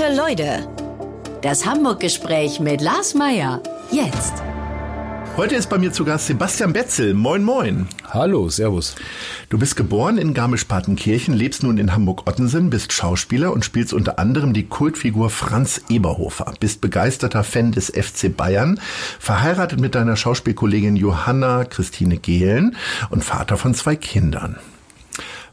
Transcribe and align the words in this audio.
Gute 0.00 0.16
Leute. 0.16 0.66
Das 1.42 1.66
Hamburg-Gespräch 1.66 2.58
mit 2.58 2.80
Lars 2.80 3.12
Meier. 3.12 3.62
Jetzt. 3.90 4.32
Heute 5.36 5.56
ist 5.56 5.68
bei 5.68 5.76
mir 5.76 5.92
zu 5.92 6.06
Gast 6.06 6.28
Sebastian 6.28 6.72
Betzel. 6.72 7.12
Moin, 7.12 7.44
moin. 7.44 7.86
Hallo, 8.08 8.48
servus. 8.48 8.94
Du 9.50 9.58
bist 9.58 9.76
geboren 9.76 10.16
in 10.16 10.32
Garmisch-Partenkirchen, 10.32 11.34
lebst 11.34 11.62
nun 11.62 11.76
in 11.76 11.92
Hamburg-Ottensen, 11.92 12.70
bist 12.70 12.94
Schauspieler 12.94 13.52
und 13.52 13.62
spielst 13.62 13.92
unter 13.92 14.18
anderem 14.18 14.54
die 14.54 14.66
Kultfigur 14.66 15.28
Franz 15.28 15.82
Eberhofer. 15.90 16.54
Bist 16.58 16.80
begeisterter 16.80 17.44
Fan 17.44 17.72
des 17.72 17.90
FC 17.90 18.34
Bayern, 18.34 18.80
verheiratet 19.18 19.80
mit 19.80 19.94
deiner 19.94 20.16
Schauspielkollegin 20.16 20.96
Johanna 20.96 21.66
Christine 21.66 22.16
Gehlen 22.16 22.74
und 23.10 23.22
Vater 23.22 23.58
von 23.58 23.74
zwei 23.74 23.96
Kindern. 23.96 24.56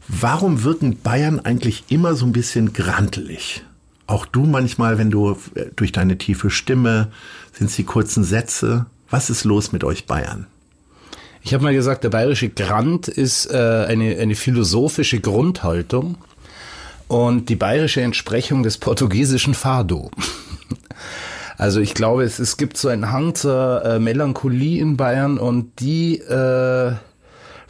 Warum 0.08 0.64
wirken 0.64 0.98
Bayern 1.02 1.38
eigentlich 1.38 1.84
immer 1.90 2.14
so 2.14 2.24
ein 2.24 2.32
bisschen 2.32 2.72
grantelig? 2.72 3.62
Auch 4.08 4.24
du 4.24 4.44
manchmal, 4.44 4.98
wenn 4.98 5.10
du 5.10 5.36
äh, 5.54 5.66
durch 5.76 5.92
deine 5.92 6.18
tiefe 6.18 6.50
Stimme, 6.50 7.12
sind 7.52 7.68
es 7.68 7.76
die 7.76 7.84
kurzen 7.84 8.24
Sätze, 8.24 8.86
was 9.10 9.30
ist 9.30 9.44
los 9.44 9.70
mit 9.70 9.84
euch 9.84 10.06
Bayern? 10.06 10.46
Ich 11.42 11.54
habe 11.54 11.62
mal 11.62 11.74
gesagt, 11.74 12.04
der 12.04 12.08
bayerische 12.08 12.48
Grant 12.48 13.06
ist 13.06 13.46
äh, 13.46 13.84
eine, 13.86 14.16
eine 14.16 14.34
philosophische 14.34 15.20
Grundhaltung 15.20 16.16
und 17.06 17.50
die 17.50 17.56
bayerische 17.56 18.00
Entsprechung 18.00 18.62
des 18.62 18.78
portugiesischen 18.78 19.54
Fado. 19.54 20.10
Also 21.60 21.80
ich 21.80 21.92
glaube, 21.92 22.22
es, 22.22 22.38
es 22.38 22.56
gibt 22.56 22.76
so 22.76 22.86
einen 22.86 23.10
Hang 23.10 23.34
zur 23.34 23.84
äh, 23.84 23.98
Melancholie 23.98 24.80
in 24.80 24.96
Bayern 24.96 25.38
und 25.38 25.80
die 25.80 26.18
äh, 26.18 26.92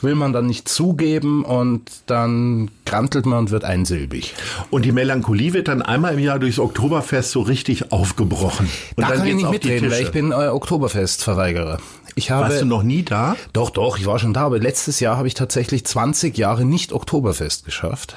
will 0.01 0.15
man 0.15 0.33
dann 0.33 0.47
nicht 0.47 0.69
zugeben 0.69 1.45
und 1.45 1.83
dann 2.07 2.71
krantelt 2.85 3.27
man 3.27 3.41
und 3.41 3.51
wird 3.51 3.65
einsilbig. 3.65 4.35
Und 4.71 4.85
die 4.85 4.93
Melancholie 4.93 5.53
wird 5.53 5.69
dann 5.69 5.83
einmal 5.83 6.15
im 6.15 6.21
Jahr 6.21 6.39
durchs 6.39 6.59
Oktoberfest 6.59 7.33
so 7.33 7.41
richtig 7.43 7.93
aufgebrochen. 7.93 8.69
Und 8.97 9.03
da 9.03 9.09
dann 9.09 9.19
kann 9.19 9.27
ich 9.27 9.35
nicht 9.35 9.51
mitreden, 9.51 9.91
weil 9.91 10.03
ich 10.03 10.13
bin 10.13 10.33
äh, 10.33 10.49
Oktoberfest-Verweigerer. 10.49 11.79
Ich 12.15 12.31
habe, 12.31 12.49
Warst 12.49 12.63
du 12.63 12.67
noch 12.67 12.83
nie 12.83 13.03
da? 13.03 13.37
Doch, 13.53 13.71
doch, 13.71 13.99
ich 13.99 14.07
war 14.07 14.19
schon 14.19 14.35
da, 14.35 14.43
aber 14.47 14.59
letztes 14.59 14.99
Jahr 15.01 15.17
habe 15.17 15.29
ich 15.29 15.35
tatsächlich 15.35 15.85
20 15.85 16.37
Jahre 16.37 16.65
nicht 16.65 16.93
Oktoberfest 16.93 17.65
geschafft. 17.65 18.17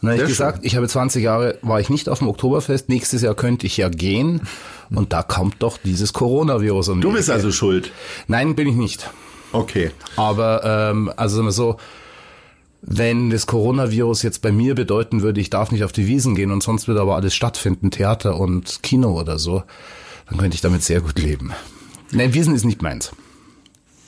Und 0.00 0.08
dann 0.08 0.12
habe 0.12 0.22
ich 0.22 0.28
gesagt, 0.28 0.60
ich 0.62 0.76
habe 0.76 0.86
20 0.86 1.24
Jahre, 1.24 1.58
war 1.62 1.80
ich 1.80 1.90
nicht 1.90 2.08
auf 2.08 2.18
dem 2.18 2.28
Oktoberfest, 2.28 2.88
nächstes 2.88 3.22
Jahr 3.22 3.34
könnte 3.34 3.66
ich 3.66 3.76
ja 3.76 3.88
gehen. 3.88 4.42
Und 4.90 5.12
da 5.12 5.22
kommt 5.22 5.56
doch 5.60 5.78
dieses 5.82 6.12
Coronavirus 6.12 6.90
um 6.90 7.00
Du 7.00 7.12
bist 7.12 7.30
also 7.30 7.50
schuld. 7.50 7.90
Nein, 8.26 8.54
bin 8.54 8.68
ich 8.68 8.76
nicht. 8.76 9.10
Okay. 9.52 9.90
Aber 10.16 10.62
ähm, 10.64 11.12
also 11.16 11.36
sagen 11.36 11.48
wir 11.48 11.52
so, 11.52 11.76
wenn 12.82 13.30
das 13.30 13.46
Coronavirus 13.46 14.22
jetzt 14.22 14.40
bei 14.40 14.52
mir 14.52 14.74
bedeuten 14.74 15.22
würde, 15.22 15.40
ich 15.40 15.50
darf 15.50 15.72
nicht 15.72 15.84
auf 15.84 15.92
die 15.92 16.06
Wiesen 16.06 16.34
gehen 16.34 16.52
und 16.52 16.62
sonst 16.62 16.86
würde 16.86 17.00
aber 17.00 17.16
alles 17.16 17.34
stattfinden, 17.34 17.90
Theater 17.90 18.38
und 18.38 18.82
Kino 18.82 19.18
oder 19.18 19.38
so, 19.38 19.64
dann 20.28 20.38
könnte 20.38 20.54
ich 20.54 20.60
damit 20.60 20.82
sehr 20.82 21.00
gut 21.00 21.18
leben. 21.18 21.52
Nein, 22.12 22.34
Wiesen 22.34 22.54
ist 22.54 22.64
nicht 22.64 22.82
meins. 22.82 23.12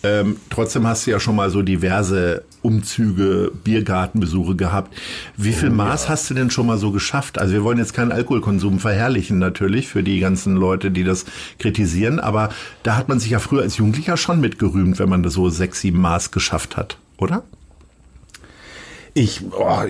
Ähm, 0.03 0.37
trotzdem 0.48 0.87
hast 0.87 1.06
du 1.06 1.11
ja 1.11 1.20
schon 1.20 1.37
mal 1.37 1.51
so 1.51 1.61
diverse 1.62 2.45
Umzüge, 2.62 3.53
Biergartenbesuche 3.65 4.57
gehabt. 4.57 4.97
Wie 5.37 5.53
Oh 5.53 5.57
viel 5.57 5.70
Maß 5.70 6.09
hast 6.09 6.31
du 6.31 6.34
denn 6.34 6.51
schon 6.51 6.67
mal 6.67 6.79
so 6.79 6.91
geschafft? 6.91 7.39
Also 7.39 7.53
wir 7.53 7.65
wollen 7.65 7.79
jetzt 7.79 7.92
keinen 7.92 8.12
Alkoholkonsum 8.12 8.79
verherrlichen 8.79 9.39
natürlich 9.39 9.89
für 9.89 10.03
die 10.03 10.20
ganzen 10.20 10.57
Leute, 10.57 10.91
die 10.91 11.05
das 11.05 11.27
kritisieren, 11.59 12.19
aber 12.19 12.48
da 12.83 12.97
hat 12.97 13.08
man 13.08 13.20
sich 13.20 13.30
ja 13.30 13.39
früher 13.39 13.63
als 13.63 13.77
Jugendlicher 13.77 14.17
schon 14.17 14.41
mitgerühmt, 14.41 14.98
wenn 14.98 15.08
man 15.08 15.23
das 15.23 15.35
so 15.35 15.51
sechs, 15.51 15.80
sieben 15.80 16.01
Maß 16.01 16.30
geschafft 16.30 16.77
hat, 16.77 16.97
oder? 17.19 17.42
Ich, 19.13 19.42
oh, 19.53 19.83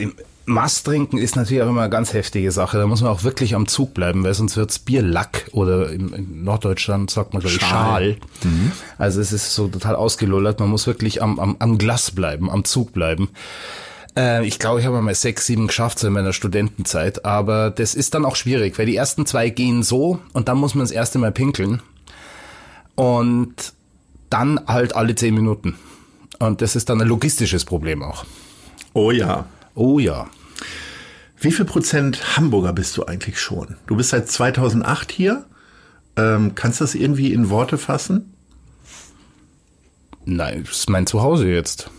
Mast 0.50 0.84
trinken 0.84 1.18
ist 1.18 1.36
natürlich 1.36 1.62
auch 1.62 1.68
immer 1.68 1.82
eine 1.82 1.90
ganz 1.90 2.12
heftige 2.12 2.50
Sache. 2.52 2.78
Da 2.78 2.86
muss 2.86 3.00
man 3.00 3.10
auch 3.10 3.22
wirklich 3.24 3.54
am 3.54 3.66
Zug 3.66 3.94
bleiben, 3.94 4.24
weil 4.24 4.34
sonst 4.34 4.56
wird's 4.56 4.78
Bierlack 4.78 5.48
oder 5.52 5.90
in 5.90 6.44
Norddeutschland 6.44 7.10
sagt 7.10 7.32
man, 7.32 7.40
glaube 7.40 7.54
ich, 7.54 7.60
Schal. 7.60 8.16
Schal. 8.42 8.72
Also 8.98 9.20
es 9.20 9.32
ist 9.32 9.54
so 9.54 9.68
total 9.68 9.96
ausgelullert. 9.96 10.60
Man 10.60 10.68
muss 10.68 10.86
wirklich 10.86 11.22
am, 11.22 11.38
am, 11.38 11.56
am 11.58 11.78
Glas 11.78 12.10
bleiben, 12.10 12.50
am 12.50 12.64
Zug 12.64 12.92
bleiben. 12.92 13.30
Äh, 14.16 14.44
ich 14.46 14.58
glaube, 14.58 14.80
ich 14.80 14.86
habe 14.86 15.00
mal 15.00 15.14
sechs, 15.14 15.46
sieben 15.46 15.68
geschafft 15.68 15.98
so 15.98 16.08
in 16.08 16.12
meiner 16.12 16.32
Studentenzeit. 16.32 17.24
Aber 17.24 17.70
das 17.70 17.94
ist 17.94 18.14
dann 18.14 18.24
auch 18.24 18.36
schwierig, 18.36 18.78
weil 18.78 18.86
die 18.86 18.96
ersten 18.96 19.26
zwei 19.26 19.50
gehen 19.50 19.82
so 19.82 20.18
und 20.32 20.48
dann 20.48 20.58
muss 20.58 20.74
man 20.74 20.82
das 20.82 20.90
erste 20.90 21.18
Mal 21.18 21.32
pinkeln. 21.32 21.80
Und 22.96 23.72
dann 24.28 24.60
halt 24.66 24.94
alle 24.94 25.14
zehn 25.14 25.34
Minuten. 25.34 25.76
Und 26.38 26.60
das 26.62 26.76
ist 26.76 26.88
dann 26.88 27.00
ein 27.00 27.08
logistisches 27.08 27.64
Problem 27.64 28.02
auch. 28.02 28.24
Oh 28.94 29.10
ja. 29.10 29.46
Oh 29.74 29.98
ja. 29.98 30.28
Wie 31.40 31.52
viel 31.52 31.64
Prozent 31.64 32.36
Hamburger 32.36 32.72
bist 32.72 32.96
du 32.96 33.06
eigentlich 33.06 33.40
schon? 33.40 33.76
Du 33.86 33.96
bist 33.96 34.10
seit 34.10 34.28
2008 34.30 35.10
hier. 35.10 35.44
Ähm, 36.16 36.54
kannst 36.54 36.80
du 36.80 36.84
das 36.84 36.94
irgendwie 36.94 37.32
in 37.32 37.48
Worte 37.50 37.78
fassen? 37.78 38.34
Nein, 40.26 40.64
das 40.66 40.80
ist 40.80 40.90
mein 40.90 41.06
Zuhause 41.06 41.48
jetzt. 41.48 41.90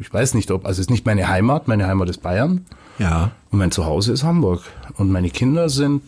Ich 0.00 0.12
weiß 0.12 0.34
nicht, 0.34 0.50
ob, 0.50 0.64
also 0.66 0.80
es 0.80 0.86
ist 0.86 0.90
nicht 0.90 1.06
meine 1.06 1.28
Heimat, 1.28 1.68
meine 1.68 1.86
Heimat 1.86 2.08
ist 2.08 2.22
Bayern 2.22 2.64
Ja. 2.98 3.32
und 3.50 3.58
mein 3.58 3.70
Zuhause 3.70 4.12
ist 4.12 4.24
Hamburg. 4.24 4.62
Und 4.96 5.10
meine 5.10 5.30
Kinder 5.30 5.68
sind 5.68 6.02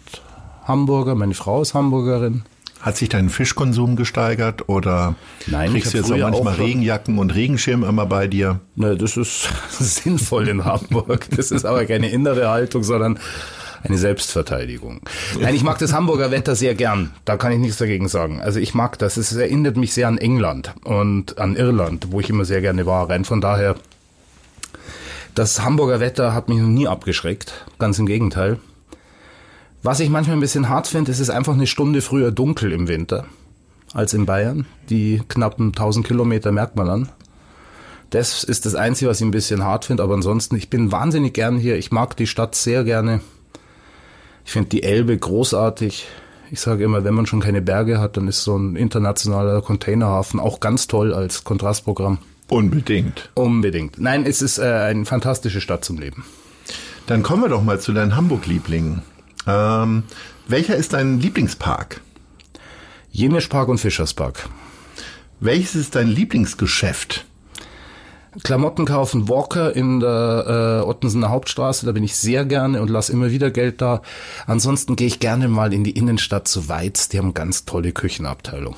Hamburger, 0.65 1.15
meine 1.15 1.35
Frau 1.35 1.61
ist 1.63 1.75
Hamburgerin. 1.75 2.43
Hat 2.81 2.97
sich 2.97 3.09
dein 3.09 3.29
Fischkonsum 3.29 3.97
gesteigert 3.97 4.69
oder 4.69 5.17
Nein, 5.47 5.73
kriegst 5.73 5.95
du 5.95 5.99
jetzt 5.99 6.13
auch 6.13 6.17
manchmal 6.17 6.55
auch 6.55 6.59
Regenjacken 6.59 7.19
und 7.19 7.35
Regenschirm 7.35 7.83
immer 7.83 8.07
bei 8.07 8.29
dir? 8.29 8.61
Na, 8.77 8.95
das 8.95 9.17
ist 9.17 9.49
sinnvoll 9.71 10.49
in 10.49 10.65
Hamburg. 10.65 11.27
Das 11.37 11.51
ist 11.51 11.65
aber 11.65 11.87
keine 11.87 12.11
innere 12.11 12.49
Haltung, 12.49 12.85
sondern 12.85 13.19
eine 13.83 13.99
Selbstverteidigung. 13.99 15.01
Nein, 15.41 15.55
ich 15.55 15.63
mag 15.63 15.79
das 15.79 15.93
Hamburger 15.93 16.31
Wetter 16.31 16.55
sehr 16.55 16.75
gern. 16.75 17.13
Da 17.25 17.37
kann 17.37 17.53
ich 17.53 17.59
nichts 17.59 17.79
dagegen 17.79 18.09
sagen. 18.09 18.41
Also 18.41 18.61
ich 18.61 18.75
mag 18.75 18.99
das. 18.99 19.17
Es 19.17 19.33
erinnert 19.33 19.77
mich 19.77 19.93
sehr 19.93 20.09
an 20.09 20.19
England 20.19 20.75
und 20.85 21.39
an 21.39 21.57
Irland, 21.57 22.09
wo 22.11 22.21
ich 22.21 22.31
immer 22.31 22.45
sehr 22.45 22.61
gerne 22.61 22.87
war. 22.87 23.09
Rein 23.09 23.25
von 23.25 23.41
daher, 23.41 23.77
das 25.35 25.63
Hamburger 25.63 26.01
Wetter 26.01 26.35
hat 26.35 26.49
mich 26.49 26.59
noch 26.59 26.69
nie 26.69 26.89
abgeschreckt. 26.89 27.65
Ganz 27.79 27.99
im 27.99 28.07
Gegenteil. 28.07 28.59
Was 29.89 30.01
ich 30.01 30.11
manchmal 30.11 30.37
ein 30.37 30.41
bisschen 30.41 30.69
hart 30.69 30.87
finde, 30.87 31.11
ist 31.11 31.19
es 31.19 31.31
einfach 31.31 31.55
eine 31.55 31.67
Stunde 31.67 32.03
früher 32.03 32.31
dunkel 32.31 32.73
im 32.73 32.89
Winter 32.89 33.25
als 33.95 34.13
in 34.13 34.27
Bayern. 34.27 34.67
Die 34.91 35.23
knappen 35.29 35.69
1000 35.69 36.07
Kilometer 36.07 36.53
merkt 36.53 36.77
man 36.77 36.91
an. 36.91 37.09
Das 38.11 38.45
ist 38.45 38.67
das 38.67 38.75
Einzige, 38.75 39.11
was 39.11 39.23
ich 39.23 39.27
ein 39.27 39.31
bisschen 39.31 39.65
hart 39.65 39.87
finde, 39.87 40.03
aber 40.03 40.13
ansonsten, 40.13 40.57
ich 40.57 40.69
bin 40.69 40.93
wahnsinnig 40.93 41.33
gern 41.33 41.57
hier. 41.57 41.79
Ich 41.79 41.91
mag 41.91 42.19
die 42.19 42.27
Stadt 42.27 42.55
sehr 42.55 42.85
gerne. 42.85 43.23
Ich 44.45 44.53
finde 44.53 44.69
die 44.69 44.83
Elbe 44.83 45.17
großartig. 45.17 46.07
Ich 46.51 46.61
sage 46.61 46.85
immer, 46.85 47.03
wenn 47.05 47.15
man 47.15 47.25
schon 47.25 47.41
keine 47.41 47.63
Berge 47.63 47.99
hat, 47.99 48.19
dann 48.19 48.29
ist 48.29 48.45
so 48.45 48.59
ein 48.59 48.77
internationaler 48.77 49.63
Containerhafen 49.63 50.39
auch 50.39 50.61
ganz 50.61 50.87
toll 50.87 51.15
als 51.15 51.45
Kontrastprogramm. 51.45 52.19
Unbedingt. 52.51 53.31
Unbedingt. 53.33 53.99
Nein, 53.99 54.27
es 54.27 54.43
ist 54.43 54.59
äh, 54.59 54.65
eine 54.65 55.07
fantastische 55.07 55.63
Stadt 55.63 55.83
zum 55.83 55.97
Leben. 55.97 56.27
Dann 57.07 57.23
kommen 57.23 57.43
wir 57.43 57.49
doch 57.49 57.63
mal 57.63 57.81
zu 57.81 57.95
deinen 57.95 58.17
Hamburg-Lieblingen. 58.17 59.01
Ähm, 59.49 60.05
welcher 60.47 60.77
ist 60.77 60.93
dein 60.93 61.21
Lieblingspark? 61.21 62.03
Jenischpark 63.11 63.69
und 63.69 63.79
Fischerspark. 63.79 64.49
Welches 65.41 65.75
ist 65.75 65.95
dein 65.95 66.09
Lieblingsgeschäft? 66.09 67.25
Klamotten 68.45 68.85
kaufen, 68.85 69.29
Walker 69.29 69.75
in 69.75 70.01
der 70.01 70.83
äh, 70.85 70.87
Ottensener 70.87 71.31
Hauptstraße, 71.31 71.87
da 71.87 71.93
bin 71.93 72.05
ich 72.05 72.15
sehr 72.15 72.45
gerne 72.45 72.83
und 72.83 72.91
lasse 72.91 73.11
immer 73.11 73.31
wieder 73.31 73.51
Geld 73.51 73.81
da. 73.81 74.03
Ansonsten 74.47 74.97
gehe 74.97 75.07
ich 75.07 75.19
gerne 75.19 75.49
mal 75.49 75.73
in 75.73 75.83
die 75.83 75.93
Innenstadt 75.93 76.47
zu 76.47 76.69
Weiz, 76.69 77.09
die 77.09 77.19
haben 77.19 77.33
ganz 77.33 77.65
tolle 77.65 77.93
Küchenabteilung. 77.93 78.77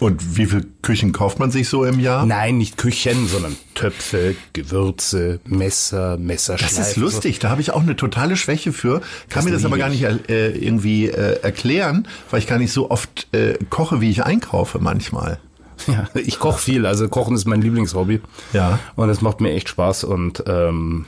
Und 0.00 0.38
wie 0.38 0.46
viel 0.46 0.66
Küchen 0.80 1.12
kauft 1.12 1.38
man 1.38 1.50
sich 1.50 1.68
so 1.68 1.84
im 1.84 2.00
Jahr? 2.00 2.24
Nein, 2.24 2.56
nicht 2.56 2.78
Küchen, 2.78 3.28
sondern 3.28 3.54
Töpfe, 3.74 4.34
Gewürze, 4.54 5.40
Messer, 5.44 6.16
Messerschleifen. 6.16 6.78
Das 6.78 6.88
ist 6.90 6.96
lustig, 6.96 7.38
da 7.38 7.50
habe 7.50 7.60
ich 7.60 7.70
auch 7.72 7.82
eine 7.82 7.96
totale 7.96 8.36
Schwäche 8.36 8.72
für. 8.72 9.00
Kann 9.00 9.06
Das 9.34 9.44
mir 9.44 9.52
das 9.52 9.64
aber 9.66 9.76
gar 9.76 9.90
nicht 9.90 10.02
äh, 10.02 10.50
irgendwie 10.52 11.08
äh, 11.08 11.40
erklären, 11.42 12.08
weil 12.30 12.40
ich 12.40 12.46
gar 12.46 12.58
nicht 12.58 12.72
so 12.72 12.90
oft 12.90 13.28
äh, 13.32 13.58
koche, 13.68 14.00
wie 14.00 14.10
ich 14.10 14.24
einkaufe 14.24 14.78
manchmal. 14.80 15.38
Ja, 15.86 16.08
ich 16.14 16.38
koche 16.38 16.60
viel, 16.60 16.86
also 16.86 17.08
Kochen 17.08 17.34
ist 17.34 17.46
mein 17.46 17.60
Lieblingshobby. 17.60 18.20
Ja. 18.52 18.78
Und 18.96 19.10
es 19.10 19.20
macht 19.20 19.40
mir 19.40 19.52
echt 19.52 19.68
Spaß 19.68 20.04
und 20.04 20.44
ähm, 20.46 21.06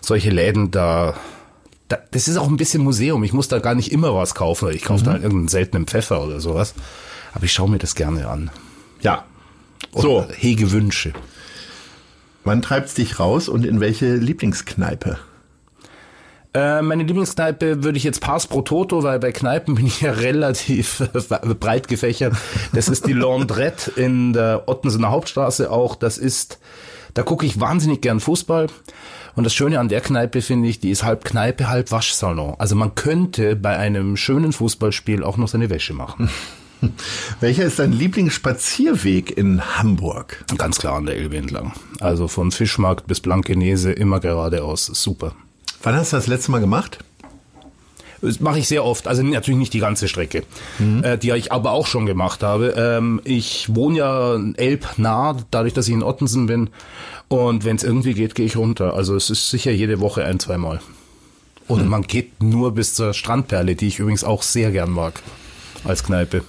solche 0.00 0.30
Läden 0.30 0.70
da, 0.70 1.14
da, 1.88 1.98
das 2.10 2.28
ist 2.28 2.36
auch 2.36 2.48
ein 2.48 2.56
bisschen 2.56 2.82
Museum. 2.82 3.22
Ich 3.24 3.32
muss 3.32 3.48
da 3.48 3.58
gar 3.58 3.74
nicht 3.74 3.92
immer 3.92 4.14
was 4.14 4.34
kaufen. 4.34 4.70
Ich 4.70 4.82
kaufe 4.82 5.04
da 5.04 5.12
halt 5.12 5.22
irgendeinen 5.22 5.48
seltenen 5.48 5.86
Pfeffer 5.86 6.24
oder 6.24 6.40
sowas. 6.40 6.74
Aber 7.32 7.44
ich 7.44 7.52
schaue 7.52 7.70
mir 7.70 7.78
das 7.78 7.94
gerne 7.94 8.28
an. 8.28 8.50
Ja. 9.00 9.24
Und 9.92 10.02
So, 10.02 10.26
hege 10.36 10.70
Wünsche. 10.72 11.12
wann 12.44 12.62
treibt's 12.62 12.94
dich 12.94 13.18
raus 13.18 13.48
und 13.48 13.64
in 13.64 13.80
welche 13.80 14.14
Lieblingskneipe? 14.16 15.18
Äh, 16.52 16.82
meine 16.82 17.04
Lieblingskneipe 17.04 17.84
würde 17.84 17.96
ich 17.96 18.02
jetzt 18.04 18.20
Pass 18.20 18.48
pro 18.48 18.62
Toto, 18.62 19.04
weil 19.04 19.20
bei 19.20 19.30
Kneipen 19.30 19.76
bin 19.76 19.86
ich 19.86 20.00
ja 20.00 20.10
relativ 20.12 21.00
äh, 21.00 21.54
breit 21.54 21.86
gefächert. 21.86 22.34
Das 22.72 22.88
ist 22.88 23.06
die 23.06 23.12
Laundrette 23.12 23.92
in 23.92 24.32
der 24.32 24.64
Ottensener 24.66 25.10
Hauptstraße 25.10 25.70
auch. 25.70 25.94
Das 25.94 26.18
ist 26.18 26.58
Da 27.14 27.22
gucke 27.22 27.46
ich 27.46 27.60
wahnsinnig 27.60 28.00
gern 28.02 28.18
Fußball. 28.20 28.66
Und 29.36 29.44
das 29.44 29.54
Schöne 29.54 29.78
an 29.78 29.88
der 29.88 30.00
Kneipe 30.00 30.42
finde 30.42 30.68
ich, 30.68 30.80
die 30.80 30.90
ist 30.90 31.04
halb 31.04 31.24
Kneipe, 31.24 31.68
halb 31.68 31.92
Waschsalon. 31.92 32.56
Also 32.58 32.74
man 32.74 32.96
könnte 32.96 33.54
bei 33.54 33.76
einem 33.76 34.16
schönen 34.16 34.52
Fußballspiel 34.52 35.22
auch 35.22 35.36
noch 35.36 35.48
seine 35.48 35.70
Wäsche 35.70 35.94
machen. 35.94 36.28
Welcher 37.40 37.64
ist 37.64 37.78
dein 37.78 37.92
Lieblingsspazierweg 37.92 39.36
in 39.36 39.78
Hamburg? 39.78 40.44
Ganz 40.56 40.78
klar 40.78 40.96
an 40.96 41.06
der 41.06 41.16
Elbe 41.16 41.36
entlang. 41.36 41.72
Also 42.00 42.28
von 42.28 42.50
Fischmarkt 42.50 43.06
bis 43.06 43.20
Blankenese 43.20 43.92
immer 43.92 44.20
geradeaus. 44.20 44.86
Super. 44.86 45.34
Wann 45.82 45.94
hast 45.94 46.12
du 46.12 46.16
das 46.16 46.26
letzte 46.26 46.50
Mal 46.50 46.60
gemacht? 46.60 46.98
Das 48.22 48.40
mache 48.40 48.58
ich 48.58 48.68
sehr 48.68 48.84
oft. 48.84 49.08
Also 49.08 49.22
natürlich 49.22 49.58
nicht 49.58 49.72
die 49.72 49.80
ganze 49.80 50.06
Strecke, 50.06 50.42
mhm. 50.78 51.02
äh, 51.02 51.16
die 51.16 51.30
ich 51.30 51.52
aber 51.52 51.72
auch 51.72 51.86
schon 51.86 52.04
gemacht 52.04 52.42
habe. 52.42 52.74
Ähm, 52.76 53.20
ich 53.24 53.74
wohne 53.74 53.98
ja 53.98 54.38
elbnah, 54.56 55.38
dadurch, 55.50 55.72
dass 55.72 55.88
ich 55.88 55.94
in 55.94 56.02
Ottensen 56.02 56.46
bin. 56.46 56.70
Und 57.28 57.64
wenn 57.64 57.76
es 57.76 57.84
irgendwie 57.84 58.14
geht, 58.14 58.34
gehe 58.34 58.46
ich 58.46 58.56
runter. 58.56 58.94
Also 58.94 59.16
es 59.16 59.30
ist 59.30 59.50
sicher 59.50 59.70
jede 59.70 60.00
Woche 60.00 60.24
ein, 60.24 60.38
zweimal. 60.38 60.80
Und 61.66 61.84
mhm. 61.84 61.88
man 61.88 62.02
geht 62.02 62.42
nur 62.42 62.74
bis 62.74 62.94
zur 62.94 63.14
Strandperle, 63.14 63.76
die 63.76 63.86
ich 63.86 64.00
übrigens 64.00 64.24
auch 64.24 64.42
sehr 64.42 64.70
gern 64.70 64.90
mag 64.90 65.22
als 65.84 66.04
Kneipe. 66.04 66.42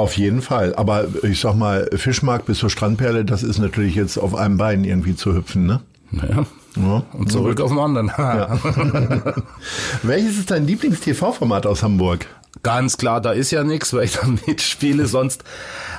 Auf 0.00 0.16
jeden 0.16 0.40
Fall. 0.40 0.74
Aber 0.76 1.08
ich 1.24 1.40
sag 1.40 1.56
mal, 1.56 1.86
Fischmarkt 1.94 2.46
bis 2.46 2.56
zur 2.56 2.70
Strandperle, 2.70 3.26
das 3.26 3.42
ist 3.42 3.58
natürlich 3.58 3.94
jetzt 3.94 4.16
auf 4.16 4.34
einem 4.34 4.56
Bein 4.56 4.82
irgendwie 4.82 5.14
zu 5.14 5.34
hüpfen, 5.34 5.66
ne? 5.66 5.82
Naja. 6.10 6.46
Ja. 6.74 7.02
Und 7.12 7.30
zurück 7.30 7.58
ja. 7.58 7.66
auf 7.66 7.70
den 7.70 7.78
anderen. 7.78 8.10
Ja. 8.16 8.58
Welches 10.02 10.38
ist 10.38 10.50
dein 10.50 10.66
Lieblings-TV-Format 10.66 11.66
aus 11.66 11.82
Hamburg? 11.82 12.24
Ganz 12.62 12.96
klar, 12.96 13.20
da 13.20 13.32
ist 13.32 13.50
ja 13.50 13.62
nichts, 13.62 13.92
weil 13.92 14.04
ich 14.04 14.12
da 14.12 14.26
mitspiele. 14.46 15.04
Sonst 15.04 15.44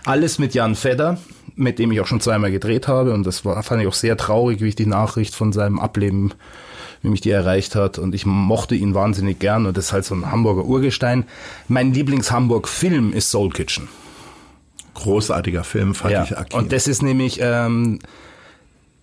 alles 0.03 0.39
mit 0.39 0.55
Jan 0.55 0.73
Fedder, 0.73 1.19
mit 1.55 1.77
dem 1.77 1.91
ich 1.91 2.01
auch 2.01 2.07
schon 2.07 2.21
zweimal 2.21 2.51
gedreht 2.51 2.87
habe. 2.87 3.13
Und 3.13 3.23
das 3.27 3.45
war, 3.45 3.61
fand 3.61 3.83
ich 3.83 3.87
auch 3.87 3.93
sehr 3.93 4.17
traurig, 4.17 4.61
wie 4.61 4.69
ich 4.69 4.75
die 4.75 4.87
Nachricht 4.87 5.35
von 5.35 5.53
seinem 5.53 5.79
Ableben, 5.79 6.33
wie 7.01 7.09
mich 7.09 7.21
die 7.21 7.31
erreicht 7.31 7.75
hat. 7.75 7.97
Und 7.99 8.15
ich 8.15 8.25
mochte 8.25 8.75
ihn 8.75 8.93
wahnsinnig 8.93 9.39
gern. 9.39 9.65
Und 9.65 9.77
das 9.77 9.85
ist 9.85 9.93
halt 9.93 10.05
so 10.05 10.15
ein 10.15 10.31
Hamburger 10.31 10.65
Urgestein. 10.65 11.25
Mein 11.67 11.93
Lieblings-Hamburg-Film 11.93 13.13
ist 13.13 13.31
Soul 13.31 13.49
Kitchen. 13.51 13.87
Großartiger 14.93 15.63
Film, 15.63 15.95
fand 15.95 16.13
ja. 16.13 16.23
ich 16.23 16.37
aktiv. 16.37 16.59
Und 16.59 16.71
das 16.71 16.87
ist 16.87 17.01
nämlich... 17.01 17.39
Ähm, 17.41 17.99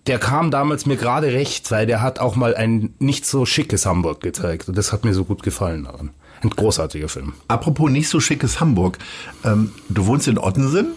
der 0.07 0.17
kam 0.17 0.49
damals 0.49 0.87
mir 0.87 0.95
gerade 0.95 1.33
recht, 1.33 1.69
weil 1.69 1.85
der 1.85 2.01
hat 2.01 2.17
auch 2.17 2.35
mal 2.35 2.55
ein 2.55 2.95
nicht 2.97 3.27
so 3.27 3.45
schickes 3.45 3.85
Hamburg 3.85 4.21
gezeigt. 4.21 4.67
Und 4.67 4.75
das 4.75 4.91
hat 4.91 5.05
mir 5.05 5.13
so 5.13 5.23
gut 5.23 5.43
gefallen 5.43 5.83
daran. 5.83 6.09
Ein 6.41 6.49
großartiger 6.49 7.09
Film. 7.09 7.33
Apropos 7.47 7.91
nicht 7.91 8.09
so 8.09 8.19
schickes 8.19 8.59
Hamburg. 8.59 8.97
Ähm, 9.43 9.71
du 9.89 10.07
wohnst 10.07 10.27
in 10.27 10.39
Ottensen? 10.39 10.93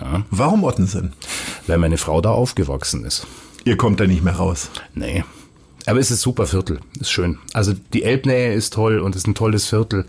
Ja. 0.00 0.22
Warum 0.30 0.64
Ottensen? 0.64 1.12
Weil 1.66 1.78
meine 1.78 1.98
Frau 1.98 2.20
da 2.20 2.30
aufgewachsen 2.30 3.04
ist. 3.04 3.26
Ihr 3.64 3.76
kommt 3.76 4.00
da 4.00 4.06
nicht 4.06 4.22
mehr 4.22 4.36
raus? 4.36 4.70
Nee. 4.94 5.24
Aber 5.86 5.98
es 5.98 6.10
ist 6.10 6.22
super 6.22 6.46
Viertel. 6.46 6.80
Ist 7.00 7.10
schön. 7.10 7.38
Also 7.52 7.74
die 7.92 8.04
Elbnähe 8.04 8.54
ist 8.54 8.72
toll 8.74 8.98
und 8.98 9.14
es 9.14 9.22
ist 9.22 9.26
ein 9.26 9.34
tolles 9.34 9.68
Viertel. 9.68 10.06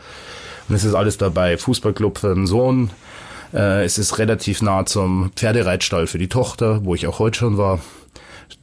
Und 0.68 0.76
es 0.76 0.84
ist 0.84 0.96
alles 0.96 1.18
dabei. 1.18 1.58
Fußballclub 1.58 2.18
für 2.18 2.34
den 2.34 2.48
Sohn. 2.48 2.92
Äh, 3.54 3.84
es 3.84 3.98
ist 3.98 4.18
relativ 4.18 4.62
nah 4.62 4.86
zum 4.86 5.32
Pferdereitstall 5.36 6.08
für 6.08 6.18
die 6.18 6.30
Tochter, 6.30 6.84
wo 6.86 6.96
ich 6.96 7.08
auch 7.08 7.20
heute 7.20 7.38
schon 7.38 7.58
war 7.58 7.80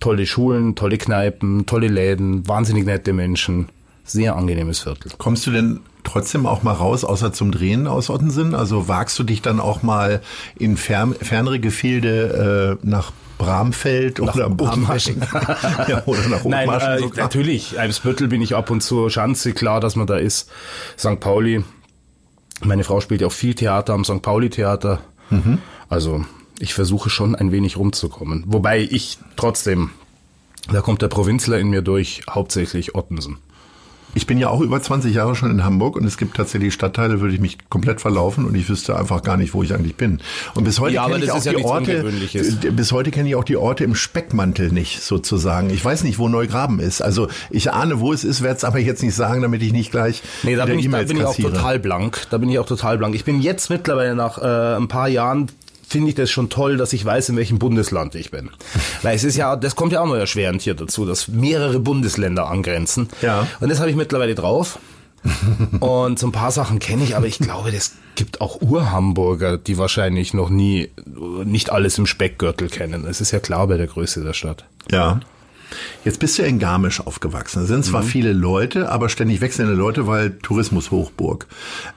tolle 0.01 0.27
Schulen, 0.27 0.75
tolle 0.75 0.99
Kneipen, 0.99 1.67
tolle 1.67 1.89
Läden, 1.89 2.47
wahnsinnig 2.47 2.85
nette 2.85 3.13
Menschen. 3.13 3.69
Sehr 4.05 4.37
angenehmes 4.37 4.81
Viertel. 4.81 5.13
Kommst 5.19 5.47
du 5.47 5.53
denn 5.53 5.81
trotzdem 6.05 6.47
auch 6.47 6.63
mal 6.63 6.73
raus, 6.73 7.05
außer 7.05 7.33
zum 7.33 7.53
Drehen 7.53 7.87
aus 7.87 8.11
Ottensen? 8.11 8.55
Also 8.55 8.89
wagst 8.89 9.19
du 9.19 9.25
dich 9.25 9.43
dann 9.43 9.61
auch 9.61 9.83
mal 9.83 10.21
in 10.57 10.77
fern, 10.77 11.15
fernere 11.21 11.61
Gefilde 11.61 12.79
äh, 12.83 12.87
nach 12.87 13.13
Bramfeld 13.39 14.19
nach 14.21 14.35
oder 14.35 14.51
Bramfeld? 14.51 15.19
ja, 15.89 16.03
oder 16.07 16.29
nach 16.29 16.45
Nein, 16.45 16.69
äh, 16.69 17.01
natürlich. 17.17 17.79
Eimsbüttel 17.79 18.29
bin 18.29 18.43
ich 18.43 18.55
ab 18.55 18.71
und 18.71 18.83
zu. 18.83 19.09
Schanze, 19.09 19.53
klar, 19.53 19.81
dass 19.81 19.97
man 19.97 20.07
da 20.07 20.17
ist. 20.17 20.51
St. 20.99 21.21
Pauli. 21.21 21.65
Meine 22.65 22.85
Frau 22.85 23.01
spielt 23.01 23.21
ja 23.21 23.27
auch 23.27 23.33
viel 23.33 23.55
Theater 23.55 23.95
am 23.95 24.05
St. 24.05 24.23
Pauli 24.23 24.51
Theater. 24.51 25.01
Mhm. 25.31 25.59
Also 25.89 26.25
ich 26.59 26.75
versuche 26.75 27.11
schon 27.11 27.35
ein 27.35 27.51
wenig 27.51 27.77
rumzukommen. 27.77 28.45
Wobei 28.47 28.81
ich 28.81 29.19
trotzdem, 29.37 29.91
da 30.71 30.81
kommt 30.81 31.03
der 31.03 31.09
Provinzler 31.09 31.59
in 31.59 31.71
mir 31.71 31.83
durch, 31.83 32.23
hauptsächlich 32.31 32.95
Ottensen. 32.95 33.39
Ich 34.15 34.27
bin 34.27 34.39
ja 34.39 34.49
auch 34.49 34.61
über 34.61 34.81
20 34.81 35.15
Jahre 35.15 35.35
schon 35.35 35.51
in 35.51 35.65
Hamburg 35.65 35.97
und 35.97 36.05
es 36.05 36.19
gibt 36.19 36.37
tatsächlich 36.37 36.75
Stadtteile, 36.75 37.21
würde 37.21 37.35
ich 37.35 37.41
mich 37.41 37.59
komplett 37.71 38.01
verlaufen 38.01 38.45
und 38.45 38.55
ich 38.55 38.69
wüsste 38.69 38.97
einfach 38.97 39.23
gar 39.23 39.37
nicht, 39.37 39.55
wo 39.55 39.63
ich 39.63 39.75
eigentlich 39.75 39.97
bin. 39.97 40.21
Und 40.55 40.65
bis 40.65 40.81
heute 40.81 40.95
ja, 40.95 41.07
kenne 41.07 41.25
ich 41.25 41.31
auch 41.31 41.45
ja 41.45 41.53
die 41.53 41.65
Orte, 41.65 42.13
bis 42.73 42.93
heute 42.93 43.11
kenne 43.11 43.29
ich 43.29 43.37
auch 43.37 43.45
die 43.45 43.57
Orte 43.57 43.85
im 43.85 43.95
Speckmantel 43.95 44.71
nicht 44.71 45.03
sozusagen. 45.03 45.71
Ich 45.71 45.85
weiß 45.85 46.05
nicht, 46.05 46.19
wo 46.19 46.29
Neugraben 46.29 46.79
ist. 46.79 47.01
Also 47.01 47.29
ich 47.51 47.73
ahne, 47.73 48.01
wo 48.01 48.13
es 48.13 48.25
ist, 48.25 48.43
werde 48.43 48.57
es 48.57 48.65
aber 48.65 48.79
jetzt 48.79 49.03
nicht 49.03 49.15
sagen, 49.15 49.43
damit 49.43 49.63
ich 49.63 49.73
nicht 49.73 49.91
gleich 49.91 50.23
Nee, 50.43 50.57
da 50.57 50.67
bin, 50.67 50.79
ich, 50.79 50.91
da 50.91 51.03
bin 51.03 51.17
ich 51.17 51.25
auch 51.25 51.37
total 51.37 51.79
blank. 51.79 52.27
Da 52.31 52.39
bin 52.39 52.49
ich 52.51 52.59
auch 52.59 52.67
total 52.67 52.99
blank. 52.99 53.15
Ich 53.15 53.25
bin 53.25 53.41
jetzt 53.41 53.71
mittlerweile 53.71 54.15
nach 54.15 54.39
äh, 54.39 54.77
ein 54.77 54.89
paar 54.89 55.09
Jahren 55.09 55.49
finde 55.93 56.09
ich 56.09 56.15
das 56.15 56.31
schon 56.31 56.49
toll, 56.49 56.77
dass 56.77 56.93
ich 56.93 57.05
weiß, 57.05 57.29
in 57.29 57.37
welchem 57.37 57.59
Bundesland 57.59 58.15
ich 58.15 58.31
bin. 58.31 58.51
Weil 59.03 59.15
es 59.15 59.25
ist 59.25 59.37
ja, 59.37 59.55
das 59.57 59.77
kommt 59.77 59.93
ja 59.93 60.01
auch 60.01 60.07
noch 60.07 60.17
erschwerend 60.17 60.63
hier 60.63 60.75
dazu, 60.75 61.05
dass 61.05 61.29
mehrere 61.29 61.79
Bundesländer 61.79 62.49
angrenzen. 62.49 63.09
Ja. 63.21 63.47
Und 63.61 63.69
das 63.69 63.79
habe 63.79 63.91
ich 63.91 63.97
mittlerweile 63.97 64.35
drauf. 64.35 64.79
und 65.81 66.19
so 66.19 66.27
ein 66.27 66.33
paar 66.33 66.51
Sachen 66.51 66.81
kenne 66.81 67.05
ich, 67.05 67.15
aber 67.15 67.27
ich 67.27 67.39
glaube, 67.39 67.71
das 67.71 67.93
gibt 68.17 68.41
auch 68.41 68.61
Urhamburger, 68.61 69.57
die 69.57 69.79
wahrscheinlich 69.79 70.35
noch 70.35 70.51
nie, 70.51 70.91
nicht 71.45 71.71
alles 71.71 71.97
im 71.99 72.07
Speckgürtel 72.07 72.69
kennen. 72.69 73.05
Das 73.05 73.21
ist 73.21 73.31
ja 73.31 73.39
klar 73.39 73.69
bei 73.69 73.77
der 73.77 73.87
Größe 73.87 74.25
der 74.25 74.33
Stadt. 74.33 74.65
Ja. 74.91 75.21
Jetzt 76.05 76.19
bist 76.19 76.37
du 76.37 76.43
ja 76.43 76.49
in 76.49 76.59
Garmisch 76.59 77.01
aufgewachsen. 77.01 77.61
Da 77.61 77.67
sind 77.67 77.85
zwar 77.85 78.03
mhm. 78.03 78.07
viele 78.07 78.33
Leute, 78.33 78.91
aber 78.91 79.09
ständig 79.09 79.41
wechselnde 79.41 79.75
Leute, 79.75 80.07
weil 80.07 80.39
Tourismus 80.43 80.91
Hochburg. 80.91 81.47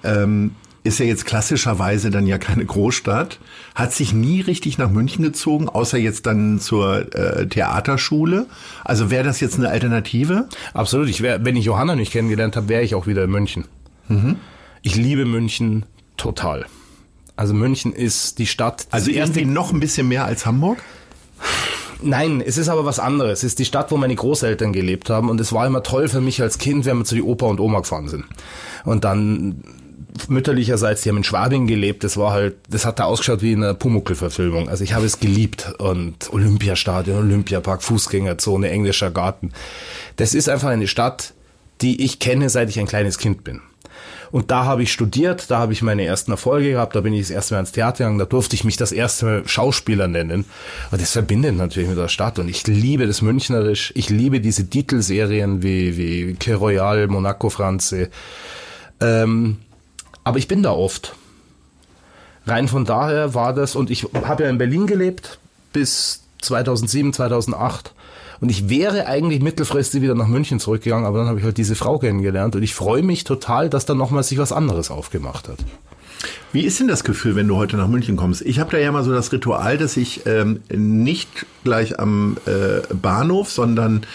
Ähm, 0.03 0.51
ist 0.85 0.99
ja 0.99 1.05
jetzt 1.05 1.25
klassischerweise 1.25 2.11
dann 2.11 2.27
ja 2.27 2.37
keine 2.37 2.63
Großstadt, 2.63 3.39
hat 3.73 3.91
sich 3.91 4.13
nie 4.13 4.41
richtig 4.41 4.77
nach 4.77 4.89
München 4.89 5.23
gezogen, 5.23 5.67
außer 5.67 5.97
jetzt 5.97 6.27
dann 6.27 6.59
zur 6.59 7.13
äh, 7.15 7.47
Theaterschule. 7.47 8.45
Also 8.83 9.09
wäre 9.09 9.23
das 9.23 9.39
jetzt 9.39 9.57
eine 9.57 9.69
Alternative? 9.69 10.47
Absolut. 10.73 11.09
Ich 11.09 11.21
wär, 11.21 11.43
wenn 11.43 11.55
ich 11.55 11.65
Johanna 11.65 11.95
nicht 11.95 12.11
kennengelernt 12.11 12.55
habe, 12.55 12.69
wäre 12.69 12.83
ich 12.83 12.93
auch 12.93 13.07
wieder 13.07 13.23
in 13.23 13.31
München. 13.31 13.65
Mhm. 14.09 14.35
Ich 14.83 14.95
liebe 14.95 15.25
München 15.25 15.85
total. 16.17 16.67
Also 17.35 17.55
München 17.55 17.91
ist 17.91 18.37
die 18.37 18.47
Stadt. 18.47 18.87
Also 18.91 19.09
irgendwie 19.09 19.45
noch 19.45 19.73
ein 19.73 19.79
bisschen 19.79 20.07
mehr 20.07 20.25
als 20.25 20.45
Hamburg? 20.45 20.77
Nein, 22.03 22.43
es 22.45 22.59
ist 22.59 22.69
aber 22.69 22.85
was 22.85 22.99
anderes. 22.99 23.39
Es 23.39 23.43
ist 23.43 23.59
die 23.59 23.65
Stadt, 23.65 23.91
wo 23.91 23.97
meine 23.97 24.15
Großeltern 24.15 24.71
gelebt 24.71 25.09
haben 25.09 25.29
und 25.29 25.41
es 25.41 25.51
war 25.51 25.65
immer 25.65 25.81
toll 25.81 26.07
für 26.07 26.21
mich 26.21 26.41
als 26.43 26.59
Kind, 26.59 26.85
wenn 26.85 26.99
wir 26.99 27.05
zu 27.05 27.15
die 27.15 27.23
Opa 27.23 27.47
und 27.47 27.59
Oma 27.59 27.79
gefahren 27.79 28.07
sind. 28.07 28.25
Und 28.83 29.03
dann 29.03 29.63
mütterlicherseits, 30.27 31.01
die 31.01 31.09
haben 31.09 31.17
in 31.17 31.23
Schwabing 31.23 31.67
gelebt, 31.67 32.03
das 32.03 32.17
war 32.17 32.31
halt, 32.31 32.55
das 32.69 32.85
hat 32.85 32.99
da 32.99 33.05
ausgeschaut 33.05 33.41
wie 33.41 33.53
in 33.53 33.63
einer 33.63 33.73
Pumuckl-Verfilmung. 33.73 34.69
Also 34.69 34.83
ich 34.83 34.93
habe 34.93 35.05
es 35.05 35.19
geliebt 35.19 35.73
und 35.77 36.31
Olympiastadion, 36.33 37.17
Olympiapark, 37.17 37.83
Fußgängerzone, 37.83 38.69
englischer 38.69 39.11
Garten. 39.11 39.51
Das 40.15 40.33
ist 40.33 40.49
einfach 40.49 40.69
eine 40.69 40.87
Stadt, 40.87 41.33
die 41.81 42.03
ich 42.03 42.19
kenne, 42.19 42.49
seit 42.49 42.69
ich 42.69 42.79
ein 42.79 42.87
kleines 42.87 43.17
Kind 43.17 43.43
bin. 43.43 43.61
Und 44.31 44.51
da 44.51 44.65
habe 44.65 44.83
ich 44.83 44.91
studiert, 44.91 45.49
da 45.49 45.59
habe 45.59 45.73
ich 45.73 45.81
meine 45.81 46.03
ersten 46.03 46.31
Erfolge 46.31 46.71
gehabt, 46.71 46.95
da 46.95 47.01
bin 47.01 47.13
ich 47.13 47.21
das 47.21 47.29
erste 47.29 47.53
Mal 47.53 47.61
ins 47.61 47.71
Theater 47.71 47.99
gegangen, 47.99 48.19
da 48.19 48.25
durfte 48.25 48.55
ich 48.55 48.63
mich 48.63 48.75
das 48.75 48.91
erste 48.91 49.25
Mal 49.25 49.47
Schauspieler 49.47 50.07
nennen. 50.07 50.45
Und 50.91 51.01
das 51.01 51.11
verbindet 51.11 51.55
natürlich 51.55 51.89
mit 51.89 51.97
der 51.97 52.09
Stadt 52.09 52.39
und 52.39 52.49
ich 52.49 52.65
liebe 52.67 53.07
das 53.07 53.21
Münchnerisch, 53.21 53.93
ich 53.95 54.09
liebe 54.09 54.41
diese 54.41 54.69
Titelserien 54.69 55.63
wie, 55.63 55.97
wie 55.97 56.33
Que 56.33 56.55
Royal, 56.55 57.07
Monaco 57.07 57.49
Franze. 57.49 58.09
Ähm, 58.99 59.57
aber 60.25 60.37
ich 60.37 60.49
bin 60.49 60.61
da 60.61 60.71
oft. 60.71 61.15
Rein 62.45 62.67
von 62.67 62.83
daher 62.83 63.33
war 63.33 63.53
das, 63.53 63.75
und 63.75 63.89
ich 63.89 64.05
habe 64.13 64.43
ja 64.43 64.49
in 64.49 64.57
Berlin 64.57 64.85
gelebt 64.85 65.39
bis 65.71 66.23
2007, 66.41 67.13
2008. 67.13 67.93
Und 68.41 68.49
ich 68.49 68.67
wäre 68.67 69.07
eigentlich 69.07 69.41
mittelfristig 69.41 70.01
wieder 70.01 70.13
nach 70.15 70.27
München 70.27 70.59
zurückgegangen, 70.59 71.05
aber 71.05 71.19
dann 71.19 71.27
habe 71.27 71.39
ich 71.39 71.45
halt 71.45 71.57
diese 71.57 71.75
Frau 71.75 71.97
kennengelernt 71.99 72.55
und 72.55 72.63
ich 72.63 72.75
freue 72.75 73.01
mich 73.01 73.23
total, 73.23 73.69
dass 73.69 73.85
dann 73.85 73.97
nochmal 73.97 74.23
sich 74.23 74.37
was 74.37 74.51
anderes 74.51 74.91
aufgemacht 74.91 75.47
hat. 75.47 75.59
Wie 76.51 76.61
ist 76.61 76.79
denn 76.79 76.87
das 76.87 77.03
Gefühl, 77.03 77.35
wenn 77.35 77.47
du 77.47 77.55
heute 77.55 77.77
nach 77.77 77.87
München 77.87 78.17
kommst? 78.17 78.41
Ich 78.41 78.59
habe 78.59 78.71
da 78.71 78.77
ja 78.77 78.91
mal 78.91 79.03
so 79.03 79.13
das 79.13 79.31
Ritual, 79.31 79.77
dass 79.77 79.95
ich 79.95 80.25
ähm, 80.25 80.61
nicht 80.69 81.45
gleich 81.63 81.99
am 81.99 82.37
äh, 82.45 82.81
Bahnhof, 82.93 83.51
sondern 83.51 84.05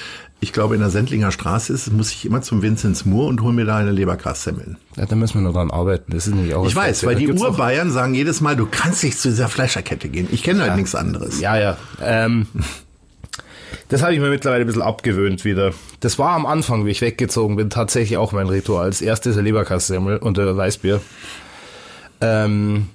ich 0.42 0.52
glaube, 0.54 0.74
in 0.74 0.80
der 0.80 0.90
Sendlinger 0.90 1.32
Straße 1.32 1.72
ist, 1.72 1.92
muss 1.92 2.10
ich 2.10 2.24
immer 2.24 2.40
zum 2.40 2.62
Vinzenz 2.62 3.04
Moor 3.04 3.28
und 3.28 3.42
hole 3.42 3.52
mir 3.52 3.66
da 3.66 3.76
eine 3.76 3.90
Leberkassemmeln. 3.90 4.78
Ja, 4.96 5.04
da 5.04 5.14
müssen 5.14 5.34
wir 5.34 5.42
noch 5.42 5.52
dran 5.52 5.70
arbeiten. 5.70 6.12
Das 6.12 6.26
ist 6.26 6.34
nämlich 6.34 6.54
auch 6.54 6.66
ich 6.66 6.74
weiß, 6.74 7.04
weil 7.04 7.16
die 7.16 7.28
Urbayern 7.28 7.90
sagen 7.90 8.14
jedes 8.14 8.40
Mal, 8.40 8.56
du 8.56 8.66
kannst 8.66 9.04
nicht 9.04 9.18
zu 9.18 9.28
dieser 9.28 9.48
Fleischerkette 9.48 10.08
gehen. 10.08 10.28
Ich 10.32 10.42
kenne 10.42 10.62
halt 10.62 10.76
nichts 10.76 10.94
anderes. 10.94 11.40
Ja, 11.40 11.58
ja. 11.58 11.76
Ähm, 12.02 12.46
das 13.88 14.02
habe 14.02 14.14
ich 14.14 14.20
mir 14.20 14.30
mittlerweile 14.30 14.64
ein 14.64 14.66
bisschen 14.66 14.82
abgewöhnt 14.82 15.44
wieder. 15.44 15.72
Das 16.00 16.18
war 16.18 16.30
am 16.30 16.46
Anfang, 16.46 16.86
wie 16.86 16.90
ich 16.90 17.02
weggezogen 17.02 17.56
bin, 17.56 17.68
tatsächlich 17.68 18.16
auch 18.16 18.32
mein 18.32 18.48
Ritual. 18.48 18.84
Als 18.84 19.02
erstes 19.02 19.34
der 19.34 19.42
Leberkassemmel 19.42 20.18
und 20.18 20.38
der 20.38 20.56
Weißbier. 20.56 21.02
Ähm, 22.22 22.86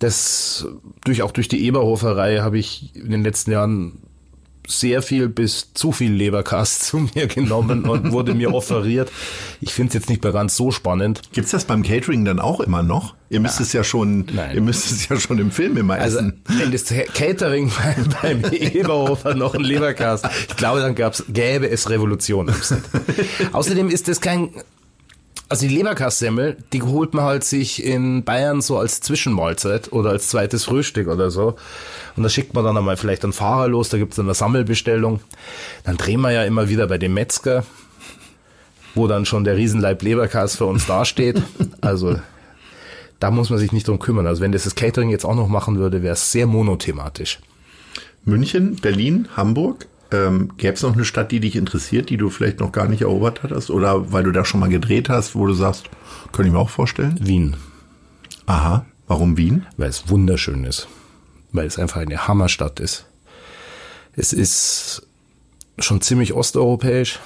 das 0.00 0.66
durch 1.04 1.22
auch 1.22 1.30
durch 1.30 1.48
die 1.48 1.64
Eberhoferei 1.66 2.38
habe 2.38 2.58
ich 2.58 2.96
in 2.96 3.10
den 3.10 3.22
letzten 3.22 3.52
Jahren 3.52 3.98
sehr 4.70 5.02
viel 5.02 5.28
bis 5.28 5.72
zu 5.74 5.92
viel 5.92 6.12
Leberkast 6.12 6.82
zu 6.84 7.08
mir 7.14 7.26
genommen 7.26 7.84
und 7.84 8.12
wurde 8.12 8.34
mir 8.34 8.54
offeriert. 8.54 9.10
Ich 9.60 9.74
finde 9.74 9.88
es 9.88 9.94
jetzt 9.94 10.08
nicht 10.08 10.22
mehr 10.22 10.32
ganz 10.32 10.56
so 10.56 10.70
spannend. 10.70 11.22
Gibt's 11.32 11.50
das 11.50 11.64
beim 11.64 11.82
Catering 11.82 12.24
dann 12.24 12.40
auch 12.40 12.60
immer 12.60 12.82
noch? 12.82 13.14
Ihr 13.28 13.38
müsst 13.38 13.60
ja. 13.60 13.64
es 13.64 13.72
ja 13.72 13.84
schon, 13.84 14.26
Nein. 14.32 14.56
ihr 14.56 14.60
müsst 14.60 14.90
es 14.90 15.08
ja 15.08 15.18
schon 15.18 15.38
im 15.38 15.52
Film 15.52 15.76
immer 15.76 15.94
also, 15.94 16.18
essen. 16.18 16.42
Wenn 16.48 16.72
das 16.72 16.86
Catering 17.14 17.70
beim, 18.22 18.40
beim 18.42 18.52
Eberhofer 18.52 19.34
noch 19.34 19.54
ein 19.54 19.60
Leberkast, 19.60 20.28
ich 20.48 20.56
glaube, 20.56 20.80
dann 20.80 20.94
gab's, 20.96 21.24
gäbe 21.28 21.68
es 21.70 21.88
Revolution. 21.90 22.50
Außerdem 23.52 23.88
ist 23.88 24.08
das 24.08 24.20
kein 24.20 24.50
also 25.50 25.66
die 25.66 25.74
Leberkastsemmel, 25.74 26.56
die 26.72 26.82
holt 26.82 27.12
man 27.12 27.24
halt 27.24 27.42
sich 27.42 27.84
in 27.84 28.22
Bayern 28.22 28.60
so 28.60 28.78
als 28.78 29.00
Zwischenmahlzeit 29.00 29.92
oder 29.92 30.10
als 30.10 30.28
zweites 30.28 30.64
Frühstück 30.64 31.08
oder 31.08 31.32
so. 31.32 31.56
Und 32.16 32.22
da 32.22 32.28
schickt 32.28 32.54
man 32.54 32.64
dann 32.64 32.76
einmal 32.76 32.96
vielleicht 32.96 33.24
einen 33.24 33.32
Fahrer 33.32 33.66
los, 33.66 33.88
da 33.88 33.98
gibt's 33.98 34.14
dann 34.14 34.26
eine 34.26 34.34
Sammelbestellung. 34.34 35.18
Dann 35.82 35.96
drehen 35.96 36.20
wir 36.20 36.30
ja 36.30 36.44
immer 36.44 36.68
wieder 36.68 36.86
bei 36.86 36.98
dem 36.98 37.14
Metzger, 37.14 37.64
wo 38.94 39.08
dann 39.08 39.26
schon 39.26 39.42
der 39.42 39.56
Riesenleib 39.56 40.02
Leberkass 40.02 40.56
für 40.56 40.66
uns 40.66 40.86
dasteht. 40.86 41.42
Also 41.80 42.20
da 43.18 43.30
muss 43.30 43.50
man 43.50 43.58
sich 43.58 43.72
nicht 43.72 43.88
drum 43.88 43.98
kümmern. 43.98 44.26
Also 44.26 44.42
wenn 44.42 44.52
das 44.52 44.64
das 44.64 44.74
Catering 44.76 45.10
jetzt 45.10 45.24
auch 45.24 45.34
noch 45.34 45.48
machen 45.48 45.78
würde, 45.78 46.02
wäre 46.02 46.12
es 46.12 46.30
sehr 46.30 46.46
monothematisch. 46.46 47.40
München, 48.24 48.76
Berlin, 48.76 49.28
Hamburg, 49.36 49.86
ähm, 50.12 50.56
Gäbe 50.56 50.74
es 50.74 50.82
noch 50.82 50.94
eine 50.94 51.04
Stadt, 51.04 51.32
die 51.32 51.40
dich 51.40 51.56
interessiert, 51.56 52.10
die 52.10 52.16
du 52.16 52.30
vielleicht 52.30 52.60
noch 52.60 52.72
gar 52.72 52.88
nicht 52.88 53.02
erobert 53.02 53.42
hattest? 53.42 53.70
Oder 53.70 54.12
weil 54.12 54.24
du 54.24 54.32
da 54.32 54.44
schon 54.44 54.60
mal 54.60 54.68
gedreht 54.68 55.08
hast, 55.08 55.34
wo 55.34 55.46
du 55.46 55.54
sagst, 55.54 55.90
könnte 56.32 56.48
ich 56.48 56.52
mir 56.52 56.60
auch 56.60 56.70
vorstellen? 56.70 57.18
Wien. 57.20 57.56
Aha. 58.46 58.84
Warum 59.06 59.36
Wien? 59.36 59.66
Weil 59.76 59.90
es 59.90 60.08
wunderschön 60.08 60.64
ist. 60.64 60.88
Weil 61.52 61.66
es 61.66 61.78
einfach 61.78 62.00
eine 62.00 62.28
Hammerstadt 62.28 62.78
ist. 62.78 63.06
Es 64.14 64.32
ist 64.32 65.06
schon 65.78 66.00
ziemlich 66.00 66.32
osteuropäisch. 66.32 67.18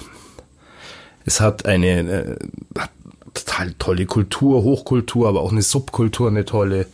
Es 1.25 1.41
hat 1.41 1.65
eine, 1.65 1.99
eine 1.99 2.37
total 3.33 3.73
tolle 3.73 4.05
Kultur, 4.05 4.63
Hochkultur, 4.63 5.27
aber 5.27 5.41
auch 5.41 5.51
eine 5.51 5.61
Subkultur, 5.61 6.29
eine 6.29 6.45
tolle. 6.45 6.87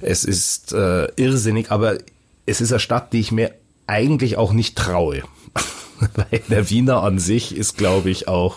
Es 0.00 0.24
ist 0.24 0.72
äh, 0.72 1.08
irrsinnig, 1.16 1.70
aber 1.70 1.98
es 2.46 2.60
ist 2.60 2.72
eine 2.72 2.80
Stadt, 2.80 3.12
die 3.12 3.20
ich 3.20 3.32
mir 3.32 3.52
eigentlich 3.92 4.38
auch 4.38 4.52
nicht 4.52 4.76
traue. 4.76 5.22
Weil 6.14 6.40
der 6.48 6.70
Wiener 6.70 7.02
an 7.02 7.18
sich 7.18 7.54
ist, 7.54 7.76
glaube 7.76 8.10
ich, 8.10 8.26
auch, 8.26 8.56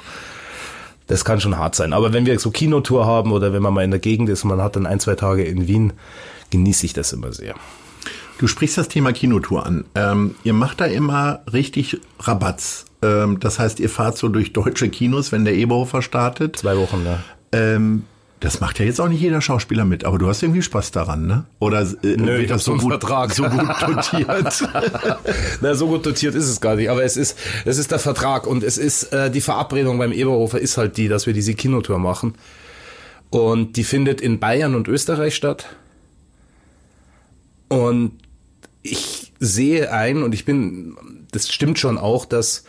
das 1.07 1.25
kann 1.25 1.41
schon 1.41 1.57
hart 1.57 1.75
sein. 1.75 1.93
Aber 1.93 2.13
wenn 2.13 2.25
wir 2.25 2.39
so 2.39 2.49
Kinotour 2.49 3.05
haben 3.05 3.31
oder 3.31 3.53
wenn 3.53 3.61
man 3.61 3.73
mal 3.73 3.83
in 3.83 3.91
der 3.91 3.99
Gegend 3.99 4.29
ist, 4.29 4.45
man 4.45 4.61
hat 4.61 4.75
dann 4.75 4.87
ein, 4.87 4.99
zwei 4.99 5.15
Tage 5.15 5.43
in 5.43 5.67
Wien, 5.67 5.93
genieße 6.49 6.85
ich 6.85 6.93
das 6.93 7.13
immer 7.13 7.33
sehr. 7.33 7.53
Du 8.37 8.47
sprichst 8.47 8.77
das 8.77 8.87
Thema 8.87 9.13
Kinotour 9.13 9.65
an. 9.65 9.85
Ähm, 9.93 10.35
ihr 10.43 10.53
macht 10.53 10.81
da 10.81 10.85
immer 10.85 11.41
richtig 11.51 11.99
Rabatz. 12.19 12.85
Ähm, 13.01 13.39
das 13.39 13.59
heißt, 13.59 13.79
ihr 13.79 13.89
fahrt 13.89 14.17
so 14.17 14.29
durch 14.29 14.53
deutsche 14.53 14.89
Kinos, 14.89 15.31
wenn 15.31 15.45
der 15.45 15.55
Eberhofer 15.55 16.01
startet. 16.01 16.57
Zwei 16.57 16.77
Wochen, 16.77 17.05
ja. 17.05 17.19
Ähm, 17.51 18.03
das 18.45 18.59
macht 18.59 18.77
ja 18.77 18.85
jetzt 18.85 19.01
auch 19.01 19.07
nicht 19.07 19.21
jeder 19.21 19.41
Schauspieler 19.41 19.85
mit, 19.85 20.03
aber 20.03 20.19
du 20.19 20.27
hast 20.27 20.43
irgendwie 20.43 20.61
Spaß 20.61 20.91
daran, 20.91 21.25
ne? 21.25 21.45
Oder 21.57 21.81
äh, 21.81 22.15
Nö, 22.15 22.37
wird 22.37 22.51
das 22.51 22.63
so 22.63 22.77
gut, 22.77 22.91
Vertrag. 22.91 23.33
so 23.33 23.43
gut 23.43 23.59
dotiert? 23.81 24.69
Na, 25.61 25.73
so 25.73 25.87
gut 25.87 26.05
dotiert 26.05 26.35
ist 26.35 26.47
es 26.47 26.61
gar 26.61 26.75
nicht, 26.75 26.91
aber 26.91 27.03
es 27.03 27.17
ist, 27.17 27.39
es 27.65 27.79
ist 27.79 27.89
der 27.89 27.97
Vertrag 27.97 28.45
und 28.45 28.63
es 28.63 28.77
ist 28.77 29.11
äh, 29.13 29.31
die 29.31 29.41
Verabredung 29.41 29.97
beim 29.97 30.11
Eberhofer 30.11 30.59
ist 30.59 30.77
halt 30.77 30.95
die, 30.97 31.07
dass 31.07 31.25
wir 31.25 31.33
diese 31.33 31.55
Kinotour 31.55 31.97
machen. 31.97 32.35
Und 33.31 33.77
die 33.77 33.83
findet 33.83 34.21
in 34.21 34.39
Bayern 34.39 34.75
und 34.75 34.87
Österreich 34.87 35.33
statt. 35.33 35.65
Und 37.67 38.11
ich 38.83 39.33
sehe 39.39 39.91
ein, 39.91 40.21
und 40.21 40.35
ich 40.35 40.45
bin, 40.45 40.95
das 41.31 41.51
stimmt 41.51 41.79
schon 41.79 41.97
auch, 41.97 42.25
dass 42.25 42.63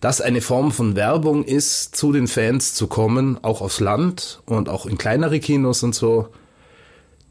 das 0.00 0.20
eine 0.20 0.40
Form 0.40 0.72
von 0.72 0.96
Werbung 0.96 1.44
ist, 1.44 1.96
zu 1.96 2.12
den 2.12 2.28
Fans 2.28 2.74
zu 2.74 2.86
kommen, 2.86 3.38
auch 3.42 3.60
aufs 3.60 3.80
Land 3.80 4.42
und 4.46 4.68
auch 4.68 4.86
in 4.86 4.98
kleinere 4.98 5.40
Kinos 5.40 5.82
und 5.82 5.94
so, 5.94 6.28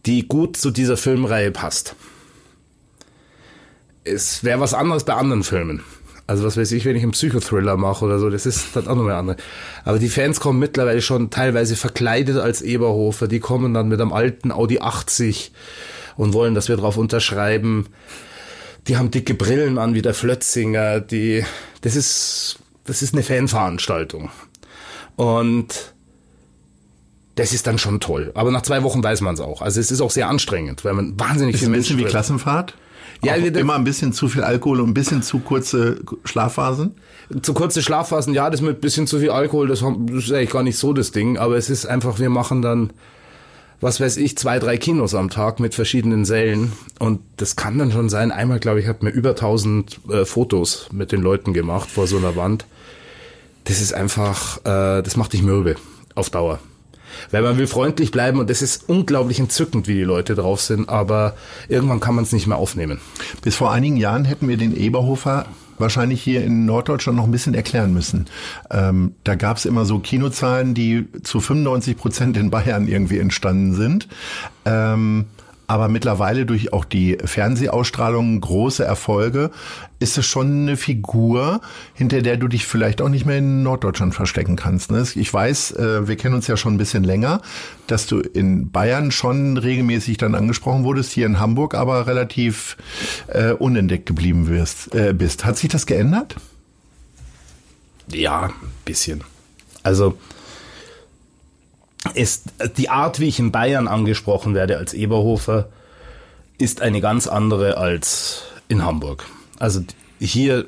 die 0.05 0.27
gut 0.27 0.57
zu 0.57 0.71
dieser 0.71 0.97
Filmreihe 0.97 1.51
passt. 1.51 1.95
Es 4.03 4.43
wäre 4.43 4.59
was 4.59 4.73
anderes 4.73 5.03
bei 5.03 5.13
anderen 5.13 5.43
Filmen. 5.43 5.83
Also 6.27 6.43
was 6.43 6.57
weiß 6.57 6.71
ich, 6.71 6.85
wenn 6.85 6.95
ich 6.95 7.03
einen 7.03 7.11
Psychothriller 7.11 7.77
mache 7.77 8.03
oder 8.03 8.17
so, 8.17 8.31
das 8.31 8.47
ist 8.47 8.75
dann 8.75 8.87
auch 8.87 8.95
nochmal 8.95 9.13
andere. 9.13 9.37
Aber 9.83 9.99
die 9.99 10.09
Fans 10.09 10.39
kommen 10.39 10.57
mittlerweile 10.57 11.01
schon 11.01 11.29
teilweise 11.29 11.75
verkleidet 11.75 12.37
als 12.37 12.63
Eberhofer, 12.63 13.27
die 13.27 13.39
kommen 13.39 13.75
dann 13.75 13.89
mit 13.89 14.01
einem 14.01 14.11
alten 14.11 14.51
Audi 14.51 14.79
80 14.79 15.51
und 16.17 16.33
wollen, 16.33 16.55
dass 16.55 16.67
wir 16.67 16.77
drauf 16.77 16.97
unterschreiben. 16.97 17.87
Die 18.87 18.97
haben 18.97 19.11
dicke 19.11 19.33
Brillen 19.33 19.77
an 19.77 19.95
wie 19.95 20.01
der 20.01 20.13
Flötzinger, 20.13 20.99
die, 20.99 21.43
das 21.81 21.95
ist, 21.95 22.59
das 22.85 23.01
ist 23.01 23.13
eine 23.13 23.23
Fanveranstaltung. 23.23 24.29
Und 25.15 25.93
das 27.35 27.51
ist 27.51 27.67
dann 27.67 27.77
schon 27.77 27.99
toll. 27.99 28.31
Aber 28.33 28.51
nach 28.51 28.61
zwei 28.61 28.83
Wochen 28.83 29.03
weiß 29.03 29.21
man 29.21 29.35
es 29.35 29.41
auch. 29.41 29.61
Also 29.61 29.79
es 29.79 29.91
ist 29.91 30.01
auch 30.01 30.11
sehr 30.11 30.29
anstrengend, 30.29 30.85
weil 30.85 30.93
man 30.93 31.19
wahnsinnig 31.19 31.55
ist 31.55 31.61
viel 31.61 31.69
Menschen. 31.69 31.93
Ein 31.93 31.97
bisschen 31.97 32.07
wie 32.07 32.09
Klassenfahrt? 32.09 32.75
Ja, 33.23 33.33
auch 33.33 33.37
immer 33.37 33.75
ein 33.75 33.83
bisschen 33.83 34.13
zu 34.13 34.27
viel 34.27 34.43
Alkohol 34.43 34.81
und 34.81 34.89
ein 34.89 34.93
bisschen 34.93 35.21
zu 35.21 35.39
kurze 35.39 35.99
Schlafphasen? 36.25 36.95
Zu 37.41 37.53
kurze 37.53 37.81
Schlafphasen, 37.81 38.33
ja, 38.33 38.49
das 38.49 38.61
mit 38.61 38.77
ein 38.77 38.81
bisschen 38.81 39.07
zu 39.07 39.19
viel 39.19 39.31
Alkohol, 39.31 39.67
das 39.67 39.81
ist 39.81 40.31
eigentlich 40.31 40.49
gar 40.51 40.63
nicht 40.63 40.77
so 40.77 40.93
das 40.93 41.11
Ding. 41.11 41.37
Aber 41.37 41.57
es 41.57 41.69
ist 41.69 41.85
einfach, 41.85 42.19
wir 42.19 42.29
machen 42.29 42.61
dann 42.61 42.91
was 43.81 43.99
weiß 43.99 44.17
ich, 44.17 44.37
zwei, 44.37 44.59
drei 44.59 44.77
Kinos 44.77 45.15
am 45.15 45.29
Tag 45.29 45.59
mit 45.59 45.75
verschiedenen 45.75 46.25
Sälen. 46.25 46.73
Und 46.99 47.21
das 47.37 47.55
kann 47.55 47.77
dann 47.77 47.91
schon 47.91 48.09
sein. 48.09 48.31
Einmal, 48.31 48.59
glaube 48.59 48.79
ich, 48.79 48.87
hat 48.87 49.03
mir 49.03 49.09
über 49.09 49.31
1000 49.31 49.99
äh, 50.09 50.25
Fotos 50.25 50.89
mit 50.91 51.11
den 51.11 51.21
Leuten 51.21 51.53
gemacht 51.53 51.89
vor 51.89 52.07
so 52.07 52.17
einer 52.17 52.35
Wand. 52.35 52.65
Das 53.65 53.81
ist 53.81 53.93
einfach, 53.93 54.59
äh, 54.59 55.01
das 55.01 55.17
macht 55.17 55.33
dich 55.33 55.43
mürbe 55.43 55.75
auf 56.13 56.29
Dauer. 56.29 56.59
Weil 57.31 57.43
man 57.43 57.57
will 57.57 57.67
freundlich 57.67 58.11
bleiben 58.11 58.39
und 58.39 58.49
das 58.49 58.61
ist 58.61 58.89
unglaublich 58.89 59.39
entzückend, 59.39 59.87
wie 59.87 59.95
die 59.95 60.03
Leute 60.03 60.35
drauf 60.35 60.61
sind, 60.61 60.89
aber 60.89 61.35
irgendwann 61.69 61.99
kann 61.99 62.15
man 62.15 62.25
es 62.25 62.33
nicht 62.33 62.47
mehr 62.47 62.57
aufnehmen. 62.57 62.99
Bis 63.41 63.55
vor 63.55 63.71
einigen 63.71 63.97
Jahren 63.97 64.25
hätten 64.25 64.47
wir 64.47 64.57
den 64.57 64.75
Eberhofer 64.75 65.45
wahrscheinlich 65.77 66.21
hier 66.21 66.43
in 66.43 66.65
Norddeutschland 66.65 67.17
noch 67.17 67.25
ein 67.25 67.31
bisschen 67.31 67.53
erklären 67.53 67.93
müssen. 67.93 68.25
Ähm, 68.71 69.15
da 69.23 69.35
gab 69.35 69.57
es 69.57 69.65
immer 69.65 69.85
so 69.85 69.99
Kinozahlen, 69.99 70.73
die 70.73 71.07
zu 71.23 71.39
95 71.39 71.97
Prozent 71.97 72.37
in 72.37 72.49
Bayern 72.49 72.87
irgendwie 72.87 73.19
entstanden 73.19 73.73
sind. 73.73 74.07
Ähm, 74.65 75.25
aber 75.67 75.87
mittlerweile 75.87 76.45
durch 76.45 76.73
auch 76.73 76.85
die 76.85 77.17
Fernsehausstrahlung 77.23 78.39
große 78.39 78.83
Erfolge 78.83 79.51
ist 79.99 80.17
es 80.17 80.25
schon 80.25 80.61
eine 80.61 80.77
Figur, 80.77 81.61
hinter 81.93 82.21
der 82.21 82.37
du 82.37 82.47
dich 82.47 82.65
vielleicht 82.65 83.01
auch 83.01 83.09
nicht 83.09 83.25
mehr 83.25 83.37
in 83.37 83.63
Norddeutschland 83.63 84.13
verstecken 84.13 84.55
kannst. 84.55 84.91
Ne? 84.91 85.05
Ich 85.15 85.33
weiß, 85.33 85.71
äh, 85.71 86.07
wir 86.07 86.15
kennen 86.17 86.35
uns 86.35 86.47
ja 86.47 86.57
schon 86.57 86.75
ein 86.75 86.77
bisschen 86.77 87.03
länger, 87.03 87.41
dass 87.87 88.05
du 88.05 88.19
in 88.19 88.71
Bayern 88.71 89.11
schon 89.11 89.57
regelmäßig 89.57 90.17
dann 90.17 90.35
angesprochen 90.35 90.83
wurdest, 90.83 91.11
hier 91.11 91.25
in 91.25 91.39
Hamburg 91.39 91.75
aber 91.75 92.07
relativ 92.07 92.77
äh, 93.27 93.51
unentdeckt 93.51 94.05
geblieben 94.05 94.47
wirst, 94.47 94.93
äh, 94.93 95.13
bist. 95.13 95.45
Hat 95.45 95.57
sich 95.57 95.69
das 95.69 95.85
geändert? 95.85 96.35
Ja, 98.07 98.47
ein 98.47 98.53
bisschen. 98.83 99.23
Also 99.81 100.17
ist 102.15 102.43
die 102.77 102.89
Art, 102.89 103.19
wie 103.19 103.27
ich 103.27 103.39
in 103.39 103.51
Bayern 103.51 103.87
angesprochen 103.87 104.53
werde 104.53 104.77
als 104.77 104.93
Eberhofer, 104.93 105.69
ist 106.57 106.81
eine 106.81 107.01
ganz 107.01 107.27
andere 107.27 107.77
als 107.77 108.43
in 108.67 108.83
Hamburg. 108.83 109.25
Also 109.59 109.81
hier 110.19 110.65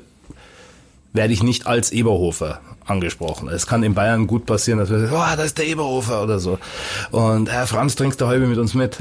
werde 1.12 1.32
ich 1.32 1.42
nicht 1.42 1.66
als 1.66 1.90
Eberhofer 1.90 2.60
angesprochen. 2.86 3.48
Es 3.48 3.66
kann 3.66 3.82
in 3.82 3.94
Bayern 3.94 4.26
gut 4.26 4.46
passieren, 4.46 4.78
dass 4.78 4.90
wir 4.90 5.00
sagen, 5.00 5.12
oh, 5.12 5.36
da 5.36 5.42
ist 5.42 5.58
der 5.58 5.66
Eberhofer 5.66 6.22
oder 6.22 6.38
so. 6.38 6.58
Und 7.10 7.50
Herr 7.50 7.66
Franz, 7.66 7.96
trinkst 7.96 8.20
du 8.20 8.26
halbe 8.26 8.46
mit 8.46 8.58
uns 8.58 8.74
mit? 8.74 8.96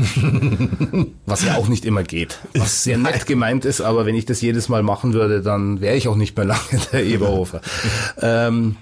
Was 1.25 1.45
ja 1.45 1.55
auch 1.55 1.67
nicht 1.67 1.85
immer 1.85 2.03
geht. 2.03 2.39
Was 2.53 2.83
sehr 2.83 2.97
nett 2.97 3.25
gemeint 3.25 3.65
ist, 3.65 3.81
aber 3.81 4.05
wenn 4.05 4.15
ich 4.15 4.25
das 4.25 4.41
jedes 4.41 4.69
Mal 4.69 4.83
machen 4.83 5.13
würde, 5.13 5.41
dann 5.41 5.79
wäre 5.81 5.95
ich 5.95 6.07
auch 6.07 6.15
nicht 6.15 6.35
mehr 6.35 6.45
lange 6.45 6.81
der 6.91 7.05
Eberhofer. 7.05 7.61
ähm, 8.21 8.75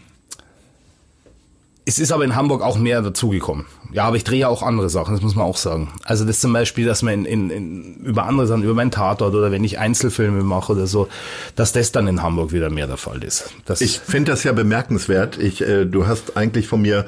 es 1.86 2.00
ist 2.00 2.12
aber 2.12 2.24
in 2.24 2.36
Hamburg 2.36 2.64
auch 2.64 2.78
mehr 2.78 3.02
dazugekommen. 3.02 3.66
Ja, 3.92 4.06
aber 4.06 4.18
ich 4.18 4.24
drehe 4.24 4.40
ja 4.40 4.48
auch 4.48 4.64
andere 4.64 4.90
Sachen, 4.90 5.14
das 5.14 5.22
muss 5.22 5.36
man 5.36 5.46
auch 5.46 5.56
sagen. 5.56 5.90
Also 6.04 6.26
das 6.26 6.40
zum 6.40 6.52
Beispiel, 6.52 6.86
dass 6.86 7.04
man 7.04 7.26
in, 7.26 7.26
in, 7.26 7.50
in, 7.50 7.96
über 8.04 8.26
andere 8.26 8.48
Sachen, 8.48 8.64
über 8.64 8.74
meinen 8.74 8.92
Tatort 8.92 9.36
oder 9.36 9.52
wenn 9.52 9.64
ich 9.64 9.78
Einzelfilme 9.78 10.44
mache 10.44 10.74
oder 10.74 10.88
so, 10.88 11.08
dass 11.56 11.72
das 11.72 11.92
dann 11.92 12.08
in 12.08 12.24
Hamburg 12.24 12.52
wieder 12.52 12.70
mehr 12.70 12.88
der 12.88 12.98
Fall 12.98 13.24
ist. 13.24 13.52
Das 13.66 13.82
ich 13.82 14.00
finde 14.00 14.32
das 14.32 14.44
ja 14.44 14.52
bemerkenswert. 14.52 15.38
Ich, 15.38 15.62
äh, 15.62 15.86
du 15.86 16.08
hast 16.08 16.36
eigentlich 16.36 16.68
von 16.68 16.82
mir 16.82 17.06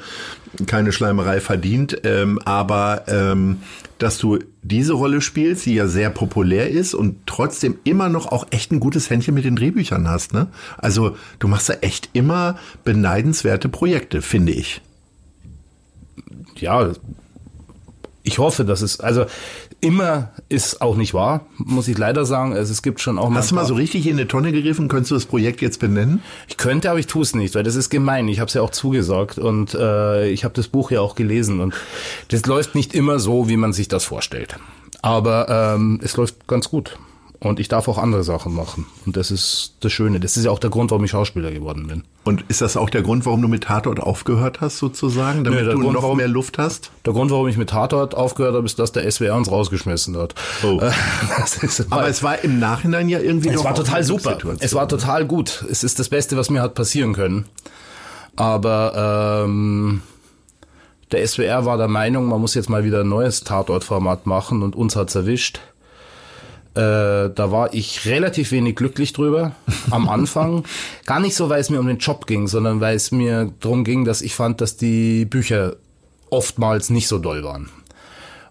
keine 0.66 0.92
Schleimerei 0.92 1.40
verdient, 1.40 2.00
ähm, 2.04 2.38
aber 2.44 3.04
ähm, 3.08 3.58
dass 3.98 4.18
du 4.18 4.38
diese 4.62 4.92
Rolle 4.92 5.20
spielst, 5.20 5.66
die 5.66 5.74
ja 5.74 5.88
sehr 5.88 6.10
populär 6.10 6.70
ist 6.70 6.94
und 6.94 7.26
trotzdem 7.26 7.78
immer 7.84 8.08
noch 8.08 8.26
auch 8.26 8.46
echt 8.50 8.72
ein 8.72 8.80
gutes 8.80 9.10
Händchen 9.10 9.34
mit 9.34 9.44
den 9.44 9.56
Drehbüchern 9.56 10.08
hast. 10.08 10.32
Ne? 10.32 10.48
Also 10.76 11.16
du 11.38 11.48
machst 11.48 11.68
da 11.68 11.74
echt 11.74 12.10
immer 12.12 12.58
beneidenswerte 12.84 13.68
Projekte, 13.68 14.22
finde 14.22 14.52
ich. 14.52 14.80
Ja, 16.56 16.92
ich 18.22 18.38
hoffe, 18.38 18.64
dass 18.64 18.82
es, 18.82 19.00
also 19.00 19.26
immer 19.80 20.30
ist 20.48 20.80
auch 20.82 20.96
nicht 20.96 21.14
wahr, 21.14 21.42
muss 21.56 21.88
ich 21.88 21.96
leider 21.96 22.24
sagen. 22.24 22.52
Also 22.52 22.72
es 22.72 22.82
gibt 22.82 23.00
schon 23.00 23.18
auch 23.18 23.28
mal. 23.28 23.38
Hast 23.38 23.50
du 23.50 23.54
mal 23.54 23.64
so 23.64 23.74
richtig 23.74 24.06
in 24.06 24.14
eine 24.14 24.26
Tonne 24.26 24.52
gegriffen? 24.52 24.88
Könntest 24.88 25.10
du 25.10 25.14
das 25.14 25.26
Projekt 25.26 25.60
jetzt 25.60 25.80
benennen? 25.80 26.22
Ich 26.48 26.56
könnte, 26.56 26.90
aber 26.90 26.98
ich 26.98 27.06
tue 27.06 27.22
es 27.22 27.34
nicht, 27.34 27.54
weil 27.54 27.62
das 27.62 27.76
ist 27.76 27.90
gemein. 27.90 28.28
Ich 28.28 28.40
habe 28.40 28.48
es 28.48 28.54
ja 28.54 28.62
auch 28.62 28.70
zugesagt 28.70 29.38
und 29.38 29.74
äh, 29.74 30.28
ich 30.28 30.44
habe 30.44 30.54
das 30.54 30.68
Buch 30.68 30.90
ja 30.90 31.00
auch 31.00 31.14
gelesen 31.14 31.60
und 31.60 31.74
das 32.28 32.46
läuft 32.46 32.74
nicht 32.74 32.94
immer 32.94 33.18
so, 33.18 33.48
wie 33.48 33.56
man 33.56 33.72
sich 33.72 33.88
das 33.88 34.04
vorstellt. 34.04 34.56
Aber 35.02 35.74
ähm, 35.76 36.00
es 36.02 36.16
läuft 36.16 36.46
ganz 36.48 36.68
gut. 36.68 36.98
Und 37.40 37.60
ich 37.60 37.68
darf 37.68 37.86
auch 37.86 37.98
andere 37.98 38.24
Sachen 38.24 38.52
machen. 38.52 38.86
Und 39.06 39.16
das 39.16 39.30
ist 39.30 39.74
das 39.80 39.92
Schöne. 39.92 40.18
Das 40.18 40.36
ist 40.36 40.44
ja 40.44 40.50
auch 40.50 40.58
der 40.58 40.70
Grund, 40.70 40.90
warum 40.90 41.04
ich 41.04 41.12
Schauspieler 41.12 41.52
geworden 41.52 41.86
bin. 41.86 42.02
Und 42.24 42.44
ist 42.48 42.60
das 42.62 42.76
auch 42.76 42.90
der 42.90 43.02
Grund, 43.02 43.26
warum 43.26 43.40
du 43.42 43.46
mit 43.46 43.64
Tatort 43.64 44.00
aufgehört 44.00 44.60
hast, 44.60 44.78
sozusagen? 44.78 45.44
Damit 45.44 45.64
nee, 45.64 45.70
du 45.70 45.78
Grund, 45.78 45.92
noch 45.92 46.02
warum, 46.02 46.16
mehr 46.16 46.26
Luft 46.26 46.58
hast? 46.58 46.90
Der 47.06 47.12
Grund, 47.12 47.30
warum 47.30 47.46
ich 47.46 47.56
mit 47.56 47.70
Tatort 47.70 48.16
aufgehört 48.16 48.56
habe, 48.56 48.66
ist, 48.66 48.80
dass 48.80 48.90
der 48.90 49.08
SWR 49.08 49.36
uns 49.36 49.52
rausgeschmissen 49.52 50.16
hat. 50.16 50.34
Oh. 50.64 50.80
Aber 51.90 52.08
es 52.08 52.24
war 52.24 52.42
im 52.42 52.58
Nachhinein 52.58 53.08
ja 53.08 53.20
irgendwie 53.20 53.50
Es 53.50 53.62
war 53.62 53.74
total 53.74 54.02
super. 54.02 54.36
Es 54.58 54.74
war 54.74 54.88
total 54.88 55.24
gut. 55.24 55.64
Es 55.70 55.84
ist 55.84 56.00
das 56.00 56.08
Beste, 56.08 56.36
was 56.36 56.50
mir 56.50 56.60
hat 56.60 56.74
passieren 56.74 57.12
können. 57.12 57.44
Aber 58.34 59.44
ähm, 59.46 60.02
der 61.12 61.26
SWR 61.26 61.64
war 61.64 61.78
der 61.78 61.88
Meinung, 61.88 62.26
man 62.26 62.40
muss 62.40 62.54
jetzt 62.54 62.68
mal 62.68 62.84
wieder 62.84 63.00
ein 63.00 63.08
neues 63.08 63.44
Tatortformat 63.44 64.26
machen 64.26 64.62
und 64.62 64.74
uns 64.76 64.96
hat's 64.96 65.14
erwischt. 65.14 65.60
Äh, 66.74 67.30
da 67.34 67.50
war 67.50 67.74
ich 67.74 68.06
relativ 68.06 68.52
wenig 68.52 68.76
glücklich 68.76 69.12
drüber 69.12 69.52
am 69.90 70.08
Anfang. 70.08 70.64
Gar 71.06 71.20
nicht 71.20 71.34
so, 71.34 71.48
weil 71.48 71.60
es 71.60 71.70
mir 71.70 71.80
um 71.80 71.86
den 71.86 71.98
Job 71.98 72.26
ging, 72.26 72.46
sondern 72.46 72.80
weil 72.80 72.96
es 72.96 73.10
mir 73.10 73.52
darum 73.60 73.84
ging, 73.84 74.04
dass 74.04 74.22
ich 74.22 74.34
fand, 74.34 74.60
dass 74.60 74.76
die 74.76 75.24
Bücher 75.24 75.76
oftmals 76.30 76.90
nicht 76.90 77.08
so 77.08 77.18
doll 77.18 77.42
waren. 77.42 77.70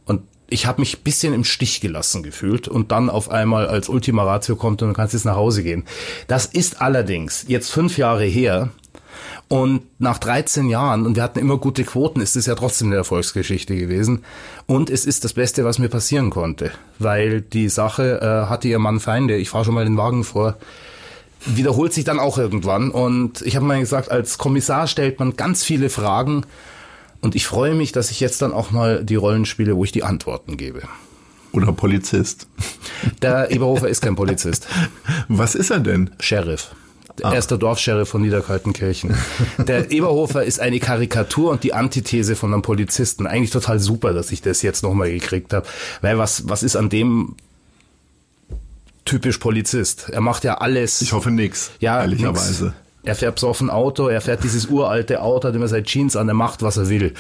Und 0.05 0.21
ich 0.49 0.65
habe 0.65 0.81
mich 0.81 1.03
bisschen 1.03 1.33
im 1.33 1.43
Stich 1.43 1.81
gelassen 1.81 2.23
gefühlt 2.23 2.67
und 2.67 2.91
dann 2.91 3.09
auf 3.09 3.29
einmal 3.29 3.67
als 3.67 3.89
Ultima 3.89 4.23
Ratio 4.23 4.55
kommt 4.55 4.81
und 4.81 4.89
du 4.89 4.93
kannst 4.93 5.13
jetzt 5.13 5.25
nach 5.25 5.35
Hause 5.35 5.63
gehen. 5.63 5.85
Das 6.27 6.45
ist 6.45 6.81
allerdings 6.81 7.45
jetzt 7.47 7.71
fünf 7.71 7.97
Jahre 7.97 8.25
her 8.25 8.69
und 9.49 9.83
nach 9.99 10.17
13 10.17 10.67
Jahren, 10.67 11.05
und 11.05 11.15
wir 11.15 11.23
hatten 11.23 11.39
immer 11.39 11.57
gute 11.57 11.85
Quoten, 11.85 12.19
ist 12.19 12.35
es 12.35 12.47
ja 12.47 12.55
trotzdem 12.55 12.89
eine 12.89 12.97
Erfolgsgeschichte 12.97 13.77
gewesen. 13.77 14.23
Und 14.65 14.89
es 14.89 15.05
ist 15.05 15.23
das 15.23 15.33
Beste, 15.33 15.63
was 15.63 15.79
mir 15.79 15.87
passieren 15.87 16.29
konnte. 16.31 16.71
Weil 16.99 17.41
die 17.41 17.69
Sache 17.69 18.19
äh, 18.21 18.49
hatte 18.49 18.67
ihr 18.67 18.79
Mann 18.79 18.99
Feinde. 18.99 19.37
Ich 19.37 19.49
fahre 19.49 19.63
schon 19.63 19.73
mal 19.73 19.85
den 19.85 19.97
Wagen 19.97 20.25
vor. 20.25 20.57
Wiederholt 21.45 21.93
sich 21.93 22.03
dann 22.03 22.19
auch 22.19 22.37
irgendwann. 22.37 22.91
Und 22.91 23.41
ich 23.41 23.55
habe 23.55 23.65
mal 23.65 23.79
gesagt, 23.79 24.11
als 24.11 24.37
Kommissar 24.37 24.85
stellt 24.87 25.19
man 25.19 25.37
ganz 25.37 25.63
viele 25.63 25.89
Fragen. 25.89 26.45
Und 27.21 27.33
ich 27.33 27.47
freue 27.47 27.73
mich, 27.73 27.93
dass 27.93 28.11
ich 28.11 28.19
jetzt 28.19 28.41
dann 28.41 28.51
auch 28.51 28.71
mal 28.71 29.05
die 29.05 29.15
Rollen 29.15 29.45
spiele, 29.45 29.77
wo 29.77 29.85
ich 29.85 29.93
die 29.93 30.03
Antworten 30.03 30.57
gebe. 30.57 30.81
Oder 31.53 31.71
Polizist. 31.71 32.47
Der 33.21 33.49
Eberhofer 33.49 33.87
ist 33.87 34.01
kein 34.01 34.17
Polizist. 34.17 34.67
Was 35.29 35.55
ist 35.55 35.69
er 35.69 35.79
denn? 35.79 36.09
Sheriff. 36.19 36.75
Ah. 37.23 37.31
Er 37.33 37.39
ist 37.39 37.49
der 37.49 37.57
Dorfsheriff 37.57 38.09
von 38.09 38.21
Niederkaltenkirchen. 38.21 39.15
Der 39.57 39.91
Eberhofer 39.91 40.43
ist 40.43 40.59
eine 40.59 40.79
Karikatur 40.79 41.51
und 41.51 41.63
die 41.63 41.73
Antithese 41.73 42.35
von 42.35 42.53
einem 42.53 42.61
Polizisten. 42.61 43.25
Eigentlich 43.27 43.51
total 43.51 43.79
super, 43.79 44.13
dass 44.13 44.31
ich 44.31 44.41
das 44.41 44.61
jetzt 44.61 44.83
nochmal 44.83 45.09
gekriegt 45.11 45.53
habe. 45.53 45.65
Weil 46.01 46.17
was, 46.17 46.47
was 46.47 46.63
ist 46.63 46.75
an 46.75 46.89
dem 46.89 47.35
typisch 49.05 49.37
Polizist? 49.39 50.09
Er 50.09 50.21
macht 50.21 50.43
ja 50.43 50.55
alles. 50.55 51.01
Ich 51.01 51.13
hoffe 51.13 51.31
nix. 51.31 51.71
Ja, 51.79 52.01
ehrlicherweise. 52.01 52.65
Nix. 52.65 52.75
Er 53.03 53.15
fährt 53.15 53.35
besoffen 53.35 53.69
Auto, 53.69 54.09
er 54.09 54.19
fährt 54.19 54.43
dieses 54.43 54.65
uralte 54.65 55.21
Auto, 55.21 55.47
hat 55.47 55.55
immer 55.55 55.69
seine 55.69 55.83
Jeans 55.83 56.17
an, 56.17 56.27
er 56.27 56.33
macht, 56.33 56.61
was 56.61 56.75
er 56.75 56.89
will. 56.89 57.13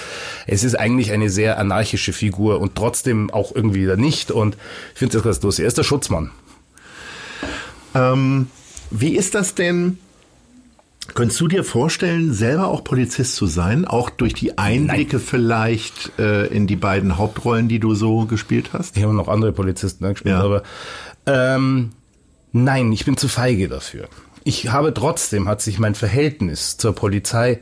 Es 0.45 0.65
ist 0.65 0.75
eigentlich 0.75 1.13
eine 1.13 1.29
sehr 1.29 1.57
anarchische 1.59 2.11
Figur 2.11 2.59
und 2.59 2.75
trotzdem 2.75 3.29
auch 3.29 3.55
irgendwie 3.55 3.83
wieder 3.83 3.95
nicht. 3.95 4.29
Und 4.29 4.57
ich 4.93 4.99
finde 4.99 5.13
das 5.13 5.23
ganz 5.23 5.41
lustig. 5.41 5.63
Er 5.63 5.69
ist 5.69 5.77
der 5.77 5.83
Schutzmann. 5.83 6.31
Ähm, 7.95 8.47
wie 8.89 9.15
ist 9.15 9.35
das 9.35 9.55
denn? 9.55 9.97
Könntest 11.13 11.39
du 11.39 11.47
dir 11.47 11.63
vorstellen, 11.63 12.33
selber 12.33 12.67
auch 12.67 12.83
Polizist 12.83 13.35
zu 13.35 13.47
sein, 13.47 13.85
auch 13.85 14.09
durch 14.09 14.33
die 14.33 14.57
Einblicke 14.57 15.17
Nein. 15.17 15.25
vielleicht 15.25 16.19
äh, 16.19 16.47
in 16.47 16.67
die 16.67 16.75
beiden 16.75 17.17
Hauptrollen, 17.17 17.69
die 17.69 17.79
du 17.79 17.95
so 17.95 18.25
gespielt 18.25 18.71
hast? 18.73 18.97
Ich 18.97 19.03
habe 19.03 19.13
noch 19.13 19.29
andere 19.29 19.53
Polizisten 19.53 20.07
gespielt, 20.07 20.35
ja. 20.35 20.43
aber 20.43 20.63
ähm, 21.25 21.91
nein, 22.51 22.91
ich 22.91 23.05
bin 23.05 23.15
zu 23.15 23.29
feige 23.29 23.69
dafür. 23.69 24.09
Ich 24.43 24.69
habe 24.69 24.93
trotzdem, 24.93 25.47
hat 25.47 25.61
sich 25.61 25.79
mein 25.79 25.95
Verhältnis 25.95 26.77
zur 26.77 26.93
Polizei 26.93 27.61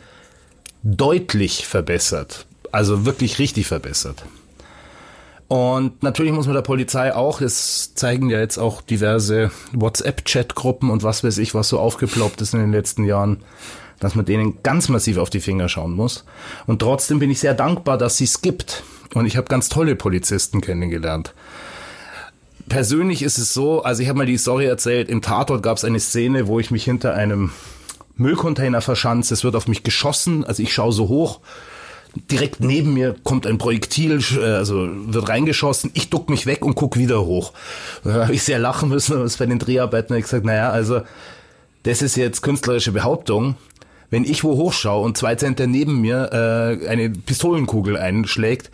deutlich 0.84 1.66
verbessert. 1.66 2.46
Also 2.72 3.06
wirklich 3.06 3.40
richtig 3.40 3.68
verbessert. 3.68 4.26
Und 5.48 6.02
natürlich 6.02 6.32
muss 6.32 6.48
man 6.48 6.56
der 6.56 6.64
Polizei 6.64 7.14
auch, 7.14 7.40
das 7.40 7.94
zeigen 7.94 8.30
ja 8.30 8.40
jetzt 8.40 8.58
auch 8.58 8.82
diverse 8.82 9.52
WhatsApp-Chat-Gruppen 9.74 10.90
und 10.90 11.04
was 11.04 11.24
weiß 11.24 11.38
ich, 11.38 11.54
was 11.54 11.70
so 11.70 11.80
aufgeploppt 11.80 12.42
ist 12.42 12.54
in 12.54 12.62
den 12.62 12.72
letzten 12.72 13.04
Jahren, 13.04 13.44
dass 14.00 14.16
man 14.16 14.26
denen 14.26 14.64
ganz 14.64 14.90
massiv 14.90 15.18
auf 15.18 15.30
die 15.30 15.40
Finger 15.40 15.70
schauen 15.70 15.94
muss. 15.94 16.26
Und 16.66 16.80
trotzdem 16.80 17.20
bin 17.20 17.30
ich 17.30 17.40
sehr 17.40 17.54
dankbar, 17.54 17.98
dass 17.98 18.18
sie 18.18 18.24
es 18.24 18.42
gibt. 18.42 18.84
Und 19.14 19.28
ich 19.28 19.38
habe 19.38 19.48
ganz 19.48 19.70
tolle 19.70 19.96
Polizisten 19.96 20.62
kennengelernt. 20.62 21.34
Persönlich 22.68 23.22
ist 23.22 23.38
es 23.38 23.54
so, 23.54 23.84
also 23.84 24.02
ich 24.02 24.10
habe 24.10 24.18
mal 24.18 24.26
die 24.26 24.40
Story 24.40 24.66
erzählt, 24.66 25.10
im 25.10 25.22
Tatort 25.22 25.62
gab 25.62 25.78
es 25.78 25.86
eine 25.86 26.00
Szene, 26.00 26.48
wo 26.48 26.60
ich 26.60 26.72
mich 26.72 26.84
hinter 26.84 27.14
einem 27.14 27.52
Müllcontainer 28.18 28.82
verschanze, 28.82 29.36
es 29.36 29.44
wird 29.44 29.56
auf 29.56 29.68
mich 29.68 29.84
geschossen, 29.84 30.44
also 30.44 30.64
ich 30.64 30.74
schaue 30.74 30.92
so 30.92 31.08
hoch 31.08 31.42
direkt 32.16 32.60
neben 32.60 32.94
mir 32.94 33.16
kommt 33.24 33.46
ein 33.46 33.58
Projektil, 33.58 34.20
äh, 34.38 34.44
also 34.44 34.88
wird 34.92 35.30
reingeschossen. 35.30 35.92
Ich 35.94 36.10
duck 36.10 36.30
mich 36.30 36.46
weg 36.46 36.66
und 36.66 36.76
guck 36.76 36.98
wieder 36.98 37.26
hoch. 37.26 37.54
Da 38.04 38.24
habe 38.24 38.34
ich 38.34 38.44
sehr 38.44 38.60
lachen 38.60 38.90
müssen, 38.90 39.20
was 39.20 39.38
bei 39.38 39.46
den 39.46 39.60
Dreharbeiten 39.60 40.20
gesagt, 40.20 40.46
naja, 40.46 40.70
also 40.70 41.02
das 41.84 42.02
ist 42.02 42.16
jetzt 42.16 42.42
künstlerische 42.42 42.92
Behauptung. 42.92 43.56
Wenn 44.10 44.24
ich 44.24 44.44
wo 44.44 44.56
hochschaue 44.56 45.04
und 45.04 45.18
zwei 45.18 45.36
Zentner 45.36 45.68
neben 45.68 46.02
mir 46.02 46.30
äh, 46.32 46.88
eine 46.88 47.10
Pistolenkugel 47.10 47.98
einschlägt, 47.98 48.72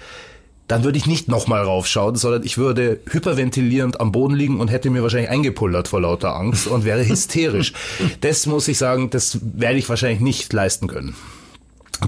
dann 0.68 0.86
würde 0.86 0.98
ich 0.98 1.06
nicht 1.06 1.28
nochmal 1.28 1.64
raufschauen, 1.64 2.16
sondern 2.16 2.44
ich 2.44 2.58
würde 2.58 3.00
hyperventilierend 3.10 4.00
am 4.00 4.14
Boden 4.14 4.36
liegen 4.36 4.62
und 4.62 4.70
hätte 4.70 4.90
mir 4.90 5.04
wahrscheinlich 5.04 5.30
eingepullert 5.30 5.90
vor 5.90 6.00
lauter 6.00 6.36
Angst 6.36 6.68
und 6.68 6.86
wäre 6.86 7.06
hysterisch. 7.06 7.74
das 8.22 8.46
muss 8.46 8.70
ich 8.70 8.78
sagen, 8.78 9.10
das 9.10 9.40
werde 9.42 9.80
ich 9.80 9.90
wahrscheinlich 9.90 10.22
nicht 10.22 10.54
leisten 10.54 10.88
können. 10.88 11.16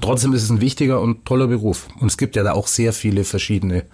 Trotzdem 0.02 0.34
ist 0.34 0.44
es 0.44 0.50
ein 0.50 0.62
wichtiger 0.62 1.02
und 1.02 1.26
toller 1.26 1.48
Beruf. 1.48 1.88
Und 2.00 2.08
es 2.08 2.18
gibt 2.18 2.36
ja 2.36 2.44
da 2.44 2.54
auch 2.54 2.68
sehr 2.68 2.94
viele 2.94 3.24
verschiedene 3.24 3.86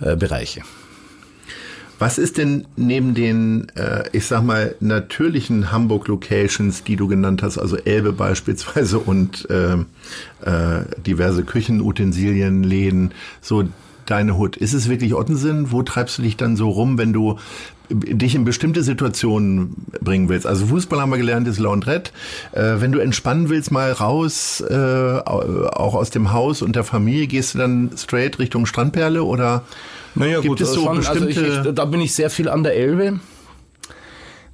äh, 0.00 0.16
Bereiche. 0.16 0.62
Was 1.98 2.18
ist 2.18 2.36
denn 2.36 2.66
neben 2.76 3.14
den, 3.14 3.68
äh, 3.74 4.04
ich 4.12 4.26
sag 4.26 4.42
mal, 4.42 4.74
natürlichen 4.80 5.72
Hamburg-Locations, 5.72 6.84
die 6.84 6.96
du 6.96 7.08
genannt 7.08 7.42
hast, 7.42 7.56
also 7.56 7.76
Elbe 7.76 8.12
beispielsweise 8.12 8.98
und 8.98 9.48
äh, 9.48 9.76
äh, 10.42 10.84
diverse 11.06 11.44
Küchenutensilien, 11.44 12.62
Läden, 12.62 13.12
so 13.40 13.64
deine 14.06 14.36
Hut? 14.36 14.56
Ist 14.56 14.72
es 14.72 14.88
wirklich 14.88 15.14
Ottensen? 15.14 15.72
Wo 15.72 15.82
treibst 15.82 16.18
du 16.18 16.22
dich 16.22 16.36
dann 16.36 16.56
so 16.56 16.70
rum, 16.70 16.98
wenn 16.98 17.12
du 17.12 17.36
dich 17.90 18.34
in 18.34 18.44
bestimmte 18.44 18.82
Situationen 18.82 19.86
bringen 20.00 20.28
willst. 20.28 20.46
Also 20.46 20.66
Fußball 20.66 21.00
haben 21.00 21.10
wir 21.10 21.18
gelernt, 21.18 21.46
ist 21.46 21.58
Laundrette. 21.58 22.10
Äh, 22.52 22.80
wenn 22.80 22.92
du 22.92 22.98
entspannen 22.98 23.48
willst, 23.48 23.70
mal 23.70 23.92
raus, 23.92 24.60
äh, 24.60 25.20
auch 25.24 25.94
aus 25.94 26.10
dem 26.10 26.32
Haus 26.32 26.62
und 26.62 26.76
der 26.76 26.84
Familie, 26.84 27.26
gehst 27.26 27.54
du 27.54 27.58
dann 27.58 27.92
straight 27.96 28.38
Richtung 28.38 28.66
Strandperle 28.66 29.22
oder 29.22 29.62
naja, 30.14 30.40
gibt 30.40 30.48
gut, 30.48 30.60
es 30.60 30.72
so 30.72 30.84
schon, 30.84 30.96
bestimmte... 30.96 31.40
Also 31.44 31.68
ich, 31.68 31.74
da 31.74 31.84
bin 31.84 32.00
ich 32.00 32.14
sehr 32.14 32.30
viel 32.30 32.48
an 32.48 32.62
der 32.62 32.74
Elbe. 32.74 33.20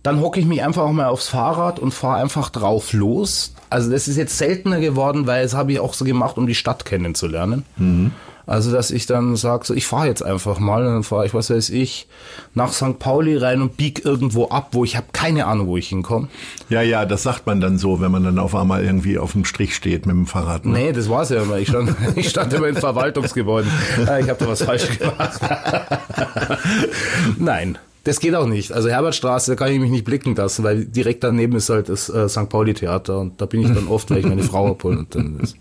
Dann 0.03 0.21
hocke 0.21 0.41
ich 0.41 0.47
mich 0.47 0.63
einfach 0.63 0.83
auch 0.83 0.93
mal 0.93 1.07
aufs 1.07 1.29
Fahrrad 1.29 1.79
und 1.79 1.95
fahre 1.95 2.21
einfach 2.21 2.51
drauf 2.51 2.93
los. 2.93 3.55
Also 3.71 3.91
das 3.91 4.09
ist 4.09 4.17
jetzt 4.17 4.37
seltener 4.37 4.81
geworden, 4.81 5.27
weil 5.27 5.45
es 5.45 5.55
habe 5.55 5.73
ich 5.73 5.79
auch 5.79 5.95
so 5.95 6.05
gemacht, 6.05 6.37
um 6.37 6.47
die 6.47 6.57
Stadt 6.57 6.85
kennenzulernen. 6.85 7.65
Mhm. 7.77 8.11
Also, 8.53 8.71
dass 8.71 8.91
ich 8.91 9.07
dann 9.07 9.35
sage, 9.35 9.65
so, 9.65 9.73
ich 9.73 9.87
fahre 9.87 10.09
jetzt 10.09 10.23
einfach 10.23 10.59
mal, 10.59 10.87
und 10.87 10.93
dann 10.93 11.03
fahre 11.05 11.25
ich, 11.25 11.33
was 11.33 11.49
weiß 11.49 11.71
ich, 11.71 12.07
nach 12.53 12.71
St. 12.71 12.99
Pauli 12.99 13.39
rein 13.39 13.63
und 13.63 13.79
bieg 13.79 14.05
irgendwo 14.05 14.49
ab, 14.49 14.69
wo 14.73 14.85
ich 14.85 14.95
habe 14.95 15.07
keine 15.15 15.47
Ahnung, 15.47 15.69
wo 15.69 15.79
ich 15.79 15.89
hinkomme. 15.89 16.29
Ja, 16.69 16.83
ja, 16.83 17.07
das 17.07 17.23
sagt 17.23 17.47
man 17.47 17.63
dann 17.63 17.79
so, 17.79 18.03
wenn 18.03 18.13
man 18.13 18.25
dann 18.25 18.39
auf 18.39 18.55
einmal 18.55 18.85
irgendwie 18.85 19.17
auf 19.17 19.33
dem 19.33 19.47
Strich 19.47 19.75
steht 19.75 20.05
mit 20.05 20.15
dem 20.15 20.27
Fahrrad. 20.27 20.67
Ne? 20.67 20.73
Nee, 20.73 20.93
das 20.93 21.09
war's 21.09 21.31
ja 21.31 21.41
immer. 21.43 21.57
Ich 21.57 21.69
stand, 21.69 21.97
ich 22.15 22.29
stand 22.29 22.53
immer 22.53 22.69
in 22.69 22.77
Verwaltungsgebäuden. 22.77 23.71
Ah, 24.07 24.19
ich 24.19 24.29
habe 24.29 24.39
da 24.39 24.49
was 24.49 24.63
falsch 24.63 24.99
gemacht. 24.99 25.41
Nein. 27.39 27.79
Das 28.05 28.21
geht 28.21 28.35
auch 28.35 28.47
nicht. 28.47 28.73
Also 28.73 28.91
Herbertstraße, 28.91 29.53
da 29.53 29.57
kann 29.57 29.73
ich 29.73 29.81
mich 29.81 29.91
nicht 29.91 30.05
blicken 30.05 30.35
lassen, 30.35 30.63
weil 30.63 30.85
direkt 30.85 31.25
daneben 31.25 31.57
ist 31.57 31.71
halt 31.71 31.89
das 31.89 32.11
äh, 32.11 32.29
St. 32.29 32.51
Pauli 32.51 32.75
Theater 32.75 33.19
und 33.21 33.41
da 33.41 33.47
bin 33.47 33.63
ich 33.63 33.73
dann 33.73 33.89
oft, 33.89 34.11
weil 34.11 34.19
ich 34.19 34.27
meine 34.27 34.43
Frau 34.43 34.73
abhole 34.73 34.99
und 34.99 35.15
dann 35.15 35.41
ist, 35.41 35.57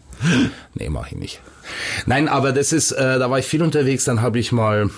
nee, 0.74 0.90
mache 0.90 1.12
ich 1.12 1.18
nicht. 1.18 1.42
Nein, 2.06 2.28
aber 2.28 2.52
das 2.52 2.74
ist, 2.74 2.92
äh, 2.92 3.20
da 3.20 3.30
war 3.30 3.40
ich 3.40 3.46
viel 3.46 3.64
unterwegs, 3.64 4.06
dann 4.06 4.22
habe 4.22 4.40
ich 4.40 4.52
mal 4.52 4.90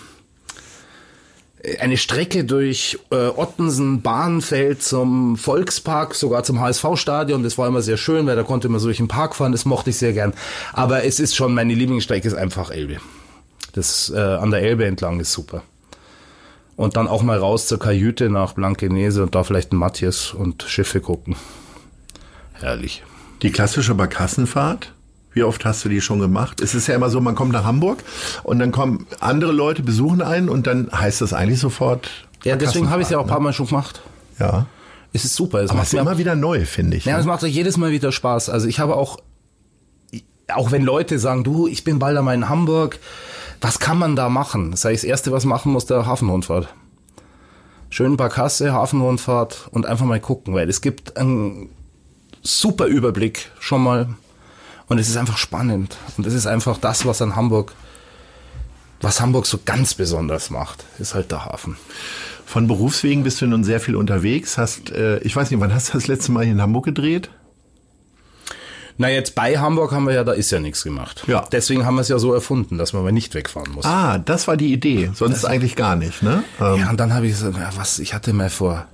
eine 1.80 1.98
Strecke 1.98 2.44
durch 2.44 3.00
äh, 3.10 3.28
Ottensen, 3.28 4.02
Bahnfeld 4.02 4.84
zum 4.84 5.38
Volkspark, 5.38 6.14
sogar 6.14 6.44
zum 6.44 6.60
HSV-Stadion. 6.60 7.42
Das 7.42 7.58
war 7.58 7.68
immer 7.68 7.82
sehr 7.82 7.96
schön, 7.98 8.28
weil 8.28 8.36
da 8.36 8.44
konnte 8.44 8.68
man 8.68 8.80
so 8.80 8.88
durch 8.88 8.98
den 8.98 9.08
Park 9.08 9.36
fahren. 9.36 9.54
Das 9.54 9.64
mochte 9.64 9.92
ich 9.92 9.98
sehr 9.98 10.14
gern. 10.14 10.34
Aber 10.74 11.06
es 11.06 11.20
ist 11.20 11.36
schon, 11.36 11.54
meine 11.54 11.74
Lieblingsstrecke 11.74 12.28
ist 12.28 12.34
einfach 12.34 12.70
Elbe. 12.70 12.98
Das 13.72 14.12
äh, 14.14 14.20
an 14.20 14.52
der 14.52 14.62
Elbe 14.62 14.86
entlang 14.86 15.20
ist 15.20 15.32
super. 15.32 15.64
Und 16.76 16.98
dann 16.98 17.08
auch 17.08 17.24
mal 17.24 17.38
raus 17.38 17.68
zur 17.68 17.80
Kajüte 17.80 18.30
nach 18.30 18.54
Blankenese 18.54 19.24
und 19.24 19.36
da 19.36 19.44
vielleicht 19.44 19.72
ein 19.72 19.78
Matthias 19.78 20.34
und 20.34 20.64
Schiffe 20.64 21.00
gucken. 21.00 21.36
Herrlich. 22.54 23.04
Die 23.42 23.52
klassische 23.52 23.96
Barkassenfahrt? 23.96 24.93
Wie 25.34 25.44
oft 25.44 25.66
hast 25.66 25.84
du 25.84 25.90
die 25.90 26.02
schon 26.02 26.20
gemacht? 26.20 26.62
Es 26.62 26.76
ist 26.76 26.88
ja 26.88 26.96
immer 26.96 27.10
so, 27.10 27.20
man 27.20 27.36
kommt 27.36 27.54
nach 27.54 27.64
Hamburg 27.64 28.04
und 28.44 28.60
dann 28.60 28.72
kommen 28.72 29.08
andere 29.20 29.52
Leute, 29.52 29.82
besuchen 29.82 30.22
einen 30.22 30.48
und 30.48 30.68
dann 30.68 30.90
heißt 30.92 31.22
das 31.22 31.34
eigentlich 31.34 31.60
sofort. 31.60 32.10
Ja, 32.44 32.56
deswegen 32.56 32.90
habe 32.90 33.02
ich 33.02 33.08
es 33.08 33.12
ja 33.12 33.18
auch 33.18 33.24
ein 33.24 33.30
paar 33.30 33.40
ne? 33.40 33.46
Mal 33.46 33.54
schon 33.54 33.68
gemacht. 33.68 34.02
Ja. 34.40 34.68
Es 35.12 35.26
ist 35.26 35.36
super. 35.36 35.60
Es 35.60 35.70
Aber 35.70 35.78
macht 35.78 35.88
es 35.88 35.94
ist 35.94 36.00
immer 36.00 36.18
wieder 36.18 36.36
neu, 36.36 36.66
finde 36.66 36.98
ich. 36.98 37.06
Ja, 37.06 37.14
ne? 37.14 37.20
es 37.20 37.26
macht 37.26 37.44
euch 37.44 37.54
jedes 37.54 37.78
Mal 37.78 37.92
wieder 37.92 38.12
Spaß. 38.12 38.50
Also 38.50 38.68
ich 38.68 38.80
habe 38.80 38.96
auch, 38.96 39.18
auch 40.52 40.72
wenn 40.72 40.84
Leute 40.84 41.18
sagen, 41.20 41.44
du, 41.44 41.68
ich 41.68 41.84
bin 41.84 42.00
bald 42.00 42.18
einmal 42.18 42.36
in 42.36 42.50
Hamburg, 42.50 43.00
was 43.62 43.80
kann 43.80 43.98
man 43.98 44.16
da 44.16 44.30
machen? 44.30 44.72
Das 44.72 44.86
heißt, 44.86 45.04
das 45.04 45.10
Erste, 45.10 45.32
was 45.32 45.46
machen 45.46 45.72
muss, 45.72 45.86
der 45.86 46.06
Hafenrundfahrt. 46.06 46.68
Schön 47.90 48.18
Barkasse, 48.18 48.74
Hafenrundfahrt 48.74 49.70
und 49.72 49.86
einfach 49.86 50.06
mal 50.06 50.20
gucken, 50.20 50.54
weil 50.54 50.68
es 50.68 50.82
gibt 50.82 51.16
einen 51.16 51.70
super 52.42 52.88
Überblick 52.88 53.52
schon 53.60 53.84
mal 53.84 54.10
und 54.94 55.00
es 55.00 55.10
ist 55.10 55.18
einfach 55.18 55.38
spannend 55.38 55.98
und 56.18 56.28
es 56.28 56.36
ist 56.36 56.46
einfach 56.46 56.78
das, 56.78 57.04
was 57.08 57.20
an 57.24 57.36
Hamburg, 57.36 57.74
was 59.02 59.20
Hamburg 59.20 59.48
so 59.48 59.58
ganz 59.66 59.96
besonders 59.96 60.52
macht, 60.52 60.86
ist 61.00 61.16
halt 61.16 61.32
der 61.32 61.46
Hafen. 61.46 61.78
Von 62.46 62.68
Berufswegen 62.68 63.24
bist 63.24 63.42
du 63.42 63.48
nun 63.48 63.64
sehr 63.64 63.80
viel 63.80 63.96
unterwegs. 63.96 64.60
Hast, 64.60 64.92
äh, 64.92 65.18
ich 65.22 65.36
weiß 65.36 65.50
nicht, 65.50 65.60
wann 65.60 65.74
hast 65.74 65.90
du 65.90 65.94
das 65.94 66.06
letzte 66.06 66.32
Mal 66.32 66.44
hier 66.44 66.54
in 66.54 66.62
Hamburg 66.62 66.86
gedreht? 66.86 67.32
Na, 69.00 69.10
jetzt 69.10 69.34
bei 69.34 69.58
Hamburg 69.58 69.94
haben 69.94 70.06
wir 70.06 70.14
ja, 70.14 70.24
da 70.24 70.34
ist 70.34 70.52
ja 70.52 70.60
nichts 70.60 70.84
gemacht. 70.84 71.24
Ja. 71.26 71.44
Deswegen 71.52 71.88
haben 71.88 71.96
wir 71.96 72.02
es 72.02 72.10
ja 72.10 72.20
so 72.20 72.32
erfunden, 72.36 72.78
dass 72.78 72.94
man 72.94 73.02
mal 73.02 73.12
nicht 73.12 73.34
wegfahren 73.34 73.72
muss. 73.72 73.86
Ah, 73.86 74.20
das 74.20 74.48
war 74.48 74.58
die 74.58 74.72
Idee. 74.72 75.10
Sonst 75.16 75.44
eigentlich 75.44 75.76
gar 75.76 75.96
nicht, 75.96 76.22
ne? 76.22 76.44
Ähm, 76.62 76.76
Ja, 76.78 76.90
und 76.92 77.00
dann 77.00 77.16
habe 77.16 77.26
ich 77.26 77.36
so, 77.36 77.50
ja, 77.50 77.72
was, 77.78 77.98
ich 77.98 78.14
hatte 78.14 78.32
mal 78.32 78.52
vor, 78.52 78.86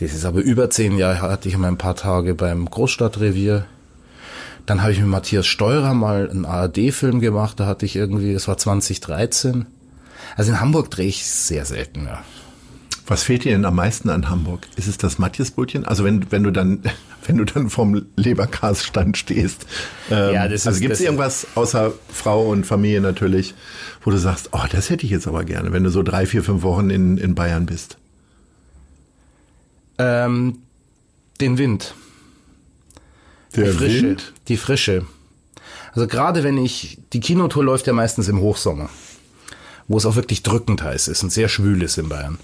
das 0.00 0.12
ist 0.12 0.24
aber 0.24 0.40
über 0.40 0.70
zehn 0.70 0.98
Jahre, 0.98 1.20
hatte 1.20 1.48
ich 1.48 1.56
mal 1.56 1.68
ein 1.68 1.78
paar 1.78 1.94
Tage 1.94 2.34
beim 2.34 2.68
Großstadtrevier. 2.68 3.66
Dann 4.66 4.82
habe 4.82 4.92
ich 4.92 4.98
mit 5.00 5.08
Matthias 5.08 5.46
Steurer 5.46 5.94
mal 5.94 6.30
einen 6.30 6.44
ARD-Film 6.44 7.20
gemacht, 7.20 7.58
da 7.60 7.66
hatte 7.66 7.86
ich 7.86 7.96
irgendwie, 7.96 8.32
das 8.34 8.46
war 8.48 8.56
2013. 8.56 9.66
Also 10.36 10.52
in 10.52 10.60
Hamburg 10.60 10.90
drehe 10.90 11.08
ich 11.08 11.26
sehr 11.26 11.64
selten, 11.64 12.04
ja. 12.06 12.22
Was 13.06 13.24
fehlt 13.24 13.42
dir 13.42 13.50
denn 13.50 13.64
am 13.64 13.74
meisten 13.74 14.08
an 14.08 14.30
Hamburg? 14.30 14.68
Ist 14.76 14.86
es 14.86 14.96
das 14.96 15.18
Matthiasbrötchen? 15.18 15.84
Also 15.84 16.04
wenn, 16.04 16.30
wenn 16.30 16.44
du 16.44 16.52
dann, 16.52 16.82
wenn 17.26 17.38
du 17.38 17.44
dann 17.44 17.68
vom 17.68 18.06
Leberkasstand 18.14 19.16
stehst. 19.16 19.66
Ähm, 20.12 20.34
Ja, 20.34 20.46
das 20.48 20.64
also 20.66 20.76
ist- 20.76 20.80
gibt 20.80 20.94
es 20.94 21.00
irgendwas 21.00 21.48
außer 21.56 21.92
Frau 22.08 22.48
und 22.48 22.64
Familie 22.66 23.00
natürlich, 23.00 23.54
wo 24.02 24.12
du 24.12 24.18
sagst, 24.18 24.50
oh, 24.52 24.60
das 24.70 24.90
hätte 24.90 25.04
ich 25.06 25.10
jetzt 25.10 25.26
aber 25.26 25.42
gerne, 25.44 25.72
wenn 25.72 25.82
du 25.82 25.90
so 25.90 26.04
drei, 26.04 26.24
vier, 26.26 26.44
fünf 26.44 26.62
Wochen 26.62 26.90
in, 26.90 27.18
in 27.18 27.34
Bayern 27.34 27.66
bist. 27.66 27.96
Ähm, 29.98 30.58
den 31.40 31.58
Wind. 31.58 31.94
Die 33.56 33.64
Frische. 33.64 34.16
Die 34.48 34.56
Frische. 34.56 35.06
Also 35.92 36.06
gerade 36.06 36.44
wenn 36.44 36.58
ich, 36.58 36.98
die 37.12 37.20
Kinotour 37.20 37.64
läuft 37.64 37.86
ja 37.86 37.92
meistens 37.92 38.28
im 38.28 38.40
Hochsommer, 38.40 38.88
wo 39.88 39.96
es 39.96 40.06
auch 40.06 40.16
wirklich 40.16 40.42
drückend 40.42 40.82
heiß 40.82 41.08
ist 41.08 41.22
und 41.22 41.30
sehr 41.30 41.48
schwül 41.48 41.82
ist 41.82 41.98
in 41.98 42.08
Bayern. 42.08 42.38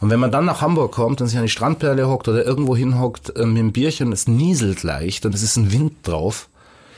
Und 0.00 0.10
wenn 0.10 0.20
man 0.20 0.30
dann 0.30 0.44
nach 0.44 0.60
Hamburg 0.60 0.92
kommt 0.92 1.20
und 1.20 1.26
sich 1.26 1.38
an 1.38 1.44
die 1.44 1.50
Strandperle 1.50 2.08
hockt 2.08 2.28
oder 2.28 2.44
irgendwo 2.44 2.76
hinhockt 2.76 3.30
äh, 3.30 3.46
mit 3.46 3.58
einem 3.58 3.72
Bierchen, 3.72 4.12
es 4.12 4.28
nieselt 4.28 4.82
leicht 4.82 5.26
und 5.26 5.34
es 5.34 5.42
ist 5.42 5.56
ein 5.56 5.72
Wind 5.72 5.94
drauf, 6.02 6.48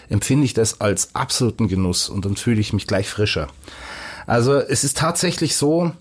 empfinde 0.08 0.44
ich 0.44 0.54
das 0.54 0.80
als 0.80 1.14
absoluten 1.14 1.68
Genuss 1.68 2.08
und 2.08 2.24
dann 2.24 2.36
fühle 2.36 2.60
ich 2.60 2.72
mich 2.72 2.86
gleich 2.86 3.08
frischer. 3.08 3.48
Also 4.26 4.56
es 4.56 4.84
ist 4.84 4.98
tatsächlich 4.98 5.56
so, 5.56 5.92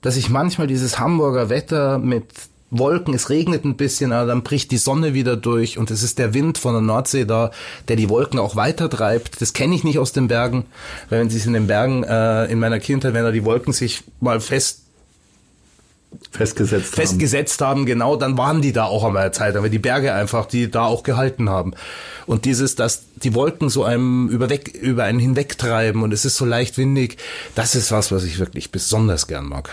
dass 0.00 0.16
ich 0.16 0.30
manchmal 0.30 0.66
dieses 0.66 0.98
Hamburger 0.98 1.48
Wetter 1.48 1.98
mit 1.98 2.26
Wolken, 2.70 3.14
es 3.14 3.30
regnet 3.30 3.64
ein 3.64 3.76
bisschen, 3.76 4.12
aber 4.12 4.26
dann 4.26 4.42
bricht 4.42 4.70
die 4.70 4.76
Sonne 4.76 5.14
wieder 5.14 5.36
durch 5.36 5.78
und 5.78 5.90
es 5.90 6.02
ist 6.02 6.18
der 6.18 6.34
Wind 6.34 6.58
von 6.58 6.74
der 6.74 6.82
Nordsee 6.82 7.24
da, 7.24 7.50
der 7.88 7.96
die 7.96 8.10
Wolken 8.10 8.38
auch 8.38 8.56
weiter 8.56 8.90
treibt. 8.90 9.40
Das 9.40 9.54
kenne 9.54 9.74
ich 9.74 9.84
nicht 9.84 9.98
aus 9.98 10.12
den 10.12 10.28
Bergen, 10.28 10.66
weil 11.08 11.20
wenn 11.20 11.30
sie 11.30 11.38
es 11.38 11.46
in 11.46 11.54
den 11.54 11.66
Bergen 11.66 12.04
äh, 12.04 12.44
in 12.46 12.58
meiner 12.58 12.78
Kindheit, 12.78 13.14
wenn 13.14 13.24
da 13.24 13.30
die 13.30 13.44
Wolken 13.44 13.72
sich 13.72 14.04
mal 14.20 14.40
fest 14.40 14.82
Festgesetzt 16.30 16.92
haben. 16.92 17.06
festgesetzt 17.06 17.60
haben, 17.60 17.84
genau, 17.84 18.16
dann 18.16 18.38
waren 18.38 18.62
die 18.62 18.72
da 18.72 18.84
auch 18.84 19.04
einmal 19.04 19.24
eine 19.24 19.32
Zeit, 19.32 19.56
aber 19.56 19.68
die 19.68 19.78
Berge 19.78 20.14
einfach, 20.14 20.46
die 20.46 20.70
da 20.70 20.84
auch 20.84 21.02
gehalten 21.02 21.50
haben. 21.50 21.74
Und 22.26 22.46
dieses, 22.46 22.74
dass 22.74 23.02
die 23.16 23.34
Wolken 23.34 23.68
so 23.68 23.84
einem 23.84 24.28
über, 24.28 24.48
weg, 24.48 24.68
über 24.74 25.04
einen 25.04 25.18
hinwegtreiben 25.18 26.02
und 26.02 26.12
es 26.12 26.24
ist 26.24 26.36
so 26.36 26.46
leicht 26.46 26.78
windig, 26.78 27.18
das 27.54 27.74
ist 27.74 27.92
was, 27.92 28.10
was 28.10 28.24
ich 28.24 28.38
wirklich 28.38 28.72
besonders 28.72 29.26
gern 29.26 29.46
mag. 29.46 29.70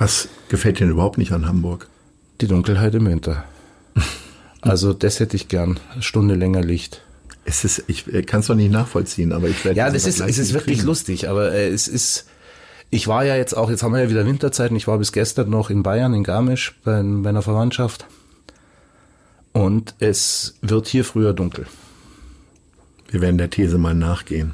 Was 0.00 0.28
gefällt 0.48 0.78
dir 0.78 0.84
denn 0.86 0.92
überhaupt 0.92 1.18
nicht 1.18 1.30
an 1.30 1.46
Hamburg? 1.46 1.86
Die 2.40 2.48
Dunkelheit 2.48 2.94
im 2.96 3.06
Winter. 3.06 3.44
Also 4.62 4.92
das 4.92 5.20
hätte 5.20 5.36
ich 5.36 5.48
gern, 5.48 5.80
eine 5.90 6.02
Stunde 6.02 6.34
länger 6.34 6.60
Licht. 6.60 7.00
Es 7.46 7.64
ist, 7.64 7.84
ich 7.86 8.04
kann 8.26 8.40
es 8.40 8.46
doch 8.48 8.54
nicht 8.54 8.70
nachvollziehen, 8.70 9.32
aber 9.32 9.48
ich 9.48 9.64
werde 9.64 9.78
Ja, 9.78 9.88
das 9.88 10.06
ist, 10.06 10.20
es 10.20 10.36
ist 10.36 10.52
wirklich 10.52 10.80
kriegen. 10.80 10.86
lustig, 10.86 11.30
aber 11.30 11.52
äh, 11.52 11.68
es 11.68 11.88
ist, 11.88 12.26
ich 12.90 13.08
war 13.08 13.24
ja 13.24 13.36
jetzt 13.36 13.56
auch, 13.56 13.70
jetzt 13.70 13.82
haben 13.82 13.94
wir 13.94 14.02
ja 14.02 14.10
wieder 14.10 14.26
Winterzeit 14.26 14.70
und 14.70 14.76
ich 14.76 14.86
war 14.86 14.98
bis 14.98 15.12
gestern 15.12 15.48
noch 15.48 15.70
in 15.70 15.82
Bayern, 15.82 16.12
in 16.12 16.24
Garmisch, 16.24 16.78
bei, 16.84 17.02
bei 17.02 17.30
einer 17.30 17.40
Verwandtschaft. 17.40 18.04
Und 19.52 19.94
es 19.98 20.56
wird 20.60 20.88
hier 20.88 21.06
früher 21.06 21.32
dunkel. 21.32 21.66
Wir 23.10 23.20
werden 23.20 23.38
der 23.38 23.50
These 23.50 23.76
mal 23.78 23.94
nachgehen. 23.94 24.52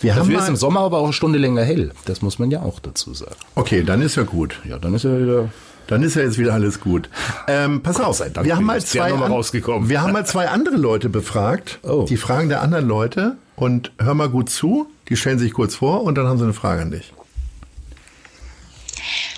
Wir 0.00 0.14
haben 0.14 0.28
Dafür 0.30 0.42
ist 0.42 0.48
im 0.48 0.56
Sommer 0.56 0.80
aber 0.80 0.98
auch 0.98 1.04
eine 1.04 1.12
Stunde 1.12 1.38
länger 1.38 1.62
hell. 1.64 1.92
Das 2.06 2.22
muss 2.22 2.38
man 2.38 2.50
ja 2.50 2.62
auch 2.62 2.80
dazu 2.80 3.12
sagen. 3.14 3.36
okay, 3.54 3.82
dann 3.84 4.00
ist 4.02 4.16
ja 4.16 4.22
gut. 4.22 4.60
Ja, 4.68 4.78
dann 4.78 4.94
ist 4.94 5.04
ja 5.04 5.18
wieder. 5.20 5.50
Dann 5.86 6.02
ist 6.02 6.16
ja 6.16 6.22
jetzt 6.22 6.38
wieder 6.38 6.54
alles 6.54 6.80
gut. 6.80 7.10
Ähm, 7.46 7.82
pass 7.82 8.00
auf, 8.00 8.16
sei 8.16 8.30
Dank, 8.30 8.46
wir 8.46 8.56
haben 8.56 8.64
mal 8.64 8.82
zwei, 8.82 9.12
an- 9.12 9.22
rausgekommen. 9.22 9.90
wir 9.90 10.00
haben 10.00 10.12
mal 10.14 10.24
zwei 10.24 10.48
andere 10.48 10.76
Leute 10.76 11.10
befragt. 11.10 11.78
Oh. 11.82 12.06
Die 12.08 12.16
fragen 12.16 12.48
der 12.48 12.62
anderen 12.62 12.88
Leute 12.88 13.36
und 13.54 13.92
hör 13.98 14.14
mal 14.14 14.30
gut 14.30 14.48
zu. 14.48 14.90
Die 15.10 15.16
stellen 15.18 15.38
sich 15.38 15.52
kurz 15.52 15.74
vor 15.74 16.02
und 16.04 16.14
dann 16.16 16.26
haben 16.26 16.38
sie 16.38 16.44
eine 16.44 16.54
Frage 16.54 16.80
an 16.80 16.90
dich. 16.90 17.12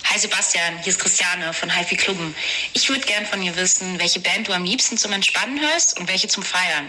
Hi 0.04 0.18
Sebastian, 0.20 0.74
hier 0.82 0.92
ist 0.92 1.00
Christiane 1.00 1.52
von 1.52 1.68
HiFi 1.68 1.96
Klubben. 1.96 2.34
Ich 2.74 2.88
würde 2.88 3.02
gern 3.02 3.26
von 3.26 3.40
dir 3.40 3.56
wissen, 3.56 3.98
welche 3.98 4.20
Band 4.20 4.46
du 4.48 4.52
am 4.52 4.62
liebsten 4.64 4.96
zum 4.96 5.10
Entspannen 5.12 5.58
hörst 5.60 5.98
und 5.98 6.08
welche 6.08 6.28
zum 6.28 6.44
Feiern. 6.44 6.88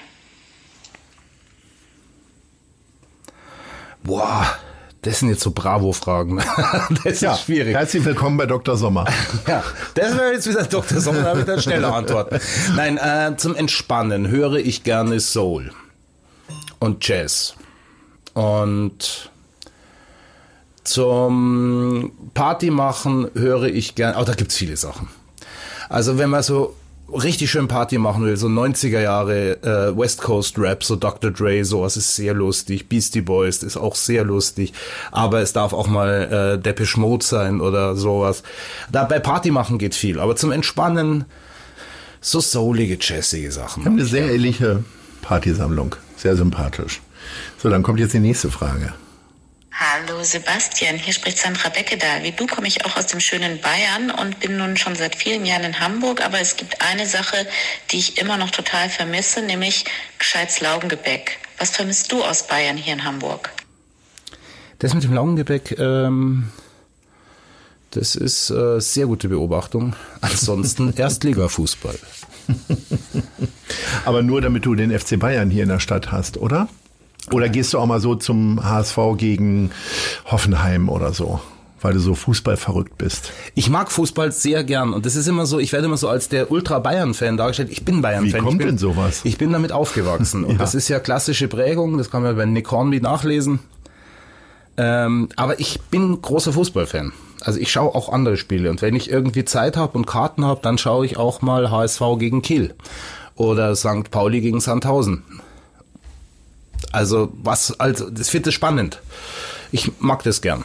Boah, 4.07 4.47
das 5.01 5.19
sind 5.19 5.27
jetzt 5.27 5.41
so 5.41 5.51
Bravo-Fragen. 5.51 6.37
das 7.03 7.21
ist 7.21 7.41
schwierig. 7.41 7.75
Herzlich 7.75 8.05
willkommen 8.05 8.37
bei 8.37 8.45
Dr. 8.45 8.77
Sommer. 8.77 9.03
Ja, 9.47 9.61
das 9.95 10.17
wäre 10.17 10.31
jetzt 10.31 10.47
wieder 10.47 10.63
Dr. 10.63 11.01
Sommer, 11.01 11.23
da 11.23 11.29
habe 11.31 11.41
ich 11.41 11.45
dann 11.45 11.61
schnelle 11.61 11.93
Antwort. 11.93 12.33
Nein, 12.77 12.97
äh, 12.97 13.35
zum 13.35 13.53
Entspannen 13.53 14.29
höre 14.29 14.55
ich 14.55 14.85
gerne 14.85 15.19
Soul 15.19 15.71
und 16.79 17.05
Jazz. 17.05 17.55
Und 18.33 19.29
zum 20.85 22.13
Party 22.33 22.71
machen 22.71 23.29
höre 23.33 23.63
ich 23.63 23.95
gerne, 23.95 24.17
oh, 24.17 24.23
da 24.23 24.35
gibt's 24.35 24.55
viele 24.55 24.77
Sachen. 24.77 25.09
Also 25.89 26.17
wenn 26.17 26.29
man 26.29 26.43
so 26.43 26.76
richtig 27.11 27.49
schön 27.49 27.67
Party 27.67 27.97
machen 27.97 28.25
will, 28.25 28.37
so 28.37 28.47
90er 28.47 29.01
Jahre 29.01 29.61
äh, 29.61 29.97
West 29.97 30.21
Coast 30.21 30.57
Rap, 30.59 30.83
so 30.83 30.95
Dr. 30.95 31.31
Dre, 31.31 31.63
sowas 31.63 31.97
ist 31.97 32.15
sehr 32.15 32.33
lustig. 32.33 32.89
Beastie 32.89 33.21
Boys 33.21 33.63
ist 33.63 33.77
auch 33.77 33.95
sehr 33.95 34.23
lustig. 34.23 34.73
Aber 35.11 35.41
es 35.41 35.53
darf 35.53 35.73
auch 35.73 35.87
mal 35.87 36.57
äh, 36.57 36.61
Depeche 36.61 36.99
Mode 36.99 37.25
sein 37.25 37.61
oder 37.61 37.95
sowas. 37.95 38.43
Da 38.91 39.05
bei 39.05 39.19
Party 39.19 39.51
machen 39.51 39.77
geht 39.77 39.95
viel. 39.95 40.19
Aber 40.19 40.35
zum 40.35 40.51
Entspannen 40.51 41.25
so 42.19 42.39
soulige, 42.39 42.97
jazzige 42.99 43.51
Sachen. 43.51 43.83
Wir 43.83 43.91
haben 43.91 43.97
eine 43.97 44.05
sehr 44.05 44.31
ähnliche 44.31 44.83
Partysammlung. 45.21 45.95
Sehr 46.17 46.35
sympathisch. 46.35 47.01
So, 47.57 47.69
dann 47.69 47.83
kommt 47.83 47.99
jetzt 47.99 48.13
die 48.13 48.19
nächste 48.19 48.49
Frage. 48.49 48.93
Hallo 49.79 50.23
Sebastian, 50.23 50.95
hier 50.95 51.13
spricht 51.13 51.37
Sandra 51.37 51.69
Beckedahl. 51.69 52.23
Wie 52.23 52.31
du 52.31 52.47
komme 52.47 52.67
ich 52.67 52.83
auch 52.83 52.97
aus 52.97 53.05
dem 53.05 53.19
schönen 53.19 53.61
Bayern 53.61 54.09
und 54.09 54.39
bin 54.39 54.57
nun 54.57 54.75
schon 54.75 54.95
seit 54.95 55.15
vielen 55.15 55.45
Jahren 55.45 55.65
in 55.65 55.79
Hamburg, 55.79 56.25
aber 56.25 56.41
es 56.41 56.55
gibt 56.55 56.81
eine 56.81 57.05
Sache, 57.05 57.45
die 57.91 57.97
ich 57.97 58.19
immer 58.19 58.37
noch 58.37 58.49
total 58.49 58.89
vermisse, 58.89 59.43
nämlich 59.43 59.85
gescheites 60.17 60.61
Laugengebäck. 60.61 61.37
Was 61.59 61.69
vermisst 61.69 62.11
du 62.11 62.23
aus 62.23 62.47
Bayern 62.47 62.75
hier 62.75 62.93
in 62.93 63.03
Hamburg? 63.03 63.51
Das 64.79 64.95
mit 64.95 65.03
dem 65.03 65.13
Laugengebäck, 65.13 65.77
ähm, 65.77 66.49
das 67.91 68.15
ist 68.15 68.49
äh, 68.49 68.79
sehr 68.81 69.05
gute 69.05 69.29
Beobachtung. 69.29 69.95
Ansonsten 70.21 70.91
Erstligafußball. 70.97 71.99
Aber 74.05 74.23
nur 74.23 74.41
damit 74.41 74.65
du 74.65 74.73
den 74.73 74.97
FC 74.97 75.19
Bayern 75.19 75.51
hier 75.51 75.61
in 75.61 75.69
der 75.69 75.79
Stadt 75.79 76.11
hast, 76.11 76.37
oder? 76.37 76.67
Oder 77.31 77.49
gehst 77.49 77.73
du 77.73 77.79
auch 77.79 77.85
mal 77.85 77.99
so 77.99 78.15
zum 78.15 78.63
HSV 78.63 78.97
gegen 79.17 79.71
Hoffenheim 80.25 80.87
oder 80.89 81.13
so, 81.13 81.39
weil 81.81 81.93
du 81.93 81.99
so 81.99 82.15
Fußballverrückt 82.15 82.97
bist? 82.97 83.31
Ich 83.53 83.69
mag 83.69 83.91
Fußball 83.91 84.31
sehr 84.31 84.63
gern 84.63 84.93
und 84.93 85.05
das 85.05 85.15
ist 85.15 85.27
immer 85.27 85.45
so, 85.45 85.59
ich 85.59 85.73
werde 85.73 85.85
immer 85.87 85.97
so 85.97 86.07
als 86.07 86.29
der 86.29 86.49
Ultra-Bayern-Fan 86.51 87.35
dargestellt. 87.37 87.69
Ich 87.71 87.83
bin 87.83 88.01
Bayern-Fan. 88.01 88.33
Wie 88.33 88.37
kommt 88.43 88.51
ich 88.53 88.57
bin, 88.59 88.67
denn 88.67 88.77
sowas? 88.77 89.21
Ich 89.25 89.37
bin 89.37 89.51
damit 89.51 89.71
aufgewachsen 89.73 90.45
und 90.45 90.51
Ja. 90.53 90.57
das 90.57 90.73
ist 90.73 90.87
ja 90.87 90.99
klassische 90.99 91.47
Prägung, 91.49 91.97
das 91.97 92.09
kann 92.09 92.23
man 92.23 92.35
bei 92.37 92.45
Nick 92.45 92.71
Hornby 92.71 93.01
nachlesen. 93.01 93.59
Ähm, 94.77 95.29
aber 95.35 95.59
ich 95.59 95.81
bin 95.89 96.21
großer 96.21 96.53
Fußballfan. 96.53 97.11
Also 97.41 97.59
ich 97.59 97.71
schaue 97.71 97.93
auch 97.93 98.11
andere 98.11 98.37
Spiele 98.37 98.69
und 98.69 98.81
wenn 98.81 98.95
ich 98.95 99.09
irgendwie 99.11 99.43
Zeit 99.45 99.75
habe 99.75 99.97
und 99.97 100.05
Karten 100.07 100.45
habe, 100.45 100.59
dann 100.63 100.77
schaue 100.77 101.05
ich 101.05 101.17
auch 101.17 101.41
mal 101.41 101.69
HSV 101.71 102.01
gegen 102.19 102.41
Kiel 102.41 102.73
oder 103.35 103.75
St. 103.75 104.11
Pauli 104.11 104.39
gegen 104.41 104.59
Sandhausen. 104.59 105.23
Also 106.91 107.31
was, 107.33 107.79
also 107.79 108.09
das 108.09 108.29
ich 108.29 108.51
spannend. 108.51 109.01
Ich 109.71 109.91
mag 109.99 110.23
das 110.23 110.41
gern. 110.41 110.63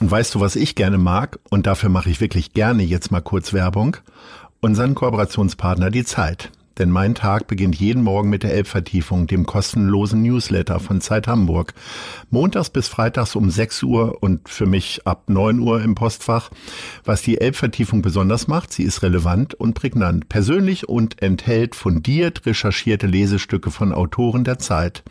Und 0.00 0.10
weißt 0.10 0.34
du, 0.34 0.40
was 0.40 0.56
ich 0.56 0.74
gerne 0.74 0.98
mag? 0.98 1.38
Und 1.50 1.66
dafür 1.66 1.88
mache 1.88 2.10
ich 2.10 2.20
wirklich 2.20 2.52
gerne 2.52 2.82
jetzt 2.82 3.10
mal 3.10 3.20
kurz 3.22 3.52
Werbung. 3.52 3.96
Unseren 4.60 4.94
Kooperationspartner 4.94 5.90
die 5.90 6.04
Zeit. 6.04 6.50
Denn 6.78 6.90
mein 6.90 7.14
Tag 7.14 7.46
beginnt 7.46 7.76
jeden 7.76 8.02
Morgen 8.02 8.30
mit 8.30 8.42
der 8.42 8.52
Elbvertiefung, 8.52 9.26
dem 9.26 9.46
kostenlosen 9.46 10.22
Newsletter 10.22 10.80
von 10.80 11.00
Zeit 11.00 11.28
Hamburg. 11.28 11.74
Montags 12.30 12.70
bis 12.70 12.88
freitags 12.88 13.36
um 13.36 13.50
6 13.50 13.82
Uhr 13.84 14.22
und 14.22 14.48
für 14.48 14.66
mich 14.66 15.06
ab 15.06 15.24
9 15.28 15.60
Uhr 15.60 15.82
im 15.82 15.94
Postfach. 15.94 16.50
Was 17.04 17.22
die 17.22 17.40
Elbvertiefung 17.40 18.02
besonders 18.02 18.48
macht, 18.48 18.72
sie 18.72 18.82
ist 18.82 19.02
relevant 19.02 19.54
und 19.54 19.74
prägnant, 19.74 20.28
persönlich 20.28 20.88
und 20.88 21.22
enthält 21.22 21.76
fundiert 21.76 22.46
recherchierte 22.46 23.06
Lesestücke 23.06 23.70
von 23.70 23.92
Autoren 23.92 24.44
der 24.44 24.58
Zeit. 24.58 25.04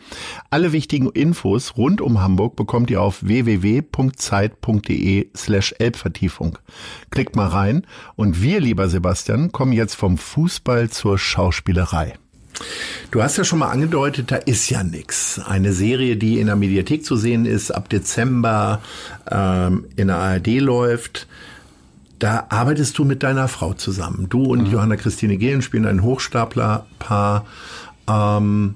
Alle 0.50 0.72
wichtigen 0.72 1.08
Infos 1.10 1.76
rund 1.76 2.00
um 2.00 2.20
Hamburg 2.20 2.56
bekommt 2.56 2.90
ihr 2.90 3.00
auf 3.00 3.24
www.zeit.de 3.24 5.28
slash 5.36 5.74
Elbvertiefung. 5.78 6.58
Klickt 7.10 7.36
mal 7.36 7.48
rein 7.48 7.86
und 8.16 8.42
wir, 8.42 8.60
lieber 8.60 8.88
Sebastian, 8.88 9.52
kommen 9.52 9.72
jetzt 9.72 9.94
vom 9.94 10.18
Fußball 10.18 10.90
zur 10.90 11.16
Schauspielerei. 11.18 11.53
Schauspielerei. 11.54 12.14
Du 13.10 13.22
hast 13.22 13.36
ja 13.36 13.44
schon 13.44 13.60
mal 13.60 13.70
angedeutet, 13.70 14.30
da 14.30 14.36
ist 14.36 14.70
ja 14.70 14.82
nix. 14.82 15.40
Eine 15.40 15.72
Serie, 15.72 16.16
die 16.16 16.38
in 16.40 16.46
der 16.46 16.56
Mediathek 16.56 17.04
zu 17.04 17.16
sehen 17.16 17.46
ist, 17.46 17.70
ab 17.70 17.88
Dezember 17.88 18.80
ähm, 19.30 19.86
in 19.96 20.08
der 20.08 20.16
ARD 20.16 20.60
läuft. 20.60 21.26
Da 22.18 22.46
arbeitest 22.48 22.96
du 22.98 23.04
mit 23.04 23.22
deiner 23.22 23.48
Frau 23.48 23.74
zusammen. 23.74 24.28
Du 24.28 24.44
und 24.44 24.66
mhm. 24.66 24.72
Johanna 24.72 24.96
Christine 24.96 25.36
Gehlen 25.36 25.62
spielen 25.62 25.86
ein 25.86 26.02
Hochstaplerpaar. 26.02 27.44
Ähm, 28.08 28.74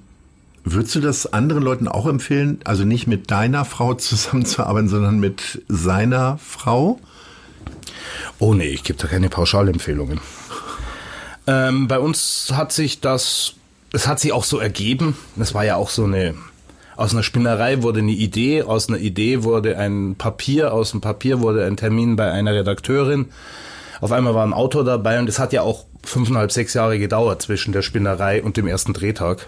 würdest 0.65 0.95
du 0.97 1.01
das 1.01 1.33
anderen 1.33 1.63
Leuten 1.63 1.89
auch 1.89 2.07
empfehlen, 2.07 2.59
also 2.65 2.85
nicht 2.85 3.07
mit 3.07 3.31
deiner 3.31 3.65
Frau 3.65 3.95
zusammenzuarbeiten, 3.95 4.89
sondern 4.89 5.21
mit 5.21 5.63
seiner 5.69 6.39
Frau? 6.39 7.01
Oh 8.39 8.55
nee, 8.55 8.69
ich 8.69 8.85
gebe 8.85 8.99
da 8.99 9.07
keine 9.09 9.29
Pauschalempfehlungen. 9.29 10.21
Ähm, 11.49 11.89
bei 11.89 11.99
uns 11.99 12.53
hat 12.55 12.73
sich 12.73 13.01
das, 13.01 13.55
es 13.95 14.07
hat 14.07 14.21
sich 14.21 14.33
auch 14.35 14.45
so 14.45 14.59
ergeben. 14.59 15.17
Das 15.35 15.55
war 15.55 15.65
ja 15.65 15.77
auch 15.77 15.89
so 15.89 16.05
eine, 16.05 16.35
aus 16.95 17.15
einer 17.15 17.23
Spinnerei 17.23 17.83
wurde 17.83 18.01
eine 18.01 18.13
Idee, 18.13 18.65
aus 18.65 18.89
einer 18.91 18.99
Idee 18.99 19.45
wurde 19.45 19.79
ein 19.79 20.17
Papier, 20.17 20.75
aus 20.75 20.91
dem 20.91 21.01
Papier 21.01 21.41
wurde 21.41 21.65
ein 21.65 21.79
Termin 21.79 22.17
bei 22.17 22.31
einer 22.31 22.53
Redakteurin. 22.53 23.31
Auf 24.03 24.13
einmal 24.13 24.35
war 24.35 24.45
ein 24.45 24.53
Autor 24.53 24.85
dabei 24.85 25.19
und 25.19 25.29
es 25.29 25.39
hat 25.39 25.55
ja 25.55 25.63
auch 25.63 25.87
fünfeinhalb, 26.05 26.53
sechs 26.53 26.75
Jahre 26.75 26.99
gedauert 26.99 27.41
zwischen 27.41 27.73
der 27.73 27.81
Spinnerei 27.83 28.43
und 28.43 28.59
dem 28.59 28.67
ersten 28.67 28.93
Drehtag. 28.93 29.47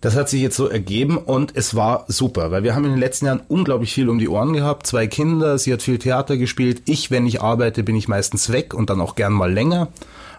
Das 0.00 0.16
hat 0.16 0.30
sich 0.30 0.40
jetzt 0.40 0.56
so 0.56 0.68
ergeben 0.68 1.18
und 1.18 1.54
es 1.54 1.74
war 1.74 2.06
super, 2.08 2.50
weil 2.50 2.62
wir 2.62 2.74
haben 2.74 2.84
in 2.84 2.90
den 2.90 3.00
letzten 3.00 3.26
Jahren 3.26 3.42
unglaublich 3.48 3.92
viel 3.92 4.08
um 4.08 4.18
die 4.18 4.28
Ohren 4.28 4.54
gehabt. 4.54 4.86
Zwei 4.86 5.06
Kinder, 5.06 5.58
sie 5.58 5.74
hat 5.74 5.82
viel 5.82 5.98
Theater 5.98 6.38
gespielt. 6.38 6.82
Ich, 6.86 7.10
wenn 7.10 7.26
ich 7.26 7.42
arbeite, 7.42 7.82
bin 7.82 7.96
ich 7.96 8.08
meistens 8.08 8.50
weg 8.50 8.72
und 8.72 8.88
dann 8.88 9.02
auch 9.02 9.14
gern 9.14 9.34
mal 9.34 9.52
länger 9.52 9.88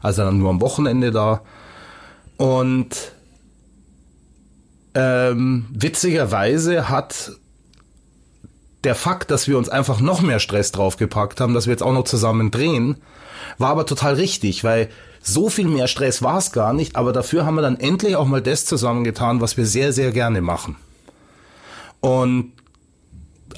also 0.02 0.24
dann 0.24 0.38
nur 0.38 0.50
am 0.50 0.62
Wochenende 0.62 1.12
da. 1.12 1.42
Und 2.38 3.14
ähm, 4.94 5.66
witzigerweise 5.72 6.90
hat 6.90 7.32
der 8.84 8.96
Fakt, 8.96 9.32
dass 9.32 9.48
wir 9.48 9.58
uns 9.58 9.68
einfach 9.68 10.00
noch 10.00 10.22
mehr 10.22 10.40
Stress 10.40 10.72
draufgepackt 10.72 11.42
haben, 11.42 11.54
dass 11.54 11.66
wir 11.66 11.72
jetzt 11.72 11.84
auch 11.84 11.94
noch 11.94 12.04
zusammen 12.04 12.52
drehen, 12.52 12.98
war 13.58 13.70
aber 13.70 13.86
total 13.86 14.14
richtig, 14.14 14.64
weil 14.64 14.90
so 15.22 15.50
viel 15.50 15.68
mehr 15.68 15.88
Stress 15.88 16.22
war 16.22 16.38
es 16.38 16.52
gar 16.52 16.74
nicht, 16.74 16.96
aber 16.96 17.12
dafür 17.12 17.46
haben 17.46 17.56
wir 17.56 17.64
dann 17.64 17.80
endlich 17.80 18.16
auch 18.16 18.28
mal 18.28 18.42
das 18.42 18.66
zusammengetan, 18.66 19.42
was 19.42 19.58
wir 19.58 19.66
sehr, 19.66 19.92
sehr 19.92 20.12
gerne 20.12 20.42
machen. 20.42 20.76
Und 22.00 22.54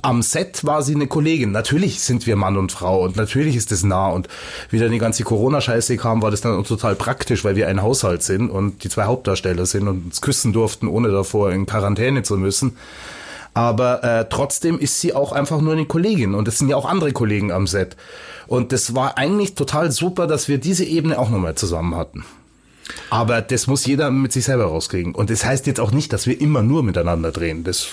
am 0.01 0.21
Set 0.21 0.65
war 0.65 0.81
sie 0.81 0.95
eine 0.95 1.07
Kollegin. 1.07 1.51
Natürlich 1.51 2.01
sind 2.01 2.27
wir 2.27 2.35
Mann 2.35 2.57
und 2.57 2.71
Frau 2.71 3.03
und 3.03 3.15
natürlich 3.15 3.55
ist 3.55 3.71
es 3.71 3.83
nah 3.83 4.09
und 4.09 4.27
wie 4.69 4.79
dann 4.79 4.91
die 4.91 4.97
ganze 4.97 5.23
Corona-Scheiße 5.23 5.97
kam, 5.97 6.21
war 6.21 6.31
das 6.31 6.41
dann 6.41 6.63
total 6.63 6.95
praktisch, 6.95 7.43
weil 7.43 7.55
wir 7.55 7.67
ein 7.67 7.81
Haushalt 7.81 8.23
sind 8.23 8.49
und 8.49 8.83
die 8.83 8.89
zwei 8.89 9.05
Hauptdarsteller 9.05 9.65
sind 9.65 9.87
und 9.87 10.05
uns 10.05 10.21
küssen 10.21 10.53
durften, 10.53 10.87
ohne 10.87 11.09
davor 11.09 11.51
in 11.51 11.65
Quarantäne 11.65 12.23
zu 12.23 12.37
müssen. 12.37 12.77
Aber 13.53 14.03
äh, 14.03 14.25
trotzdem 14.29 14.77
ist 14.77 15.01
sie 15.01 15.13
auch 15.13 15.31
einfach 15.31 15.61
nur 15.61 15.73
eine 15.73 15.85
Kollegin 15.85 16.35
und 16.35 16.47
es 16.47 16.59
sind 16.59 16.69
ja 16.69 16.75
auch 16.75 16.85
andere 16.85 17.11
Kollegen 17.11 17.51
am 17.51 17.65
Set. 17.65 17.97
Und 18.45 18.71
das 18.71 18.93
war 18.93 19.17
eigentlich 19.17 19.55
total 19.55 19.91
super, 19.91 20.27
dass 20.27 20.47
wir 20.47 20.59
diese 20.59 20.85
Ebene 20.85 21.17
auch 21.17 21.29
nochmal 21.29 21.55
zusammen 21.55 21.95
hatten. 21.95 22.23
Aber 23.09 23.41
das 23.41 23.67
muss 23.67 23.85
jeder 23.85 24.11
mit 24.11 24.31
sich 24.31 24.45
selber 24.45 24.65
rauskriegen. 24.65 25.15
Und 25.15 25.29
das 25.29 25.45
heißt 25.45 25.67
jetzt 25.67 25.79
auch 25.79 25.91
nicht, 25.91 26.13
dass 26.13 26.27
wir 26.27 26.39
immer 26.39 26.61
nur 26.63 26.83
miteinander 26.83 27.31
drehen. 27.31 27.63
Das 27.63 27.87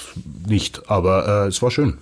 nicht. 0.47 0.89
Aber 0.91 1.45
äh, 1.45 1.49
es 1.49 1.63
war 1.63 1.71
schön. 1.71 1.95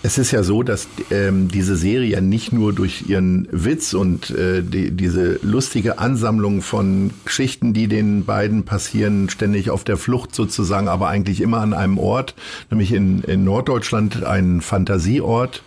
Es 0.00 0.16
ist 0.16 0.30
ja 0.30 0.44
so, 0.44 0.62
dass 0.62 0.86
ähm, 1.10 1.48
diese 1.48 1.76
Serie 1.76 2.08
ja 2.08 2.20
nicht 2.20 2.52
nur 2.52 2.72
durch 2.72 3.08
ihren 3.08 3.48
Witz 3.50 3.94
und 3.94 4.30
äh, 4.30 4.62
die, 4.62 4.92
diese 4.92 5.40
lustige 5.42 5.98
Ansammlung 5.98 6.62
von 6.62 7.10
Geschichten, 7.24 7.72
die 7.72 7.88
den 7.88 8.24
beiden 8.24 8.62
passieren, 8.62 9.28
ständig 9.28 9.70
auf 9.70 9.82
der 9.82 9.96
Flucht 9.96 10.36
sozusagen, 10.36 10.86
aber 10.86 11.08
eigentlich 11.08 11.40
immer 11.40 11.58
an 11.58 11.74
einem 11.74 11.98
Ort, 11.98 12.36
nämlich 12.70 12.92
in, 12.92 13.22
in 13.22 13.42
Norddeutschland, 13.42 14.22
ein 14.22 14.60
Fantasieort, 14.60 15.64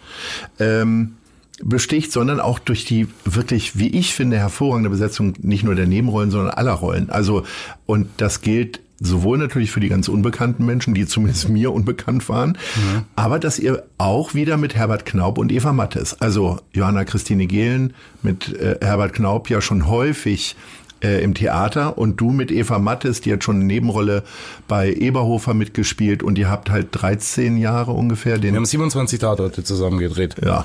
ähm, 0.60 1.18
besticht, 1.64 2.12
sondern 2.12 2.40
auch 2.40 2.60
durch 2.60 2.86
die 2.86 3.08
wirklich, 3.26 3.78
wie 3.78 3.90
ich 3.90 4.14
finde, 4.14 4.38
hervorragende 4.38 4.90
Besetzung 4.90 5.34
nicht 5.42 5.64
nur 5.64 5.76
der 5.76 5.88
Nebenrollen, 5.88 6.32
sondern 6.32 6.52
aller 6.52 6.74
Rollen. 6.74 7.10
Also, 7.10 7.44
und 7.86 8.08
das 8.18 8.42
gilt 8.42 8.80
sowohl 9.02 9.40
natürlich 9.40 9.72
für 9.72 9.80
die 9.80 9.90
ganz 9.90 10.08
unbekannten 10.08 10.66
Menschen, 10.66 10.94
die 10.94 11.08
zumindest 11.08 11.50
mir 11.50 11.74
unbekannt 11.74 12.30
waren, 12.30 12.52
mhm. 12.52 13.04
aber 13.16 13.40
dass 13.40 13.58
ihr 13.58 13.84
auch 13.98 14.36
wieder 14.36 14.58
mit 14.58 14.76
Herbert 14.76 15.06
Knaub 15.06 15.40
und 15.40 15.52
Eva 15.52 15.74
Mattes, 15.74 16.22
also 16.22 16.60
Johanna 16.72 17.04
Christine 17.04 17.48
Gehlen 17.48 17.94
mit 18.22 18.54
äh, 18.54 18.78
Herbert 18.80 19.14
Knaub 19.14 19.50
ja 19.50 19.60
schon 19.60 19.88
häufig 19.88 20.56
äh, 21.04 21.24
im 21.24 21.34
Theater 21.34 21.98
und 21.98 22.18
du 22.22 22.30
mit 22.30 22.52
Eva 22.52 22.78
Mattes, 22.78 23.22
die 23.22 23.34
hat 23.34 23.44
schon 23.44 23.56
eine 23.56 23.66
Nebenrolle 23.66 24.24
bei 24.68 24.94
Eberhofer 24.94 25.56
mitgespielt 25.56 26.22
und 26.22 26.38
ihr 26.38 26.50
habt 26.50 26.70
halt 26.70 26.90
13 26.92 27.58
Jahre 27.58 27.92
ungefähr 27.94 28.38
den. 28.38 28.54
Wir 28.54 28.58
haben 28.58 28.66
27 28.66 29.20
Tatorte 29.20 29.64
zusammen 29.64 29.98
gedreht. 29.98 30.36
Ja. 30.44 30.64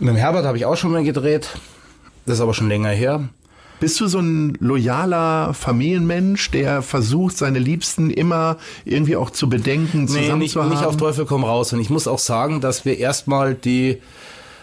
Mit 0.00 0.08
dem 0.08 0.16
Herbert 0.16 0.46
habe 0.46 0.56
ich 0.56 0.64
auch 0.64 0.76
schon 0.76 0.92
mal 0.92 1.04
gedreht. 1.04 1.50
Das 2.24 2.36
ist 2.36 2.40
aber 2.40 2.54
schon 2.54 2.68
länger 2.68 2.88
her. 2.88 3.28
Bist 3.80 4.00
du 4.00 4.06
so 4.06 4.18
ein 4.18 4.56
loyaler 4.58 5.52
Familienmensch, 5.52 6.50
der 6.50 6.80
versucht, 6.80 7.36
seine 7.36 7.58
Liebsten 7.58 8.10
immer 8.10 8.56
irgendwie 8.86 9.16
auch 9.16 9.28
zu 9.28 9.50
bedenken, 9.50 10.08
zusammen 10.08 10.38
nee, 10.38 10.44
nicht, 10.44 10.56
nicht 10.56 10.84
auf 10.84 10.96
Teufel 10.96 11.26
komm 11.26 11.44
raus. 11.44 11.74
Und 11.74 11.80
ich 11.80 11.90
muss 11.90 12.08
auch 12.08 12.18
sagen, 12.18 12.62
dass 12.62 12.86
wir 12.86 12.98
erstmal 12.98 13.54
die 13.54 14.00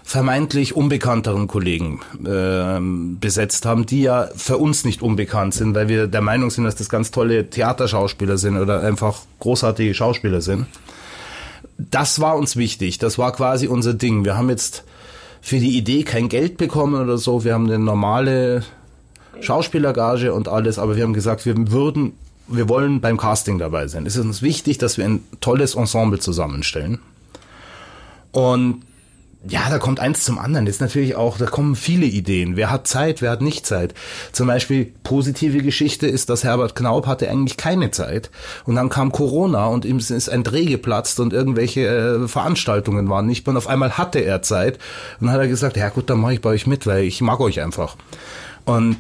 vermeintlich 0.04 0.76
unbekannteren 0.76 1.48
Kollegen 1.48 2.00
äh, 2.26 2.80
besetzt 3.20 3.66
haben, 3.66 3.86
die 3.86 4.04
ja 4.04 4.30
für 4.36 4.58
uns 4.58 4.86
nicht 4.86 5.04
unbekannt 5.04 5.54
sind, 5.54 5.76
weil 5.76 5.88
wir 5.88 6.08
der 6.08 6.22
Meinung 6.22 6.50
sind, 6.50 6.64
dass 6.64 6.76
das 6.76 6.90
ganz 6.90 7.12
tolle 7.12 7.50
Theaterschauspieler 7.50 8.38
sind 8.40 8.58
oder 8.58 8.82
einfach 8.82 9.20
großartige 9.40 9.94
Schauspieler 9.94 10.42
sind. 10.42 10.66
Das 11.78 12.20
war 12.22 12.38
uns 12.38 12.56
wichtig. 12.56 12.98
Das 12.98 13.20
war 13.20 13.34
quasi 13.34 13.68
unser 13.68 13.94
Ding. 13.94 14.26
Wir 14.26 14.36
haben 14.36 14.50
jetzt 14.50 14.84
für 15.42 15.60
die 15.60 15.78
Idee 15.78 16.04
kein 16.04 16.30
Geld 16.30 16.58
bekommen 16.58 17.02
oder 17.02 17.18
so. 17.18 17.44
Wir 17.44 17.54
haben 17.54 17.66
eine 17.66 17.80
normale 17.80 18.64
Schauspielergage 19.42 20.34
und 20.34 20.48
alles, 20.48 20.80
aber 20.80 20.96
wir 20.96 21.04
haben 21.04 21.14
gesagt, 21.14 21.46
wir 21.46 21.56
würden, 21.72 22.14
wir 22.48 22.70
wollen 22.70 23.02
beim 23.02 23.18
Casting 23.18 23.60
dabei 23.60 23.88
sein. 23.88 24.06
Es 24.06 24.16
ist 24.16 24.26
uns 24.26 24.42
wichtig, 24.42 24.78
dass 24.78 24.98
wir 24.98 25.06
ein 25.06 25.24
tolles 25.42 25.76
Ensemble 25.76 26.20
zusammenstellen. 26.20 27.00
Und 28.32 28.82
ja, 29.50 29.70
da 29.70 29.78
kommt 29.80 30.00
eins 30.00 30.24
zum 30.24 30.40
anderen. 30.40 30.66
Das 30.66 30.76
ist 30.76 30.82
natürlich 30.82 31.16
auch, 31.16 31.38
da 31.38 31.46
kommen 31.46 31.76
viele 31.76 32.06
Ideen. 32.06 32.56
Wer 32.56 32.70
hat 32.70 32.88
Zeit, 32.88 33.22
wer 33.22 33.32
hat 33.32 33.42
nicht 33.42 33.66
Zeit? 33.66 33.94
Zum 34.32 34.48
Beispiel 34.48 34.92
positive 35.04 35.60
Geschichte 35.60 36.08
ist, 36.08 36.30
dass 36.30 36.44
Herbert 36.44 36.76
Knaub 36.76 37.08
hatte 37.08 37.30
eigentlich 37.30 37.58
keine 37.58 37.92
Zeit. 37.92 38.30
Und 38.66 38.76
dann 38.76 38.90
kam 38.90 39.12
Corona 39.12 39.68
und 39.68 39.86
ihm 39.86 39.98
ist 39.98 40.30
ein 40.30 40.44
Dreh 40.44 40.66
geplatzt 40.66 41.20
und 41.20 41.34
irgendwelche 41.34 41.88
äh, 41.88 42.28
Veranstaltungen 42.28 43.10
waren 43.10 43.26
nicht. 43.26 43.48
Und 43.48 43.58
auf 43.58 43.68
einmal 43.68 43.98
hatte 43.98 44.20
er 44.20 44.42
Zeit. 44.42 44.80
Und 45.20 45.28
dann 45.28 45.36
hat 45.36 45.42
er 45.42 45.48
gesagt, 45.48 45.78
ja 45.78 45.90
gut, 45.90 46.10
dann 46.10 46.20
mache 46.20 46.34
ich 46.34 46.42
bei 46.42 46.50
euch 46.50 46.68
mit, 46.68 46.86
weil 46.86 47.04
ich 47.04 47.22
mag 47.22 47.40
euch 47.40 47.62
einfach. 47.62 47.96
Und 48.66 48.98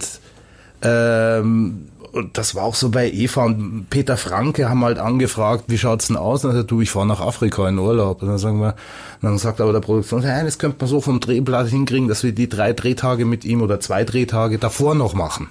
ähm, 0.81 1.89
und 2.17 2.37
das 2.37 2.55
war 2.55 2.63
auch 2.63 2.75
so 2.75 2.89
bei 2.89 3.09
Eva 3.09 3.45
und 3.45 3.89
Peter 3.89 4.17
Franke 4.17 4.69
haben 4.69 4.83
halt 4.83 4.97
angefragt, 4.99 5.65
wie 5.67 5.77
schaut's 5.77 6.07
denn 6.07 6.17
aus? 6.17 6.43
Und 6.43 6.49
dann 6.49 6.57
sagt, 6.57 6.71
du, 6.71 6.81
ich 6.81 6.89
fahre 6.89 7.05
nach 7.05 7.21
Afrika 7.21 7.67
in 7.69 7.77
Urlaub. 7.77 8.21
Und 8.21 8.27
dann 8.27 8.37
sagen 8.37 8.59
wir, 8.59 8.75
dann 9.21 9.37
sagt 9.37 9.61
aber 9.61 9.71
der 9.71 9.79
Produktion, 9.79 10.23
ja, 10.23 10.43
das 10.43 10.57
könnte 10.57 10.77
man 10.79 10.89
so 10.89 10.99
vom 10.99 11.19
Drehblatt 11.19 11.67
hinkriegen, 11.67 12.07
dass 12.07 12.23
wir 12.23 12.31
die 12.31 12.49
drei 12.49 12.73
Drehtage 12.73 13.25
mit 13.25 13.45
ihm 13.45 13.61
oder 13.61 13.79
zwei 13.79 14.03
Drehtage 14.03 14.57
davor 14.57 14.95
noch 14.95 15.13
machen. 15.13 15.49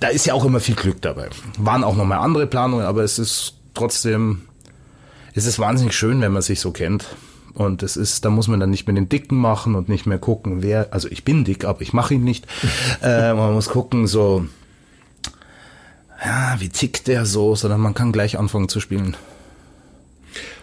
Da 0.00 0.08
ist 0.08 0.26
ja 0.26 0.34
auch 0.34 0.44
immer 0.44 0.60
viel 0.60 0.74
Glück 0.74 1.00
dabei. 1.00 1.28
Waren 1.58 1.84
auch 1.84 1.96
noch 1.96 2.04
mal 2.04 2.18
andere 2.18 2.46
Planungen, 2.46 2.84
aber 2.84 3.04
es 3.04 3.18
ist 3.18 3.54
trotzdem, 3.74 4.42
es 5.34 5.46
ist 5.46 5.58
wahnsinnig 5.58 5.94
schön, 5.94 6.20
wenn 6.20 6.32
man 6.32 6.42
sich 6.42 6.60
so 6.60 6.72
kennt. 6.72 7.06
Und 7.54 7.82
es 7.82 7.96
ist, 7.96 8.24
da 8.24 8.30
muss 8.30 8.48
man 8.48 8.60
dann 8.60 8.70
nicht 8.70 8.86
mehr 8.86 8.94
den 8.94 9.08
Dicken 9.08 9.38
machen 9.38 9.76
und 9.76 9.88
nicht 9.88 10.04
mehr 10.04 10.18
gucken, 10.18 10.62
wer, 10.62 10.88
also 10.90 11.08
ich 11.08 11.24
bin 11.24 11.44
dick, 11.44 11.64
aber 11.64 11.80
ich 11.80 11.92
mache 11.92 12.14
ihn 12.14 12.24
nicht. 12.24 12.46
äh, 13.02 13.32
man 13.32 13.54
muss 13.54 13.68
gucken, 13.68 14.06
so, 14.06 14.44
ja, 16.24 16.56
wie 16.58 16.68
tickt 16.68 17.06
der 17.06 17.26
so, 17.26 17.54
sondern 17.54 17.80
man 17.80 17.94
kann 17.94 18.12
gleich 18.12 18.38
anfangen 18.38 18.68
zu 18.68 18.80
spielen. 18.80 19.16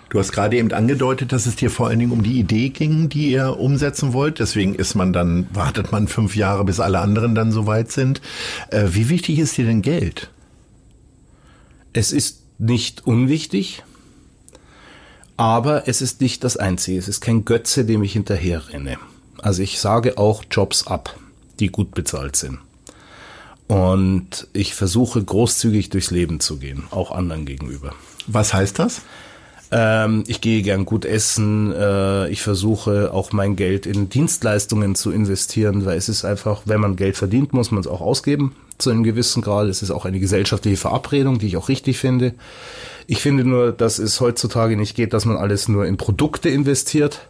Du 0.10 0.20
hast 0.20 0.32
gerade 0.32 0.58
eben 0.58 0.72
angedeutet, 0.72 1.32
dass 1.32 1.48
es 1.48 1.56
dir 1.56 1.72
vor 1.72 1.88
allen 1.88 1.98
Dingen 1.98 2.12
um 2.12 2.22
die 2.22 2.40
Idee 2.40 2.70
ging, 2.70 3.10
die 3.10 3.32
ihr 3.32 3.58
umsetzen 3.58 4.14
wollt. 4.14 4.38
Deswegen 4.38 4.76
ist 4.76 4.94
man 4.94 5.12
dann, 5.12 5.48
wartet 5.52 5.92
man 5.92 6.08
fünf 6.08 6.36
Jahre, 6.36 6.64
bis 6.66 6.80
alle 6.80 7.00
anderen 7.00 7.34
dann 7.34 7.52
soweit 7.52 7.92
sind. 7.92 8.22
Äh, 8.70 8.90
wie 8.90 9.10
wichtig 9.10 9.40
ist 9.40 9.58
dir 9.58 9.66
denn 9.66 9.82
Geld? 9.82 10.30
Es 11.94 12.12
ist 12.12 12.44
nicht 12.60 13.08
unwichtig, 13.08 13.84
aber 15.36 15.88
es 15.88 16.04
ist 16.04 16.22
nicht 16.22 16.44
das 16.44 16.58
Einzige. 16.58 17.00
Es 17.00 17.08
ist 17.08 17.22
kein 17.22 17.44
Götze, 17.44 17.84
dem 17.84 18.04
ich 18.04 18.14
hinterher 18.14 18.70
renne. 18.70 18.98
Also 19.42 19.64
ich 19.64 19.80
sage 19.80 20.20
auch 20.20 20.44
Jobs 20.50 20.86
ab, 20.86 21.18
die 21.60 21.70
gut 21.70 21.96
bezahlt 21.96 22.36
sind. 22.36 22.60
Und 23.68 24.48
ich 24.54 24.74
versuche 24.76 25.24
großzügig 25.24 25.90
durchs 25.90 26.12
Leben 26.12 26.40
zu 26.40 26.58
gehen, 26.58 26.84
auch 26.92 27.12
anderen 27.12 27.46
gegenüber. 27.46 27.94
Was 28.28 28.54
heißt 28.54 28.78
das? 28.80 29.02
Ähm, 29.72 30.24
ich 30.28 30.42
gehe 30.42 30.62
gern 30.62 30.86
gut 30.86 31.06
essen. 31.06 31.74
Äh, 31.74 32.30
ich 32.30 32.42
versuche 32.42 33.12
auch 33.14 33.32
mein 33.32 33.56
Geld 33.56 33.86
in 33.86 34.10
Dienstleistungen 34.10 34.96
zu 34.96 35.12
investieren, 35.12 35.86
weil 35.86 35.98
es 35.98 36.10
ist 36.10 36.26
einfach, 36.26 36.62
wenn 36.66 36.80
man 36.80 36.96
Geld 36.96 37.18
verdient, 37.18 37.54
muss 37.54 37.72
man 37.72 37.82
es 37.82 37.88
auch 37.88 38.02
ausgeben 38.02 38.56
zu 38.78 38.92
einem 38.92 39.04
gewissen 39.04 39.42
Grad. 39.42 39.68
Es 39.68 39.82
ist 39.82 39.92
auch 39.92 40.06
eine 40.06 40.20
gesellschaftliche 40.20 40.78
Verabredung, 40.78 41.40
die 41.40 41.48
ich 41.48 41.58
auch 41.58 41.70
richtig 41.70 41.98
finde. 41.98 42.34
Ich 43.08 43.20
finde 43.20 43.44
nur, 43.44 43.72
dass 43.72 43.98
es 43.98 44.22
heutzutage 44.22 44.78
nicht 44.78 44.96
geht, 44.96 45.14
dass 45.14 45.26
man 45.26 45.38
alles 45.38 45.68
nur 45.68 45.86
in 45.86 45.98
Produkte 45.98 46.50
investiert 46.50 47.28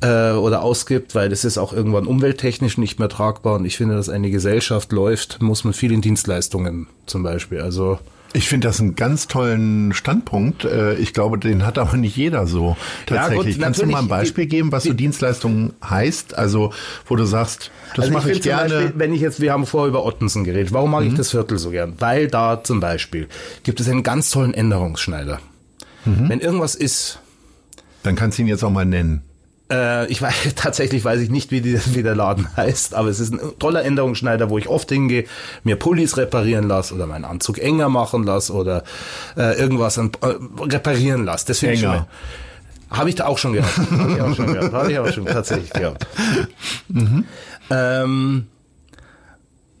äh, 0.00 0.32
oder 0.32 0.62
ausgibt, 0.62 1.14
weil 1.14 1.28
das 1.28 1.44
ist 1.44 1.58
auch 1.58 1.72
irgendwann 1.72 2.06
umwelttechnisch 2.06 2.78
nicht 2.78 2.98
mehr 2.98 3.08
tragbar. 3.08 3.56
Und 3.56 3.64
ich 3.64 3.76
finde, 3.76 3.96
dass 3.96 4.08
eine 4.08 4.30
Gesellschaft 4.30 4.92
läuft, 4.92 5.42
muss 5.42 5.64
man 5.64 5.72
viel 5.72 5.92
in 5.92 6.00
Dienstleistungen 6.00 6.86
zum 7.06 7.22
Beispiel. 7.22 7.60
Also 7.60 7.98
ich 8.36 8.48
finde 8.48 8.66
das 8.66 8.80
einen 8.80 8.96
ganz 8.96 9.28
tollen 9.28 9.92
Standpunkt. 9.92 10.64
Äh, 10.64 10.94
ich 10.94 11.12
glaube, 11.12 11.38
den 11.38 11.64
hat 11.64 11.78
aber 11.78 11.96
nicht 11.96 12.16
jeder 12.16 12.48
so 12.48 12.76
tatsächlich. 13.06 13.46
Ja, 13.46 13.52
gut, 13.52 13.62
Kannst 13.62 13.82
du 13.82 13.86
mal 13.86 14.00
ein 14.00 14.08
Beispiel 14.08 14.46
geben, 14.46 14.72
was 14.72 14.82
so 14.82 14.92
Dienstleistungen 14.92 15.72
heißt? 15.88 16.36
Also, 16.36 16.72
wo 17.06 17.14
du 17.14 17.26
sagst, 17.26 17.70
das 17.94 18.06
also 18.06 18.12
mache 18.12 18.32
ich, 18.32 18.38
ich 18.38 18.42
gerne. 18.42 18.74
Beispiel, 18.74 18.92
wenn 18.96 19.12
ich 19.14 19.20
jetzt, 19.20 19.40
wir 19.40 19.52
haben 19.52 19.66
vorher 19.66 19.88
über 19.88 20.04
Ottensen 20.04 20.42
geredet. 20.42 20.72
Warum 20.72 20.90
mag 20.90 21.04
mhm. 21.04 21.10
ich 21.10 21.14
das 21.14 21.30
Viertel 21.30 21.58
so 21.58 21.70
gern? 21.70 21.94
Weil 22.00 22.26
da 22.26 22.62
zum 22.64 22.80
Beispiel 22.80 23.28
gibt 23.62 23.78
es 23.78 23.88
einen 23.88 24.02
ganz 24.02 24.30
tollen 24.30 24.52
Änderungsschneider. 24.52 25.38
Mhm. 26.04 26.28
Wenn 26.28 26.40
irgendwas 26.40 26.74
ist, 26.74 27.20
dann 28.02 28.16
kannst 28.16 28.38
du 28.38 28.42
ihn 28.42 28.48
jetzt 28.48 28.64
auch 28.64 28.70
mal 28.70 28.84
nennen. 28.84 29.22
Äh, 29.70 30.06
ich 30.10 30.20
weiß 30.20 30.34
tatsächlich 30.56 31.04
weiß 31.04 31.20
ich 31.20 31.30
nicht, 31.30 31.50
wie, 31.50 31.60
die, 31.60 31.80
wie 31.94 32.02
der 32.02 32.14
Laden 32.14 32.48
heißt, 32.56 32.94
aber 32.94 33.08
es 33.08 33.20
ist 33.20 33.32
ein 33.32 33.40
toller 33.58 33.84
Änderungsschneider, 33.84 34.50
wo 34.50 34.58
ich 34.58 34.68
oft 34.68 34.90
hingehe, 34.90 35.24
mir 35.62 35.76
Pullis 35.76 36.16
reparieren 36.16 36.68
lasse 36.68 36.94
oder 36.94 37.06
meinen 37.06 37.24
Anzug 37.24 37.58
enger 37.58 37.88
machen 37.88 38.24
lasse 38.24 38.52
oder 38.52 38.84
äh, 39.36 39.58
irgendwas 39.58 39.98
an, 39.98 40.12
äh, 40.20 40.34
reparieren 40.64 41.24
lasse. 41.24 41.46
Das 41.46 41.60
finde 41.60 41.74
ich 41.74 41.80
schon. 41.80 42.04
Habe 42.90 43.08
ich 43.08 43.14
da 43.14 43.26
auch 43.26 43.38
schon 43.38 43.54
gehabt. 43.54 43.76
Habe 43.90 44.12
ich 44.12 44.20
auch 44.20 44.36
schon 44.36 44.52
gehabt. 44.52 44.72
Habe 44.72 44.92
ich 44.92 44.98
auch 44.98 45.12
schon 45.12 45.26
tatsächlich 45.26 45.72
gehabt. 45.72 46.06
Mhm. 46.88 47.24
Ähm, 47.70 48.46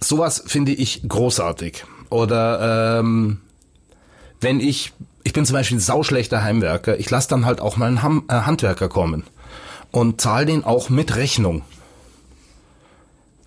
sowas 0.00 0.42
finde 0.46 0.72
ich 0.72 1.06
großartig. 1.06 1.84
Oder 2.08 2.98
ähm, 2.98 3.40
wenn 4.40 4.58
ich, 4.58 4.92
ich 5.22 5.32
bin 5.34 5.44
zum 5.44 5.54
Beispiel 5.54 5.76
ein 5.76 5.80
sauschlechter 5.80 6.42
Heimwerker, 6.42 6.98
ich 6.98 7.10
lasse 7.10 7.28
dann 7.28 7.44
halt 7.44 7.60
auch 7.60 7.76
mal 7.76 7.86
einen 7.86 8.02
Ham, 8.02 8.24
äh, 8.28 8.32
Handwerker 8.32 8.88
kommen 8.88 9.24
und 9.94 10.20
zahl 10.20 10.44
den 10.44 10.64
auch 10.64 10.90
mit 10.90 11.16
Rechnung. 11.16 11.62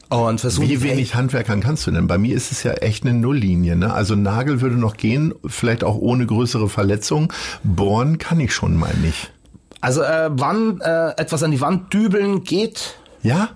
Und 0.10 0.42
Wie 0.62 0.82
wenig 0.82 1.16
Handwerkern 1.16 1.60
kannst 1.60 1.86
du 1.86 1.92
denn? 1.92 2.08
Bei 2.08 2.18
mir 2.18 2.34
ist 2.34 2.54
es 2.54 2.64
ja 2.64 2.72
echt 2.72 3.04
eine 3.04 3.14
Nulllinie. 3.14 3.76
Ne? 3.76 3.94
Also 3.94 4.16
Nagel 4.16 4.62
würde 4.62 4.78
noch 4.78 4.96
gehen, 4.96 5.34
vielleicht 5.46 5.84
auch 5.84 5.96
ohne 5.96 6.26
größere 6.26 6.70
Verletzung. 6.70 7.34
Bohren 7.64 8.18
kann 8.18 8.40
ich 8.40 8.54
schon 8.54 8.78
mal 8.78 8.94
nicht. 9.04 9.34
Also 9.82 10.02
äh, 10.02 10.30
wann 10.32 10.80
äh, 10.80 11.10
etwas 11.18 11.44
an 11.44 11.52
die 11.52 11.60
Wand 11.60 11.94
dübeln 11.94 12.46
geht? 12.46 12.96
Ja. 13.22 13.50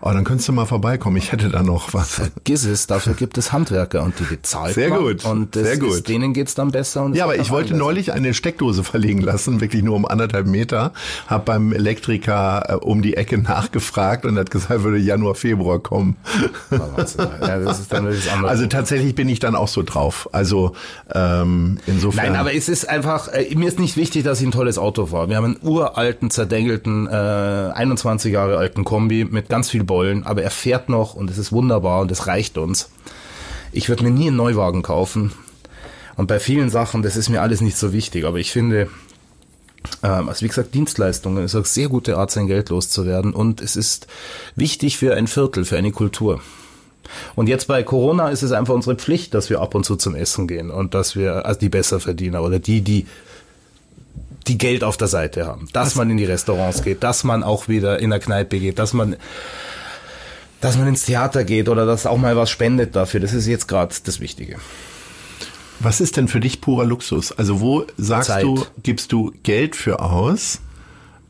Oh, 0.00 0.10
dann 0.12 0.24
könntest 0.24 0.48
du 0.48 0.52
mal 0.52 0.66
vorbeikommen. 0.66 1.16
Ich 1.16 1.32
hätte 1.32 1.48
da 1.48 1.62
noch 1.62 1.94
was. 1.94 2.14
Vergiss 2.14 2.64
es, 2.64 2.86
dafür 2.86 3.14
gibt 3.14 3.38
es 3.38 3.52
Handwerker 3.52 4.02
und 4.02 4.18
die 4.18 4.24
bezahlt 4.24 4.74
Sehr 4.74 4.90
gut. 4.90 5.24
Und 5.24 5.54
Sehr 5.54 5.78
gut. 5.78 5.90
Ist, 5.94 6.08
denen 6.08 6.34
geht's 6.34 6.54
dann 6.54 6.70
besser. 6.72 7.10
Ja, 7.14 7.24
aber 7.24 7.36
ich 7.36 7.50
wollte 7.50 7.70
besser. 7.70 7.78
neulich 7.78 8.12
eine 8.12 8.34
Steckdose 8.34 8.84
verlegen 8.84 9.20
lassen, 9.20 9.60
wirklich 9.60 9.82
nur 9.82 9.96
um 9.96 10.04
anderthalb 10.06 10.46
Meter. 10.46 10.92
Hab 11.26 11.46
beim 11.46 11.72
Elektriker 11.72 12.64
äh, 12.68 12.74
um 12.74 13.00
die 13.02 13.16
Ecke 13.16 13.38
nachgefragt 13.42 14.26
und 14.26 14.38
hat 14.38 14.50
gesagt, 14.50 14.82
würde 14.82 14.98
Januar, 14.98 15.34
Februar 15.34 15.78
kommen. 15.78 16.16
ja, 16.70 17.58
das 17.58 17.80
ist 17.80 17.92
dann 17.92 18.04
das 18.04 18.28
andere. 18.32 18.50
Also 18.50 18.66
tatsächlich 18.66 19.14
bin 19.14 19.28
ich 19.28 19.38
dann 19.38 19.54
auch 19.54 19.68
so 19.68 19.82
drauf. 19.82 20.28
Also 20.32 20.72
ähm, 21.14 21.78
insofern. 21.86 22.26
Nein, 22.26 22.36
aber 22.36 22.54
es 22.54 22.68
ist 22.68 22.88
einfach, 22.88 23.28
äh, 23.28 23.54
mir 23.54 23.68
ist 23.68 23.78
nicht 23.78 23.96
wichtig, 23.96 24.24
dass 24.24 24.40
ich 24.40 24.46
ein 24.46 24.52
tolles 24.52 24.78
Auto 24.78 25.06
fahre. 25.06 25.28
Wir 25.28 25.36
haben 25.36 25.44
einen 25.44 25.58
uralten, 25.62 26.30
zerdengelten, 26.30 27.06
äh, 27.06 27.10
21 27.10 28.32
Jahre 28.32 28.58
alten 28.58 28.84
Kombi 28.84 29.24
mit 29.24 29.48
ganz 29.48 29.70
viel 29.70 29.84
wollen, 29.94 30.26
aber 30.26 30.42
er 30.42 30.50
fährt 30.50 30.88
noch 30.88 31.14
und 31.14 31.30
es 31.30 31.38
ist 31.38 31.52
wunderbar 31.52 32.00
und 32.00 32.10
es 32.10 32.26
reicht 32.26 32.58
uns. 32.58 32.90
Ich 33.70 33.88
würde 33.88 34.02
mir 34.02 34.10
nie 34.10 34.26
einen 34.26 34.36
Neuwagen 34.36 34.82
kaufen. 34.82 35.32
Und 36.16 36.26
bei 36.26 36.40
vielen 36.40 36.68
Sachen, 36.68 37.02
das 37.02 37.16
ist 37.16 37.28
mir 37.28 37.42
alles 37.42 37.60
nicht 37.60 37.76
so 37.76 37.92
wichtig, 37.92 38.24
aber 38.24 38.38
ich 38.38 38.50
finde, 38.50 38.88
ähm, 40.02 40.28
also 40.28 40.42
wie 40.42 40.48
gesagt, 40.48 40.74
Dienstleistungen 40.74 41.44
ist 41.44 41.54
eine 41.54 41.64
sehr 41.64 41.88
gute 41.88 42.16
Art, 42.16 42.30
sein 42.32 42.48
Geld 42.48 42.70
loszuwerden 42.70 43.32
und 43.32 43.60
es 43.60 43.76
ist 43.76 44.08
wichtig 44.56 44.98
für 44.98 45.14
ein 45.14 45.28
Viertel, 45.28 45.64
für 45.64 45.76
eine 45.76 45.92
Kultur. 45.92 46.40
Und 47.36 47.48
jetzt 47.48 47.68
bei 47.68 47.82
Corona 47.82 48.30
ist 48.30 48.42
es 48.42 48.52
einfach 48.52 48.74
unsere 48.74 48.96
Pflicht, 48.96 49.34
dass 49.34 49.50
wir 49.50 49.60
ab 49.60 49.74
und 49.74 49.84
zu 49.84 49.96
zum 49.96 50.14
Essen 50.14 50.48
gehen 50.48 50.70
und 50.70 50.94
dass 50.94 51.16
wir, 51.16 51.46
also 51.46 51.60
die 51.60 51.68
Besserverdiener 51.68 52.42
oder 52.42 52.58
die, 52.58 52.80
die 52.80 53.06
die 54.46 54.58
Geld 54.58 54.84
auf 54.84 54.96
der 54.96 55.08
Seite 55.08 55.46
haben, 55.46 55.68
dass 55.72 55.94
man 55.94 56.10
in 56.10 56.16
die 56.16 56.24
Restaurants 56.24 56.82
geht, 56.82 57.02
dass 57.02 57.24
man 57.24 57.42
auch 57.42 57.68
wieder 57.68 57.98
in 57.98 58.10
der 58.10 58.20
Kneipe 58.20 58.58
geht, 58.58 58.78
dass 58.78 58.92
man 58.92 59.16
dass 60.64 60.78
man 60.78 60.88
ins 60.88 61.02
Theater 61.02 61.44
geht 61.44 61.68
oder 61.68 61.84
dass 61.84 62.06
auch 62.06 62.16
mal 62.16 62.36
was 62.36 62.48
spendet 62.48 62.96
dafür. 62.96 63.20
Das 63.20 63.34
ist 63.34 63.46
jetzt 63.46 63.68
gerade 63.68 63.94
das 64.02 64.18
Wichtige. 64.20 64.56
Was 65.80 66.00
ist 66.00 66.16
denn 66.16 66.26
für 66.26 66.40
dich 66.40 66.62
purer 66.62 66.86
Luxus? 66.86 67.32
Also 67.32 67.60
wo 67.60 67.84
sagst 67.98 68.28
Zeit. 68.28 68.44
du, 68.44 68.64
gibst 68.82 69.12
du 69.12 69.34
Geld 69.42 69.76
für 69.76 70.00
aus 70.00 70.60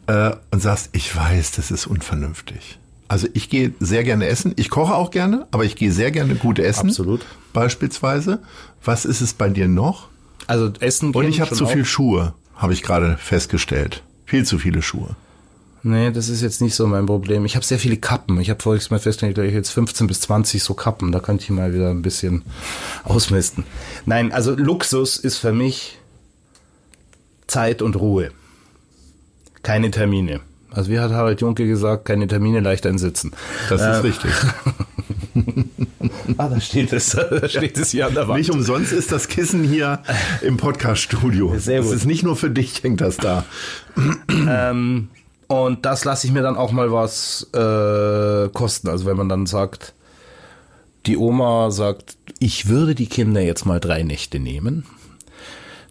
äh, 0.06 0.30
und 0.52 0.60
sagst, 0.60 0.90
ich 0.92 1.16
weiß, 1.16 1.50
das 1.50 1.72
ist 1.72 1.86
unvernünftig. 1.86 2.78
Also 3.08 3.26
ich 3.34 3.50
gehe 3.50 3.74
sehr 3.80 4.04
gerne 4.04 4.26
essen. 4.26 4.52
Ich 4.54 4.70
koche 4.70 4.94
auch 4.94 5.10
gerne, 5.10 5.48
aber 5.50 5.64
ich 5.64 5.74
gehe 5.74 5.90
sehr 5.90 6.12
gerne 6.12 6.36
gut 6.36 6.60
essen. 6.60 6.90
Absolut. 6.90 7.26
Beispielsweise. 7.52 8.38
Was 8.84 9.04
ist 9.04 9.20
es 9.20 9.34
bei 9.34 9.48
dir 9.48 9.66
noch? 9.66 10.10
Also 10.46 10.72
Essen. 10.78 11.12
Und 11.12 11.26
ich 11.26 11.40
habe 11.40 11.52
zu 11.52 11.66
viel 11.66 11.84
Schuhe, 11.84 12.34
habe 12.54 12.72
ich 12.72 12.82
gerade 12.82 13.16
festgestellt. 13.16 14.04
Viel 14.26 14.44
zu 14.44 14.58
viele 14.58 14.80
Schuhe. 14.80 15.16
Nee, 15.86 16.10
das 16.12 16.30
ist 16.30 16.40
jetzt 16.40 16.62
nicht 16.62 16.74
so 16.74 16.86
mein 16.86 17.04
Problem. 17.04 17.44
Ich 17.44 17.56
habe 17.56 17.64
sehr 17.64 17.78
viele 17.78 17.98
Kappen. 17.98 18.40
Ich 18.40 18.48
habe 18.48 18.62
vorhin 18.62 18.82
mal 18.88 18.98
festgestellt, 18.98 19.36
ich 19.46 19.52
jetzt 19.52 19.68
15 19.68 20.06
bis 20.06 20.22
20 20.22 20.62
so 20.62 20.72
Kappen. 20.72 21.12
Da 21.12 21.20
könnte 21.20 21.44
ich 21.44 21.50
mal 21.50 21.74
wieder 21.74 21.90
ein 21.90 22.00
bisschen 22.00 22.42
ausmisten. 23.04 23.64
Nein, 24.06 24.32
also 24.32 24.54
Luxus 24.54 25.18
ist 25.18 25.36
für 25.36 25.52
mich 25.52 25.98
Zeit 27.46 27.82
und 27.82 27.96
Ruhe. 27.96 28.30
Keine 29.62 29.90
Termine. 29.90 30.40
Also 30.70 30.90
wie 30.90 30.98
hat 30.98 31.12
Harald 31.12 31.42
Junke 31.42 31.66
gesagt, 31.66 32.06
keine 32.06 32.28
Termine, 32.28 32.60
leicht 32.60 32.86
einsitzen. 32.86 33.32
Das 33.68 33.82
ist 33.82 33.86
äh, 33.86 33.96
richtig. 33.96 34.30
ah, 36.38 36.48
da 36.48 36.60
steht 36.60 36.94
es, 36.94 37.10
da 37.10 37.46
steht 37.46 37.76
es 37.76 37.90
hier 37.90 38.06
an 38.06 38.14
der 38.14 38.26
Wand. 38.26 38.38
Nicht 38.38 38.50
umsonst 38.50 38.90
ist 38.90 39.12
das 39.12 39.28
Kissen 39.28 39.62
hier 39.62 40.02
im 40.40 40.56
Podcast-Studio. 40.56 41.58
Sehr 41.58 41.82
gut. 41.82 41.90
Das 41.90 41.96
ist 41.96 42.06
nicht 42.06 42.22
nur 42.22 42.36
für 42.36 42.48
dich, 42.48 42.82
hängt 42.82 43.02
das 43.02 43.18
da. 43.18 43.44
ähm, 44.48 45.08
und 45.48 45.84
das 45.84 46.04
lasse 46.04 46.26
ich 46.26 46.32
mir 46.32 46.42
dann 46.42 46.56
auch 46.56 46.72
mal 46.72 46.92
was 46.92 47.48
äh, 47.52 48.48
kosten. 48.50 48.88
Also 48.88 49.06
wenn 49.06 49.16
man 49.16 49.28
dann 49.28 49.46
sagt, 49.46 49.94
die 51.06 51.16
Oma 51.16 51.70
sagt, 51.70 52.16
ich 52.38 52.68
würde 52.68 52.94
die 52.94 53.06
Kinder 53.06 53.40
jetzt 53.40 53.66
mal 53.66 53.80
drei 53.80 54.02
Nächte 54.02 54.38
nehmen, 54.38 54.86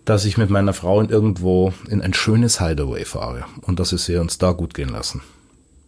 dass 0.06 0.26
ich 0.26 0.38
mit 0.38 0.50
meiner 0.50 0.74
Frau 0.74 1.00
in 1.02 1.10
irgendwo 1.10 1.74
in 1.90 2.02
ein 2.02 2.14
schönes 2.14 2.60
Hideaway 2.60 3.06
fahre 3.06 3.46
und 3.62 3.80
dass 3.80 4.08
wir 4.08 4.22
uns 4.22 4.38
da 4.38 4.52
gut 4.52 4.74
gehen 4.74 4.90
lassen. 4.90 5.22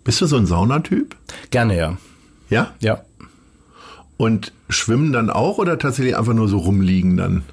Bist 0.04 0.22
du 0.22 0.28
so 0.28 0.38
ein 0.38 0.46
Saunatyp? 0.46 1.16
Gerne, 1.50 1.78
ja. 1.78 1.98
Ja? 2.50 2.74
Ja. 2.80 3.02
Und 4.18 4.54
schwimmen 4.70 5.12
dann 5.12 5.30
auch 5.30 5.58
oder 5.58 5.80
tatsächlich 5.80 6.16
einfach 6.16 6.34
nur 6.34 6.48
so 6.48 6.60
rumliegen 6.60 7.18
dann? 7.18 7.44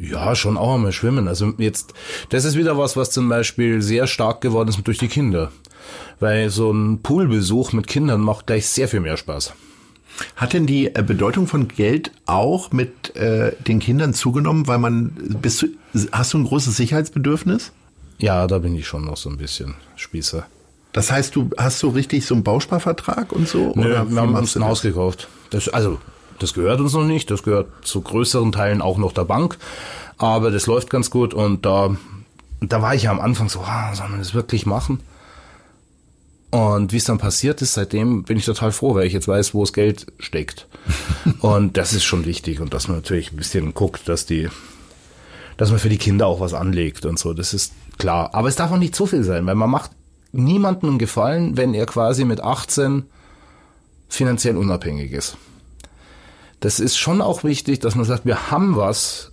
Ja, 0.00 0.34
schon 0.34 0.56
auch 0.56 0.74
einmal 0.74 0.92
schwimmen. 0.92 1.28
Also 1.28 1.52
jetzt, 1.58 1.92
das 2.30 2.44
ist 2.44 2.56
wieder 2.56 2.78
was, 2.78 2.96
was 2.96 3.10
zum 3.10 3.28
Beispiel 3.28 3.82
sehr 3.82 4.06
stark 4.06 4.40
geworden 4.40 4.70
ist 4.70 4.80
durch 4.86 4.98
die 4.98 5.08
Kinder. 5.08 5.52
Weil 6.18 6.48
so 6.50 6.72
ein 6.72 7.02
Poolbesuch 7.02 7.72
mit 7.72 7.86
Kindern 7.86 8.22
macht 8.22 8.46
gleich 8.46 8.66
sehr 8.66 8.88
viel 8.88 9.00
mehr 9.00 9.18
Spaß. 9.18 9.52
Hat 10.36 10.52
denn 10.52 10.66
die 10.66 10.94
äh, 10.94 11.02
Bedeutung 11.06 11.46
von 11.46 11.68
Geld 11.68 12.12
auch 12.26 12.72
mit 12.72 13.14
äh, 13.16 13.52
den 13.66 13.78
Kindern 13.78 14.14
zugenommen, 14.14 14.66
weil 14.66 14.78
man 14.78 15.12
bist 15.40 15.62
du 15.62 15.68
hast 16.12 16.34
du 16.34 16.38
ein 16.38 16.44
großes 16.44 16.76
Sicherheitsbedürfnis? 16.76 17.72
Ja, 18.18 18.46
da 18.46 18.58
bin 18.58 18.74
ich 18.76 18.86
schon 18.86 19.04
noch 19.04 19.16
so 19.16 19.30
ein 19.30 19.38
bisschen 19.38 19.74
Spießer. 19.96 20.46
Das 20.92 21.10
heißt, 21.10 21.36
du 21.36 21.50
hast 21.56 21.78
so 21.78 21.90
richtig 21.90 22.26
so 22.26 22.34
einen 22.34 22.44
Bausparvertrag 22.44 23.32
und 23.32 23.48
so? 23.48 23.72
Nö, 23.74 23.86
oder 23.86 24.10
wir 24.10 24.20
haben 24.20 24.34
uns 24.34 24.56
ein 24.56 24.64
Haus 24.64 24.82
gekauft. 24.82 25.28
Das, 25.50 25.68
also, 25.68 25.98
das 26.40 26.54
gehört 26.54 26.80
uns 26.80 26.94
noch 26.94 27.04
nicht. 27.04 27.30
Das 27.30 27.42
gehört 27.42 27.68
zu 27.82 28.00
größeren 28.00 28.52
Teilen 28.52 28.82
auch 28.82 28.98
noch 28.98 29.12
der 29.12 29.24
Bank. 29.24 29.58
Aber 30.18 30.50
das 30.50 30.66
läuft 30.66 30.90
ganz 30.90 31.10
gut 31.10 31.32
und 31.32 31.64
da, 31.64 31.96
da 32.60 32.82
war 32.82 32.94
ich 32.94 33.04
ja 33.04 33.10
am 33.10 33.20
Anfang 33.20 33.48
so, 33.48 33.60
ah, 33.60 33.94
soll 33.94 34.08
man 34.08 34.18
das 34.18 34.34
wirklich 34.34 34.66
machen? 34.66 35.00
Und 36.50 36.92
wie 36.92 36.96
es 36.96 37.04
dann 37.04 37.18
passiert 37.18 37.62
ist, 37.62 37.74
seitdem 37.74 38.24
bin 38.24 38.36
ich 38.36 38.44
total 38.44 38.72
froh, 38.72 38.94
weil 38.94 39.06
ich 39.06 39.12
jetzt 39.12 39.28
weiß, 39.28 39.54
wo 39.54 39.62
das 39.62 39.72
Geld 39.72 40.06
steckt. 40.18 40.66
und 41.40 41.76
das 41.76 41.92
ist 41.92 42.04
schon 42.04 42.26
wichtig 42.26 42.60
und 42.60 42.74
dass 42.74 42.88
man 42.88 42.98
natürlich 42.98 43.32
ein 43.32 43.36
bisschen 43.36 43.72
guckt, 43.72 44.08
dass 44.08 44.26
die, 44.26 44.48
dass 45.56 45.70
man 45.70 45.78
für 45.78 45.88
die 45.88 45.98
Kinder 45.98 46.26
auch 46.26 46.40
was 46.40 46.54
anlegt 46.54 47.06
und 47.06 47.18
so. 47.18 47.32
Das 47.34 47.54
ist 47.54 47.72
klar. 47.98 48.34
Aber 48.34 48.48
es 48.48 48.56
darf 48.56 48.72
auch 48.72 48.78
nicht 48.78 48.96
zu 48.96 49.06
viel 49.06 49.22
sein, 49.22 49.46
weil 49.46 49.54
man 49.54 49.70
macht 49.70 49.92
niemandem 50.32 50.90
einen 50.90 50.98
Gefallen, 50.98 51.56
wenn 51.56 51.72
er 51.72 51.86
quasi 51.86 52.24
mit 52.24 52.40
18 52.40 53.04
finanziell 54.08 54.56
unabhängig 54.56 55.12
ist. 55.12 55.36
Das 56.60 56.78
ist 56.78 56.98
schon 56.98 57.20
auch 57.20 57.42
wichtig, 57.42 57.80
dass 57.80 57.94
man 57.94 58.04
sagt, 58.04 58.26
wir 58.26 58.50
haben 58.50 58.76
was 58.76 59.32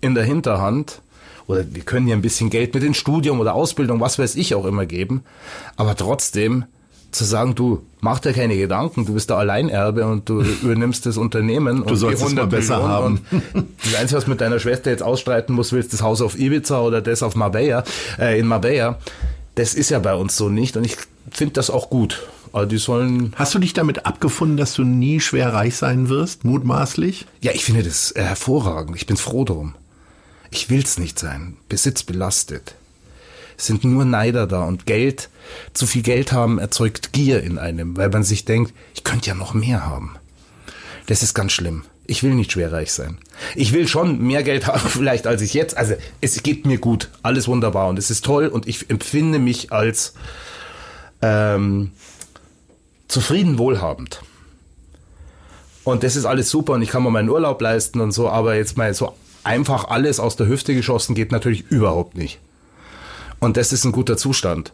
in 0.00 0.14
der 0.14 0.24
Hinterhand, 0.24 1.00
oder 1.46 1.64
wir 1.68 1.82
können 1.82 2.06
dir 2.06 2.14
ein 2.14 2.22
bisschen 2.22 2.50
Geld 2.50 2.74
mit 2.74 2.82
dem 2.82 2.94
Studium 2.94 3.40
oder 3.40 3.54
Ausbildung, 3.54 4.00
was 4.00 4.18
weiß 4.18 4.36
ich 4.36 4.54
auch 4.54 4.66
immer 4.66 4.86
geben, 4.86 5.24
aber 5.76 5.96
trotzdem 5.96 6.66
zu 7.10 7.24
sagen, 7.24 7.54
du 7.54 7.82
mach 8.00 8.18
dir 8.18 8.32
keine 8.34 8.56
Gedanken, 8.56 9.06
du 9.06 9.14
bist 9.14 9.30
der 9.30 9.38
Alleinerbe 9.38 10.06
und 10.06 10.28
du 10.28 10.42
übernimmst 10.62 11.06
das 11.06 11.16
Unternehmen 11.16 11.78
du 11.78 11.84
und 11.84 11.96
sollst 11.96 12.22
es 12.22 12.34
mal 12.34 12.46
besser 12.46 12.76
Millionen 12.76 12.92
haben. 12.92 13.20
Und 13.54 13.68
das 13.82 13.94
Einzige, 13.94 14.18
was 14.18 14.26
mit 14.26 14.40
deiner 14.40 14.60
Schwester 14.60 14.90
jetzt 14.90 15.02
ausstreiten 15.02 15.54
musst, 15.54 15.72
willst 15.72 15.92
das 15.92 16.02
Haus 16.02 16.20
auf 16.20 16.38
Ibiza 16.38 16.80
oder 16.82 17.00
das 17.00 17.22
auf 17.22 17.34
Marbella, 17.34 17.82
äh, 18.18 18.38
in 18.38 18.46
Marbella. 18.46 18.98
Das 19.54 19.74
ist 19.74 19.90
ja 19.90 19.98
bei 19.98 20.14
uns 20.14 20.36
so 20.36 20.48
nicht 20.48 20.76
und 20.76 20.84
ich 20.84 20.96
finde 21.30 21.54
das 21.54 21.70
auch 21.70 21.88
gut. 21.88 22.26
Also 22.58 22.70
die 22.70 22.78
sollen. 22.78 23.32
Hast 23.36 23.54
du 23.54 23.58
dich 23.58 23.72
damit 23.72 24.04
abgefunden, 24.04 24.56
dass 24.56 24.74
du 24.74 24.82
nie 24.84 25.20
schwer 25.20 25.52
reich 25.52 25.76
sein 25.76 26.08
wirst, 26.08 26.44
mutmaßlich? 26.44 27.26
Ja, 27.40 27.52
ich 27.52 27.64
finde 27.64 27.84
das 27.84 28.12
äh, 28.12 28.22
hervorragend. 28.22 28.96
Ich 28.96 29.06
bin 29.06 29.16
froh 29.16 29.44
drum. 29.44 29.74
Ich 30.50 30.68
will's 30.70 30.98
nicht 30.98 31.18
sein. 31.18 31.56
Besitz 31.68 32.02
belastet. 32.02 32.74
Es 33.56 33.66
sind 33.66 33.84
nur 33.84 34.04
Neider 34.04 34.46
da 34.46 34.64
und 34.64 34.86
Geld, 34.86 35.30
zu 35.74 35.86
viel 35.86 36.02
Geld 36.02 36.32
haben 36.32 36.58
erzeugt 36.58 37.12
Gier 37.12 37.42
in 37.42 37.58
einem, 37.58 37.96
weil 37.96 38.08
man 38.08 38.22
sich 38.22 38.44
denkt, 38.44 38.72
ich 38.94 39.02
könnte 39.02 39.28
ja 39.28 39.34
noch 39.34 39.52
mehr 39.52 39.84
haben. 39.84 40.14
Das 41.06 41.22
ist 41.22 41.34
ganz 41.34 41.52
schlimm. 41.52 41.82
Ich 42.06 42.22
will 42.22 42.34
nicht 42.34 42.52
schwerreich 42.52 42.92
sein. 42.92 43.18
Ich 43.54 43.72
will 43.72 43.88
schon 43.88 44.22
mehr 44.22 44.42
Geld 44.42 44.66
haben, 44.66 44.80
vielleicht 44.88 45.26
als 45.26 45.42
ich 45.42 45.54
jetzt. 45.54 45.76
Also 45.76 45.94
es 46.20 46.42
geht 46.42 46.66
mir 46.66 46.78
gut, 46.78 47.10
alles 47.22 47.48
wunderbar 47.48 47.88
und 47.88 47.98
es 47.98 48.10
ist 48.10 48.24
toll 48.24 48.46
und 48.46 48.68
ich 48.68 48.90
empfinde 48.90 49.38
mich 49.38 49.72
als 49.72 50.14
ähm, 51.20 51.90
zufrieden 53.08 53.58
wohlhabend. 53.58 54.22
Und 55.84 56.02
das 56.02 56.16
ist 56.16 56.26
alles 56.26 56.50
super 56.50 56.74
und 56.74 56.82
ich 56.82 56.90
kann 56.90 57.02
mir 57.02 57.10
meinen 57.10 57.30
Urlaub 57.30 57.60
leisten 57.60 58.00
und 58.00 58.12
so, 58.12 58.28
aber 58.28 58.54
jetzt 58.54 58.76
mal 58.76 58.92
so 58.92 59.14
einfach 59.42 59.88
alles 59.88 60.20
aus 60.20 60.36
der 60.36 60.46
Hüfte 60.46 60.74
geschossen 60.74 61.14
geht 61.14 61.32
natürlich 61.32 61.70
überhaupt 61.70 62.16
nicht. 62.16 62.38
Und 63.40 63.56
das 63.56 63.72
ist 63.72 63.84
ein 63.84 63.92
guter 63.92 64.16
Zustand. 64.16 64.72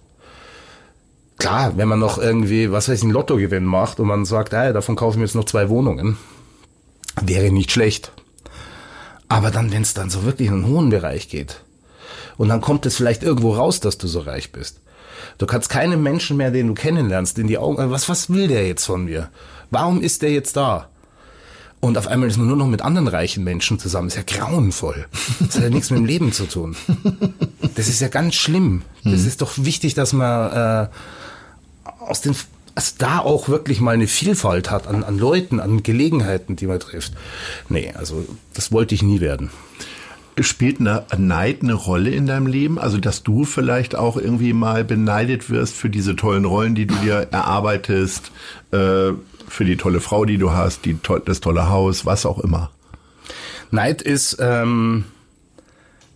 Klar, 1.39 1.77
wenn 1.77 1.89
man 1.89 1.99
noch 1.99 2.19
irgendwie, 2.19 2.73
was 2.73 2.89
weiß 2.89 2.99
ich, 2.99 3.05
ein 3.05 3.11
Lottogewinn 3.11 3.65
macht 3.65 4.01
und 4.01 4.09
man 4.09 4.25
sagt, 4.25 4.53
hey, 4.53 4.73
davon 4.73 4.97
kaufen 4.97 5.19
wir 5.19 5.27
jetzt 5.27 5.35
noch 5.35 5.45
zwei 5.45 5.69
Wohnungen, 5.69 6.17
wäre 7.21 7.53
nicht 7.53 7.71
schlecht. 7.71 8.13
Aber 9.29 9.51
dann, 9.51 9.73
wenn 9.73 9.83
es 9.83 9.95
dann 9.95 10.11
so 10.11 10.25
wirklich 10.25 10.49
in 10.49 10.55
einen 10.55 10.67
hohen 10.67 10.91
Bereich 10.91 11.29
geht 11.29 11.61
und 12.37 12.49
dann 12.49 12.61
kommt 12.61 12.87
es 12.87 12.97
vielleicht 12.97 13.23
irgendwo 13.23 13.55
raus, 13.55 13.81
dass 13.81 13.99
du 13.99 14.07
so 14.07 14.21
reich 14.21 14.53
bist. 14.53 14.81
Du 15.39 15.47
kannst 15.47 15.69
keinem 15.69 16.03
Menschen 16.03 16.37
mehr, 16.37 16.51
den 16.51 16.69
du 16.69 16.75
kennenlernst, 16.75 17.39
in 17.39 17.47
die 17.47 17.59
Augen, 17.59 17.91
was, 17.91 18.09
was 18.09 18.31
will 18.31 18.49
der 18.49 18.67
jetzt 18.67 18.85
von 18.85 19.05
mir? 19.05 19.31
Warum 19.71 20.01
ist 20.01 20.23
der 20.23 20.33
jetzt 20.33 20.57
da? 20.57 20.89
Und 21.81 21.99
auf 21.99 22.07
einmal 22.07 22.29
ist 22.29 22.39
man 22.39 22.47
nur 22.47 22.57
noch 22.57 22.67
mit 22.67 22.81
anderen 22.81 23.09
reichen 23.09 23.45
Menschen 23.45 23.79
zusammen. 23.79 24.09
Das 24.09 24.17
ist 24.17 24.31
ja 24.31 24.39
grauenvoll. 24.39 25.07
Das 25.41 25.57
hat 25.57 25.65
ja 25.65 25.69
nichts 25.71 25.91
mit 25.91 25.99
dem 25.99 26.07
Leben 26.07 26.33
zu 26.33 26.47
tun. 26.47 26.77
Das 27.75 27.89
ist 27.89 28.01
ja 28.01 28.09
ganz 28.09 28.37
schlimm. 28.37 28.83
Das 29.03 29.21
Hm. 29.21 29.27
ist 29.27 29.43
doch 29.43 29.53
wichtig, 29.57 29.93
dass 29.93 30.13
man 30.15 30.87
äh, 30.87 30.89
aus 32.01 32.23
den 32.23 32.35
also 32.77 32.95
da 32.99 33.19
auch 33.21 33.49
wirklich 33.49 33.81
mal 33.81 33.93
eine 33.93 34.07
Vielfalt 34.09 34.71
hat 34.71 34.87
an, 34.89 35.05
an 35.05 35.19
Leuten, 35.19 35.61
an 35.61 35.83
Gelegenheiten, 35.83 36.57
die 36.57 36.67
man 36.67 36.81
trifft. 36.81 37.13
Nee, 37.69 37.93
also 37.95 38.25
das 38.53 38.73
wollte 38.73 38.95
ich 38.95 39.03
nie 39.03 39.21
werden. 39.21 39.51
Spielt 40.41 40.81
eine 40.81 41.05
Neid 41.17 41.63
eine 41.63 41.75
Rolle 41.75 42.11
in 42.11 42.27
deinem 42.27 42.47
Leben? 42.47 42.79
Also, 42.79 42.99
dass 42.99 43.23
du 43.23 43.45
vielleicht 43.45 43.95
auch 43.95 44.17
irgendwie 44.17 44.53
mal 44.53 44.85
beneidet 44.85 45.49
wirst 45.49 45.75
für 45.75 45.89
diese 45.89 46.17
tollen 46.17 46.45
Rollen, 46.45 46.75
die 46.75 46.87
du 46.87 46.95
dir 46.97 47.29
erarbeitest, 47.31 48.33
äh, 48.73 49.13
für 49.47 49.65
die 49.65 49.77
tolle 49.77 50.01
Frau, 50.01 50.25
die 50.25 50.39
du 50.39 50.51
hast, 50.51 50.85
die 50.85 50.95
to 50.95 51.19
das 51.19 51.41
tolle 51.41 51.69
Haus, 51.69 52.05
was 52.05 52.27
auch 52.27 52.41
immer. 52.41 52.71
Neid 53.71 54.03
ist 54.03 54.39
ähm, 54.41 55.05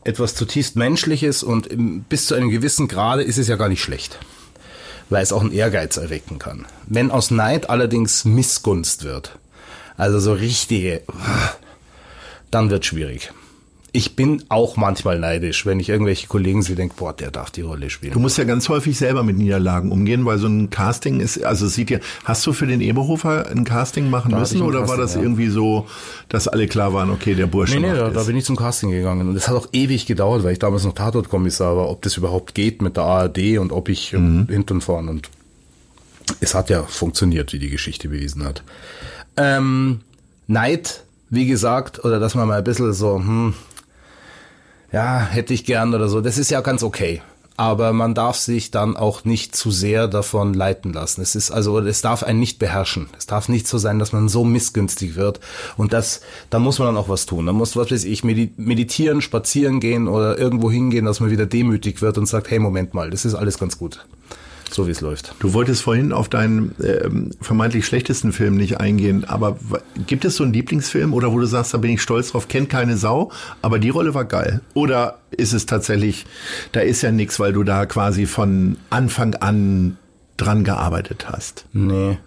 etwas 0.04 0.34
zutiefst 0.34 0.76
Menschliches 0.76 1.42
und 1.42 1.66
im, 1.66 2.02
bis 2.02 2.26
zu 2.26 2.34
einem 2.34 2.50
gewissen 2.50 2.88
Grade 2.88 3.22
ist 3.22 3.38
es 3.38 3.46
ja 3.48 3.56
gar 3.56 3.68
nicht 3.68 3.82
schlecht, 3.82 4.18
weil 5.10 5.22
es 5.22 5.32
auch 5.32 5.42
einen 5.42 5.52
Ehrgeiz 5.52 5.96
erwecken 5.96 6.38
kann. 6.38 6.66
Wenn 6.86 7.10
aus 7.10 7.30
Neid 7.30 7.70
allerdings 7.70 8.24
Missgunst 8.24 9.04
wird, 9.04 9.38
also 9.96 10.18
so 10.18 10.32
richtige, 10.32 11.02
dann 12.50 12.70
wird 12.70 12.86
schwierig. 12.86 13.32
Ich 13.92 14.16
bin 14.16 14.44
auch 14.50 14.76
manchmal 14.76 15.18
neidisch, 15.18 15.64
wenn 15.64 15.80
ich 15.80 15.88
irgendwelche 15.88 16.26
Kollegen 16.26 16.62
sehe, 16.62 16.76
denke, 16.76 16.94
boah, 16.98 17.14
der 17.14 17.30
darf 17.30 17.50
die 17.50 17.62
Rolle 17.62 17.88
spielen. 17.88 18.12
Du 18.12 18.20
musst 18.20 18.36
ja 18.36 18.44
ganz 18.44 18.68
häufig 18.68 18.98
selber 18.98 19.22
mit 19.22 19.38
Niederlagen 19.38 19.90
umgehen, 19.90 20.26
weil 20.26 20.38
so 20.38 20.46
ein 20.46 20.68
Casting 20.68 21.20
ist, 21.20 21.42
also 21.42 21.66
sieht 21.66 21.90
ja, 21.90 21.98
hast 22.24 22.46
du 22.46 22.52
für 22.52 22.66
den 22.66 22.82
Eberhofer 22.82 23.46
ein 23.48 23.64
Casting 23.64 24.10
machen 24.10 24.32
Da 24.32 24.40
müssen 24.40 24.60
oder 24.60 24.80
war 24.80 24.96
Casting, 24.96 25.00
das 25.00 25.14
ja. 25.14 25.22
irgendwie 25.22 25.48
so, 25.48 25.86
dass 26.28 26.48
alle 26.48 26.66
klar 26.66 26.92
waren, 26.92 27.10
okay, 27.10 27.34
der 27.34 27.46
Bursche 27.46 27.80
Nee, 27.80 27.88
nee, 27.90 27.96
da, 27.96 28.10
da 28.10 28.22
bin 28.24 28.36
ich 28.36 28.44
zum 28.44 28.56
Casting 28.56 28.90
gegangen 28.90 29.26
und 29.28 29.36
es 29.36 29.48
hat 29.48 29.56
auch 29.56 29.68
ewig 29.72 30.04
gedauert, 30.04 30.44
weil 30.44 30.52
ich 30.52 30.58
damals 30.58 30.84
noch 30.84 30.94
Tatortkommissar 30.94 31.76
war, 31.76 31.88
ob 31.88 32.02
das 32.02 32.16
überhaupt 32.16 32.54
geht 32.54 32.82
mit 32.82 32.96
der 32.96 33.04
ARD 33.04 33.58
und 33.58 33.72
ob 33.72 33.88
ich 33.88 34.12
mhm. 34.12 34.48
hinten 34.50 34.82
fahren 34.82 35.08
und 35.08 35.30
es 36.40 36.54
hat 36.54 36.68
ja 36.68 36.82
funktioniert, 36.82 37.52
wie 37.52 37.58
die 37.58 37.70
Geschichte 37.70 38.08
bewiesen 38.08 38.44
hat. 38.44 38.62
Ähm, 39.38 40.00
Neid, 40.46 41.04
wie 41.30 41.46
gesagt, 41.46 42.04
oder 42.04 42.18
dass 42.18 42.34
man 42.34 42.48
mal 42.48 42.58
ein 42.58 42.64
bisschen 42.64 42.92
so, 42.92 43.16
hm, 43.16 43.54
ja, 44.92 45.20
hätte 45.20 45.54
ich 45.54 45.64
gern 45.64 45.94
oder 45.94 46.08
so, 46.08 46.20
das 46.20 46.38
ist 46.38 46.50
ja 46.50 46.60
ganz 46.60 46.82
okay. 46.82 47.22
Aber 47.56 47.92
man 47.92 48.14
darf 48.14 48.36
sich 48.36 48.70
dann 48.70 48.96
auch 48.96 49.24
nicht 49.24 49.56
zu 49.56 49.72
sehr 49.72 50.06
davon 50.06 50.54
leiten 50.54 50.92
lassen. 50.92 51.22
Es 51.22 51.34
ist 51.34 51.50
also, 51.50 51.80
es 51.80 52.02
darf 52.02 52.22
einen 52.22 52.38
nicht 52.38 52.60
beherrschen. 52.60 53.08
Es 53.18 53.26
darf 53.26 53.48
nicht 53.48 53.66
so 53.66 53.78
sein, 53.78 53.98
dass 53.98 54.12
man 54.12 54.28
so 54.28 54.44
missgünstig 54.44 55.16
wird. 55.16 55.40
Und 55.76 55.92
das, 55.92 56.20
da 56.50 56.60
muss 56.60 56.78
man 56.78 56.86
dann 56.86 56.96
auch 56.96 57.08
was 57.08 57.26
tun. 57.26 57.46
Da 57.46 57.52
muss, 57.52 57.74
was 57.74 57.90
weiß 57.90 58.04
ich, 58.04 58.22
medi- 58.22 58.52
meditieren, 58.56 59.20
spazieren 59.20 59.80
gehen 59.80 60.06
oder 60.06 60.38
irgendwo 60.38 60.70
hingehen, 60.70 61.04
dass 61.04 61.18
man 61.18 61.32
wieder 61.32 61.46
demütig 61.46 62.00
wird 62.00 62.16
und 62.16 62.26
sagt, 62.26 62.48
hey, 62.48 62.60
Moment 62.60 62.94
mal, 62.94 63.10
das 63.10 63.24
ist 63.24 63.34
alles 63.34 63.58
ganz 63.58 63.76
gut. 63.76 64.06
So 64.70 64.86
wie 64.86 64.90
es 64.90 65.00
läuft. 65.00 65.34
Du 65.38 65.52
wolltest 65.52 65.82
vorhin 65.82 66.12
auf 66.12 66.28
deinen 66.28 66.74
ähm, 66.82 67.30
vermeintlich 67.40 67.86
schlechtesten 67.86 68.32
Film 68.32 68.56
nicht 68.56 68.80
eingehen, 68.80 69.24
aber 69.24 69.58
gibt 70.06 70.24
es 70.24 70.36
so 70.36 70.44
einen 70.44 70.52
Lieblingsfilm 70.52 71.14
oder 71.14 71.32
wo 71.32 71.38
du 71.38 71.46
sagst, 71.46 71.74
da 71.74 71.78
bin 71.78 71.90
ich 71.90 72.02
stolz 72.02 72.32
drauf, 72.32 72.48
kennt 72.48 72.68
keine 72.68 72.96
Sau, 72.96 73.30
aber 73.62 73.78
die 73.78 73.90
Rolle 73.90 74.14
war 74.14 74.24
geil? 74.24 74.60
Oder 74.74 75.18
ist 75.30 75.52
es 75.52 75.66
tatsächlich, 75.66 76.26
da 76.72 76.80
ist 76.80 77.02
ja 77.02 77.10
nichts, 77.10 77.40
weil 77.40 77.52
du 77.52 77.64
da 77.64 77.86
quasi 77.86 78.26
von 78.26 78.76
Anfang 78.90 79.34
an 79.36 79.96
dran 80.36 80.64
gearbeitet 80.64 81.28
hast? 81.28 81.64
Nee. 81.72 82.18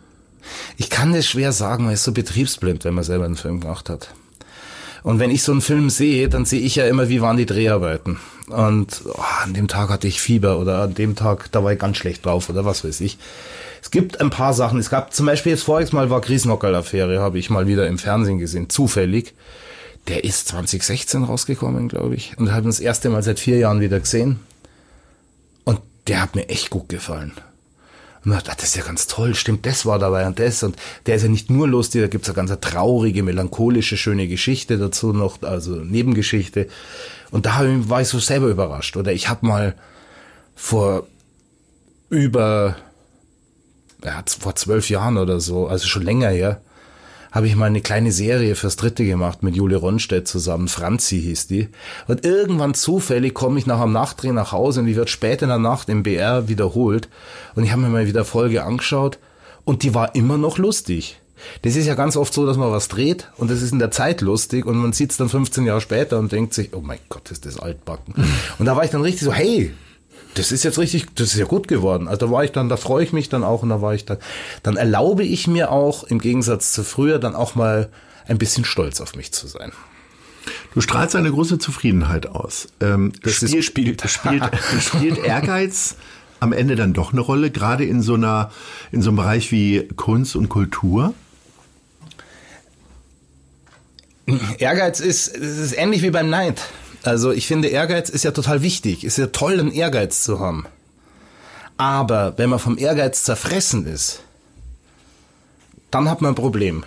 Ich 0.78 0.90
kann 0.90 1.14
das 1.14 1.28
schwer 1.28 1.52
sagen, 1.52 1.86
man 1.86 1.94
ist 1.94 2.04
so 2.04 2.12
betriebsblind, 2.12 2.84
wenn 2.86 2.94
man 2.94 3.04
selber 3.04 3.26
einen 3.26 3.36
Film 3.36 3.60
gemacht 3.62 3.90
hat. 3.90 4.14
Und 5.04 5.20
wenn 5.20 5.32
ich 5.32 5.44
so 5.44 5.52
einen 5.52 5.62
Film 5.62 5.90
sehe, 5.90 6.30
dann 6.30 6.46
sehe 6.46 6.62
ich 6.62 6.76
ja 6.76 6.86
immer, 6.86 7.10
wie 7.10 7.22
waren 7.22 7.38
die 7.38 7.46
Dreharbeiten. 7.46 8.20
Und 8.50 9.02
oh, 9.06 9.24
an 9.44 9.54
dem 9.54 9.68
Tag 9.68 9.90
hatte 9.90 10.08
ich 10.08 10.22
Fieber 10.22 10.60
oder 10.60 10.84
an 10.84 10.94
dem 10.94 11.16
Tag, 11.16 11.52
da 11.52 11.64
war 11.64 11.74
ich 11.74 11.80
ganz 11.80 11.98
schlecht 11.98 12.26
drauf 12.26 12.50
oder 12.50 12.66
was 12.66 12.84
weiß 12.84 13.02
ich. 13.02 13.18
Es 13.82 13.90
gibt 13.90 14.22
ein 14.22 14.30
paar 14.30 14.54
Sachen. 14.54 14.80
Es 14.80 14.90
gab 14.90 15.14
zum 15.14 15.26
Beispiel 15.26 15.54
jetzt 15.54 15.64
voriges 15.64 15.92
Mal 15.92 16.10
war 16.10 16.22
Griesnockerl-Affäre, 16.22 17.20
habe 17.20 17.40
ich 17.40 17.50
mal 17.50 17.68
wieder 17.68 17.88
im 17.88 17.98
Fernsehen 17.98 18.38
gesehen, 18.38 18.70
zufällig. 18.70 19.34
Der 20.08 20.24
ist 20.24 20.48
2016 20.50 21.24
rausgekommen, 21.24 21.88
glaube 21.88 22.16
ich. 22.16 22.38
Und 22.38 22.52
habe 22.52 22.64
ihn 22.64 22.70
das 22.70 22.80
erste 22.80 23.10
Mal 23.10 23.24
seit 23.24 23.40
vier 23.40 23.58
Jahren 23.58 23.82
wieder 23.82 24.00
gesehen. 24.00 24.40
Und 25.64 25.80
der 26.08 26.22
hat 26.22 26.36
mir 26.36 26.50
echt 26.50 26.70
gut 26.70 26.90
gefallen. 26.90 27.34
Und 28.24 28.32
dachte, 28.34 28.52
das 28.58 28.66
ist 28.66 28.76
ja 28.76 28.84
ganz 28.84 29.08
toll, 29.08 29.34
stimmt, 29.34 29.66
das 29.66 29.86
war 29.86 29.98
dabei 29.98 30.28
und 30.28 30.38
das. 30.38 30.62
Und 30.62 30.76
der 31.06 31.16
ist 31.16 31.24
ja 31.24 31.30
nicht 31.30 31.50
nur 31.50 31.68
lustig, 31.68 32.02
da 32.02 32.08
gibt's 32.08 32.30
eine 32.30 32.36
ganz 32.36 32.52
traurige, 32.62 33.24
melancholische, 33.24 33.98
schöne 33.98 34.28
Geschichte 34.28 34.78
dazu 34.78 35.12
noch, 35.12 35.42
also 35.42 35.76
Nebengeschichte. 35.76 36.68
Und 37.32 37.48
da 37.48 37.62
war 37.88 38.02
ich 38.02 38.08
so 38.08 38.20
selber 38.20 38.48
überrascht. 38.48 38.96
Oder 38.96 39.12
ich 39.12 39.28
habe 39.28 39.46
mal 39.46 39.76
vor 40.56 41.08
über, 42.10 42.76
ja, 44.04 44.24
vor 44.40 44.56
zwölf 44.56 44.90
Jahren 44.90 45.18
oder 45.18 45.40
so, 45.40 45.68
also 45.68 45.88
schon 45.88 46.04
länger 46.04 46.30
her, 46.30 46.62
habe 47.32 47.48
ich 47.48 47.56
mal 47.56 47.66
eine 47.66 47.82
kleine 47.82 48.12
Serie 48.12 48.56
fürs 48.56 48.76
Dritte 48.76 49.06
gemacht 49.06 49.42
mit 49.42 49.56
Jule 49.56 49.78
Ronstedt 49.78 50.28
zusammen. 50.28 50.68
Franzi 50.68 51.22
hieß 51.22 51.48
die. 51.48 51.70
Und 52.08 52.26
irgendwann 52.26 52.74
zufällig 52.74 53.34
komme 53.34 53.58
ich 53.58 53.66
nach 53.66 53.80
einem 53.80 53.94
Nachtdreh 53.94 54.34
nach 54.34 54.52
Hause 54.52 54.82
und 54.82 54.88
die 54.88 54.96
wird 54.96 55.10
spät 55.10 55.42
in 55.42 55.48
der 55.48 55.58
Nacht 55.58 55.90
im 55.90 56.04
BR 56.04 56.50
wiederholt. 56.50 57.08
Und 57.56 57.64
ich 57.64 57.72
habe 57.72 57.82
mir 57.82 57.90
mal 57.90 58.08
wieder 58.08 58.26
Folge 58.26 58.64
angeschaut 58.64 59.18
und 59.64 59.84
die 59.84 59.96
war 59.96 60.14
immer 60.16 60.38
noch 60.38 60.58
lustig. 60.58 61.22
Das 61.64 61.76
ist 61.76 61.88
ja 61.88 61.96
ganz 61.96 62.18
oft 62.18 62.34
so, 62.34 62.46
dass 62.46 62.58
man 62.58 62.72
was 62.72 62.88
dreht 62.88 63.32
und 63.38 63.50
das 63.50 63.62
ist 63.62 63.72
in 63.72 63.80
der 63.80 63.92
Zeit 63.92 64.22
lustig 64.22 64.66
und 64.66 64.78
man 64.78 64.94
sieht 64.94 65.12
es 65.12 65.18
dann 65.18 65.30
15 65.30 65.66
Jahre 65.66 65.82
später 65.82 66.20
und 66.20 66.32
denkt 66.32 66.54
sich, 66.54 66.70
oh 66.74 66.82
mein 66.82 67.00
Gott, 67.10 67.32
ist 67.32 67.46
das 67.46 67.60
altbacken. 67.60 68.14
Und 68.60 68.66
da 68.66 68.76
war 68.76 68.84
ich 68.84 68.92
dann 68.92 69.02
richtig 69.02 69.24
so, 69.24 69.34
hey, 69.34 69.74
das 70.36 70.52
ist 70.52 70.64
jetzt 70.64 70.78
richtig, 70.78 71.08
das 71.16 71.34
ist 71.34 71.40
ja 71.40 71.46
gut 71.46 71.68
geworden. 71.68 72.08
Also 72.08 72.28
da 72.28 72.32
war 72.32 72.44
ich 72.44 72.52
dann, 72.52 72.70
da 72.70 72.78
freue 72.78 73.04
ich 73.04 73.14
mich 73.14 73.30
dann 73.30 73.44
auch 73.44 73.64
und 73.64 73.70
da 73.70 73.82
war 73.82 73.94
ich 73.94 74.06
dann, 74.06 74.18
dann 74.64 74.78
erlaube 74.78 75.24
ich 75.24 75.48
mir 75.48 75.72
auch 75.72 76.04
im 76.04 76.20
Gegensatz 76.20 76.72
zu 76.74 76.84
früher 76.84 77.20
dann 77.20 77.36
auch 77.36 77.56
mal 77.56 77.90
ein 78.28 78.38
bisschen 78.38 78.66
stolz 78.66 79.02
auf 79.02 79.16
mich 79.16 79.32
zu 79.34 79.48
sein. 79.48 79.72
Du 80.74 80.82
strahlst 80.82 81.16
eine 81.16 81.32
große 81.32 81.60
Zufriedenheit 81.60 82.28
aus. 82.28 82.70
Ähm, 82.80 83.12
das 83.22 83.36
spielt, 83.36 83.54
ist, 83.54 83.66
spielt, 83.66 84.10
spielt, 84.10 84.44
spielt 84.82 85.18
Ehrgeiz 85.20 85.96
am 86.40 86.54
Ende 86.54 86.76
dann 86.76 86.94
doch 86.94 87.12
eine 87.12 87.22
Rolle, 87.22 87.52
gerade 87.52 87.86
in 87.86 88.02
so 88.02 88.16
einer, 88.16 88.52
in 88.92 89.02
so 89.02 89.10
einem 89.10 89.18
Bereich 89.18 89.52
wie 89.52 89.88
Kunst 89.96 90.36
und 90.36 90.50
Kultur? 90.50 91.14
Ehrgeiz 94.58 95.00
ist, 95.00 95.28
ist 95.28 95.78
ähnlich 95.78 96.02
wie 96.02 96.10
beim 96.10 96.30
Neid. 96.30 96.62
Also 97.04 97.32
ich 97.32 97.48
finde, 97.48 97.70
Ehrgeiz 97.70 98.10
ist 98.10 98.24
ja 98.24 98.32
total 98.32 98.62
wichtig. 98.62 99.04
Ist 99.04 99.18
ja 99.18 99.28
toll, 99.28 99.60
einen 99.60 99.72
Ehrgeiz 99.72 100.24
zu 100.24 100.40
haben. 100.40 100.66
Aber 101.78 102.38
wenn 102.38 102.50
man 102.50 102.60
vom 102.60 102.78
Ehrgeiz 102.78 103.24
zerfressen 103.24 103.88
ist, 103.88 104.22
dann 105.90 106.10
hat 106.10 106.22
man 106.22 106.34
ein 106.34 106.36
Problem. 106.36 106.84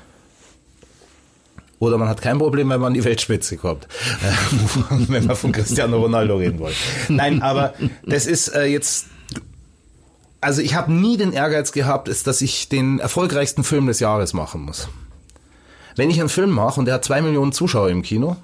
Oder 1.81 1.99
man 1.99 2.09
hat 2.09 2.23
kein 2.23 2.39
Problem, 2.39 2.71
wenn 2.71 2.81
man 2.81 2.89
an 2.89 2.95
die 2.95 3.05
Weltspitze 3.05 3.57
kommt. 3.57 3.89
wenn 5.09 5.29
wir 5.29 5.37
von 5.37 5.53
Cristiano 5.53 5.99
Ronaldo 5.99 6.37
reden 6.37 6.59
wollen. 6.61 6.75
Nein, 7.09 7.43
aber 7.43 7.75
das 8.05 8.27
ist 8.27 8.49
äh, 8.49 8.65
jetzt. 8.65 9.07
Also 10.41 10.63
ich 10.63 10.75
habe 10.75 10.93
nie 10.93 11.17
den 11.17 11.33
Ehrgeiz 11.33 11.73
gehabt, 11.73 12.09
ist, 12.09 12.27
dass 12.27 12.41
ich 12.41 12.69
den 12.69 13.01
erfolgreichsten 13.01 13.65
Film 13.65 13.87
des 13.87 13.99
Jahres 13.99 14.33
machen 14.33 14.63
muss. 14.63 14.89
Wenn 15.97 16.11
ich 16.11 16.21
einen 16.21 16.29
Film 16.29 16.51
mache 16.51 16.79
und 16.79 16.87
der 16.87 16.95
hat 16.95 17.05
zwei 17.05 17.23
Millionen 17.23 17.53
Zuschauer 17.53 17.89
im 17.89 18.03
Kino, 18.03 18.37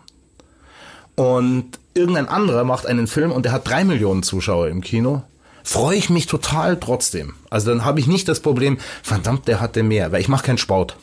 und 1.20 1.78
irgendein 1.92 2.28
anderer 2.30 2.64
macht 2.64 2.86
einen 2.86 3.06
Film 3.06 3.30
und 3.30 3.44
der 3.44 3.52
hat 3.52 3.68
drei 3.68 3.84
Millionen 3.84 4.22
Zuschauer 4.22 4.68
im 4.68 4.80
Kino, 4.80 5.22
freue 5.62 5.98
ich 5.98 6.08
mich 6.08 6.24
total 6.24 6.80
trotzdem. 6.80 7.34
Also 7.50 7.68
dann 7.68 7.84
habe 7.84 8.00
ich 8.00 8.06
nicht 8.06 8.26
das 8.26 8.40
Problem, 8.40 8.78
verdammt, 9.02 9.46
der 9.46 9.60
hatte 9.60 9.82
mehr, 9.82 10.12
weil 10.12 10.22
ich 10.22 10.28
mache 10.28 10.46
keinen 10.46 10.56
Sport. 10.56 10.96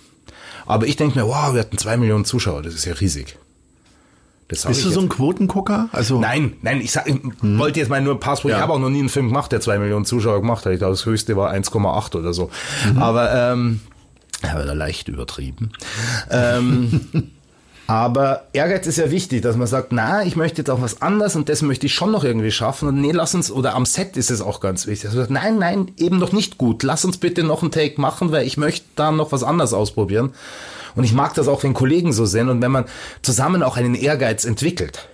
Aber 0.65 0.87
ich 0.87 0.95
denke 0.95 1.19
mir, 1.19 1.27
wow, 1.27 1.53
wir 1.53 1.59
hatten 1.59 1.77
zwei 1.77 1.97
Millionen 1.97 2.25
Zuschauer, 2.25 2.63
das 2.63 2.73
ist 2.73 2.85
ja 2.85 2.93
riesig. 2.93 3.37
Bist 4.47 4.65
du 4.65 4.73
so 4.73 5.01
ein 5.01 5.09
Quotengucker? 5.09 5.89
Also 5.91 6.19
nein, 6.19 6.53
nein, 6.63 6.81
ich, 6.81 6.91
sag, 6.91 7.07
ich 7.07 7.21
hm. 7.39 7.59
wollte 7.59 7.79
jetzt 7.79 7.89
mal 7.89 8.01
nur 8.01 8.15
ein 8.15 8.19
paar 8.19 8.41
ja. 8.43 8.55
Ich 8.55 8.55
habe 8.55 8.73
auch 8.73 8.79
noch 8.79 8.89
nie 8.89 8.99
einen 8.99 9.09
Film 9.09 9.27
gemacht, 9.27 9.51
der 9.51 9.61
zwei 9.61 9.77
Millionen 9.77 10.05
Zuschauer 10.05 10.41
gemacht 10.41 10.65
hat. 10.65 10.73
Ich 10.73 10.79
glaube, 10.79 10.93
das 10.93 11.05
höchste 11.05 11.37
war 11.37 11.53
1,8 11.53 12.15
oder 12.15 12.33
so. 12.33 12.49
Mhm. 12.91 12.97
Aber 12.97 13.51
ähm, 13.51 13.81
da 14.41 14.73
leicht 14.73 15.09
übertrieben. 15.09 15.73
ähm, 16.31 17.29
Aber 17.87 18.43
Ehrgeiz 18.51 18.85
ist 18.85 18.97
ja 18.97 19.09
wichtig, 19.11 19.41
dass 19.41 19.55
man 19.55 19.65
sagt, 19.65 19.93
na, 19.93 20.21
ich 20.23 20.35
möchte 20.35 20.57
jetzt 20.57 20.69
auch 20.69 20.81
was 20.81 21.01
anderes 21.01 21.37
und 21.37 21.47
das 21.47 21.61
möchte 21.61 21.85
ich 21.85 21.93
schon 21.93 22.11
noch 22.11 22.25
irgendwie 22.25 22.51
schaffen. 22.51 22.89
Und 22.89 22.99
nee, 22.99 23.13
lass 23.13 23.33
uns, 23.33 23.49
oder 23.49 23.75
am 23.75 23.85
Set 23.85 24.17
ist 24.17 24.29
es 24.29 24.41
auch 24.41 24.59
ganz 24.59 24.87
wichtig. 24.87 25.09
Also, 25.09 25.25
nein, 25.29 25.57
nein, 25.57 25.91
eben 25.95 26.19
noch 26.19 26.33
nicht 26.33 26.57
gut. 26.57 26.83
Lass 26.83 27.05
uns 27.05 27.17
bitte 27.17 27.43
noch 27.43 27.61
einen 27.61 27.71
Take 27.71 27.99
machen, 27.99 28.33
weil 28.33 28.45
ich 28.45 28.57
möchte 28.57 28.85
da 28.97 29.11
noch 29.11 29.31
was 29.31 29.43
anderes 29.43 29.73
ausprobieren. 29.73 30.33
Und 30.95 31.05
ich 31.05 31.13
mag 31.13 31.33
das 31.35 31.47
auch, 31.47 31.63
wenn 31.63 31.73
Kollegen 31.73 32.11
so 32.11 32.25
sind 32.25 32.49
und 32.49 32.61
wenn 32.61 32.71
man 32.71 32.85
zusammen 33.21 33.63
auch 33.63 33.77
einen 33.77 33.95
Ehrgeiz 33.95 34.43
entwickelt. 34.43 35.07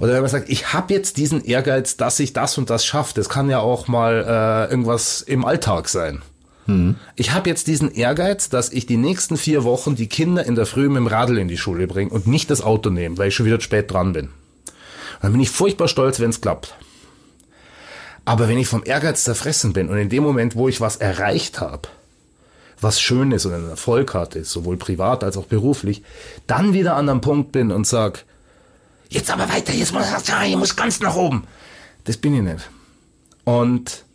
Oder 0.00 0.14
wenn 0.14 0.22
man 0.22 0.30
sagt, 0.30 0.48
ich 0.48 0.72
habe 0.72 0.92
jetzt 0.92 1.16
diesen 1.18 1.44
Ehrgeiz, 1.44 1.96
dass 1.96 2.18
ich 2.18 2.32
das 2.32 2.58
und 2.58 2.68
das 2.68 2.84
schaffe. 2.84 3.14
Das 3.14 3.28
kann 3.28 3.48
ja 3.48 3.60
auch 3.60 3.86
mal 3.86 4.24
äh, 4.68 4.70
irgendwas 4.70 5.22
im 5.22 5.44
Alltag 5.44 5.88
sein. 5.88 6.22
Ich 7.14 7.32
habe 7.32 7.48
jetzt 7.48 7.66
diesen 7.68 7.92
Ehrgeiz, 7.92 8.48
dass 8.48 8.72
ich 8.72 8.86
die 8.86 8.96
nächsten 8.96 9.36
vier 9.36 9.64
Wochen 9.64 9.94
die 9.94 10.08
Kinder 10.08 10.44
in 10.44 10.56
der 10.56 10.66
Früh 10.66 10.88
mit 10.88 10.96
dem 10.96 11.06
Radl 11.06 11.38
in 11.38 11.48
die 11.48 11.58
Schule 11.58 11.86
bringe 11.86 12.10
und 12.10 12.26
nicht 12.26 12.50
das 12.50 12.62
Auto 12.62 12.90
nehme, 12.90 13.18
weil 13.18 13.28
ich 13.28 13.34
schon 13.34 13.46
wieder 13.46 13.60
spät 13.60 13.90
dran 13.90 14.12
bin. 14.12 14.30
dann 15.22 15.32
bin 15.32 15.40
ich 15.40 15.50
furchtbar 15.50 15.88
stolz, 15.88 16.18
wenn 16.20 16.30
es 16.30 16.40
klappt. 16.40 16.74
Aber 18.24 18.48
wenn 18.48 18.58
ich 18.58 18.66
vom 18.66 18.82
Ehrgeiz 18.84 19.22
zerfressen 19.22 19.72
bin 19.72 19.88
und 19.88 19.98
in 19.98 20.08
dem 20.08 20.24
Moment, 20.24 20.56
wo 20.56 20.68
ich 20.68 20.80
was 20.80 20.96
erreicht 20.96 21.60
habe, 21.60 21.88
was 22.80 23.00
schön 23.00 23.30
ist 23.30 23.46
und 23.46 23.54
einen 23.54 23.70
Erfolg 23.70 24.14
hatte, 24.14 24.44
sowohl 24.44 24.76
privat 24.76 25.22
als 25.22 25.36
auch 25.36 25.46
beruflich, 25.46 26.02
dann 26.46 26.74
wieder 26.74 26.96
an 26.96 27.08
einem 27.08 27.20
Punkt 27.20 27.52
bin 27.52 27.70
und 27.70 27.86
sag, 27.86 28.24
jetzt 29.08 29.30
aber 29.30 29.48
weiter, 29.48 29.72
jetzt 29.72 29.92
muss, 29.92 30.04
ich 30.44 30.76
ganz 30.76 31.00
nach 31.00 31.14
oben. 31.14 31.44
Das 32.04 32.16
bin 32.16 32.34
ich 32.34 32.42
nicht. 32.42 32.68
Und 33.44 34.05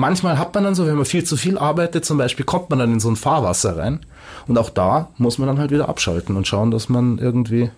manchmal 0.00 0.38
hat 0.38 0.54
man 0.54 0.64
dann 0.64 0.74
so, 0.74 0.86
wenn 0.86 0.96
man 0.96 1.04
viel 1.04 1.24
zu 1.24 1.36
viel 1.36 1.58
arbeitet, 1.58 2.04
zum 2.04 2.18
Beispiel, 2.18 2.44
kommt 2.44 2.70
man 2.70 2.78
dann 2.78 2.92
in 2.94 3.00
so 3.00 3.10
ein 3.10 3.16
Fahrwasser 3.16 3.76
rein. 3.76 4.00
Und 4.48 4.58
auch 4.58 4.70
da 4.70 5.10
muss 5.18 5.38
man 5.38 5.46
dann 5.46 5.58
halt 5.58 5.70
wieder 5.70 5.88
abschalten 5.88 6.36
und 6.36 6.48
schauen, 6.48 6.70
dass 6.70 6.88
man 6.88 7.18
irgendwie. 7.18 7.70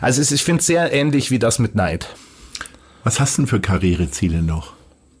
Also 0.00 0.20
ist, 0.20 0.32
ich 0.32 0.42
finde 0.42 0.60
es 0.60 0.66
sehr 0.66 0.92
ähnlich 0.92 1.30
wie 1.30 1.38
das 1.38 1.58
mit 1.58 1.74
Neid. 1.74 2.08
Was 3.04 3.20
hast 3.20 3.38
du 3.38 3.42
denn 3.42 3.46
für 3.46 3.60
Karriereziele 3.60 4.42
noch? 4.42 4.72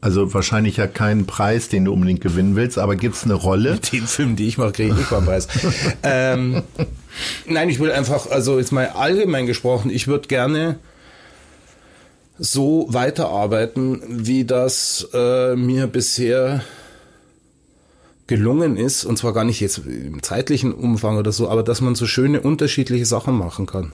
Also 0.02 0.32
wahrscheinlich 0.32 0.78
ja 0.78 0.86
keinen 0.86 1.26
Preis, 1.26 1.68
den 1.68 1.84
du 1.84 1.92
unbedingt 1.92 2.22
gewinnen 2.22 2.56
willst, 2.56 2.78
aber 2.78 2.96
gibt 2.96 3.16
es 3.16 3.24
eine 3.24 3.34
Rolle? 3.34 3.72
Mit 3.72 3.92
den 3.92 4.06
Filmen, 4.06 4.34
die 4.34 4.48
ich 4.48 4.56
mache, 4.56 4.72
kriege 4.72 4.90
ich 4.90 4.96
nicht 4.96 5.10
mal 5.10 5.18
einen 5.18 5.26
Preis. 5.26 5.48
ähm, 6.02 6.62
nein, 7.46 7.68
ich 7.68 7.78
will 7.78 7.92
einfach, 7.92 8.30
also 8.30 8.58
jetzt 8.58 8.72
mal 8.72 8.88
allgemein 8.88 9.46
gesprochen, 9.46 9.90
ich 9.90 10.08
würde 10.08 10.26
gerne 10.26 10.78
so 12.42 12.86
weiterarbeiten, 12.88 14.00
wie 14.08 14.46
das 14.46 15.06
äh, 15.12 15.54
mir 15.56 15.86
bisher 15.86 16.62
gelungen 18.26 18.78
ist, 18.78 19.04
und 19.04 19.18
zwar 19.18 19.34
gar 19.34 19.44
nicht 19.44 19.60
jetzt 19.60 19.78
im 19.86 20.22
zeitlichen 20.22 20.72
Umfang 20.72 21.18
oder 21.18 21.32
so, 21.32 21.50
aber 21.50 21.62
dass 21.62 21.82
man 21.82 21.94
so 21.94 22.06
schöne 22.06 22.40
unterschiedliche 22.40 23.04
Sachen 23.04 23.36
machen 23.36 23.66
kann. 23.66 23.92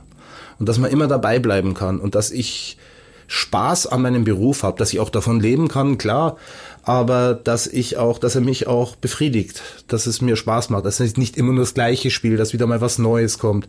Und 0.61 0.69
dass 0.69 0.79
man 0.79 0.93
immer 0.93 1.09
dabei 1.09 1.41
bleiben 1.41 1.75
kann. 1.75 1.99
Und 1.99 2.15
dass 2.15 2.31
ich 2.31 2.79
Spaß 3.27 3.89
an 3.89 4.03
meinem 4.03 4.25
Beruf 4.25 4.63
habe, 4.63 4.79
dass 4.79 4.93
ich 4.93 5.01
auch 5.01 5.11
davon 5.11 5.41
leben 5.41 5.67
kann, 5.67 5.99
klar, 5.99 6.37
aber 6.85 7.35
dass 7.35 7.67
ich 7.67 7.97
auch, 7.97 8.19
dass 8.21 8.37
er 8.37 8.43
mich 8.43 8.69
auch 8.69 8.95
befriedigt, 8.95 9.61
dass 9.89 10.07
es 10.07 10.21
mir 10.21 10.37
Spaß 10.37 10.71
macht, 10.71 10.85
dass 10.85 11.01
es 11.01 11.17
nicht 11.17 11.37
immer 11.37 11.53
nur 11.53 11.65
das 11.65 11.75
gleiche 11.75 12.13
Spiel, 12.13 12.37
dass 12.37 12.53
wieder 12.53 12.69
mal 12.69 12.81
was 12.81 12.99
Neues 12.99 13.39
kommt, 13.39 13.67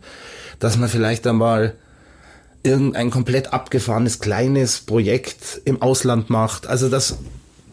dass 0.60 0.76
man 0.76 0.88
vielleicht 0.88 1.26
einmal 1.26 1.74
irgendein 2.62 3.10
komplett 3.10 3.52
abgefahrenes 3.52 4.18
kleines 4.18 4.80
Projekt 4.80 5.60
im 5.64 5.80
Ausland 5.82 6.30
macht. 6.30 6.66
Also 6.66 6.88
das 6.88 7.18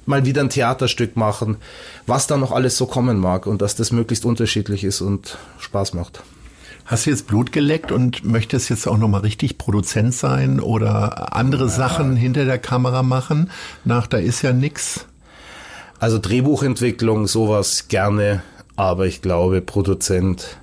mal 0.05 0.25
wieder 0.25 0.41
ein 0.41 0.49
Theaterstück 0.49 1.15
machen, 1.15 1.57
was 2.05 2.27
da 2.27 2.38
noch 2.38 2.51
alles 2.51 2.77
so 2.77 2.86
kommen 2.86 3.19
mag 3.19 3.47
und 3.47 3.61
dass 3.61 3.75
das 3.75 3.91
möglichst 3.91 4.25
unterschiedlich 4.25 4.83
ist 4.83 5.01
und 5.01 5.38
Spaß 5.59 5.93
macht. 5.93 6.23
Hast 6.86 7.07
du 7.07 7.09
jetzt 7.09 7.25
Blut 7.25 7.51
geleckt 7.51 7.91
und 7.91 8.23
möchtest 8.23 8.69
jetzt 8.69 8.88
auch 8.88 8.97
nochmal 8.97 9.21
richtig 9.21 9.57
Produzent 9.57 10.13
sein 10.13 10.59
oder 10.59 11.36
andere 11.36 11.63
ja. 11.63 11.69
Sachen 11.69 12.15
hinter 12.15 12.45
der 12.45 12.59
Kamera 12.59 13.01
machen? 13.01 13.49
Nach 13.86 14.05
da 14.05 14.17
ist 14.17 14.43
ja 14.43 14.53
nix. 14.53 15.05
Also 15.97 16.19
Drehbuchentwicklung, 16.19 17.25
sowas 17.25 17.88
gerne, 17.88 18.43
aber 18.75 19.07
ich 19.07 19.23
glaube, 19.23 19.61
Produzent, 19.61 20.57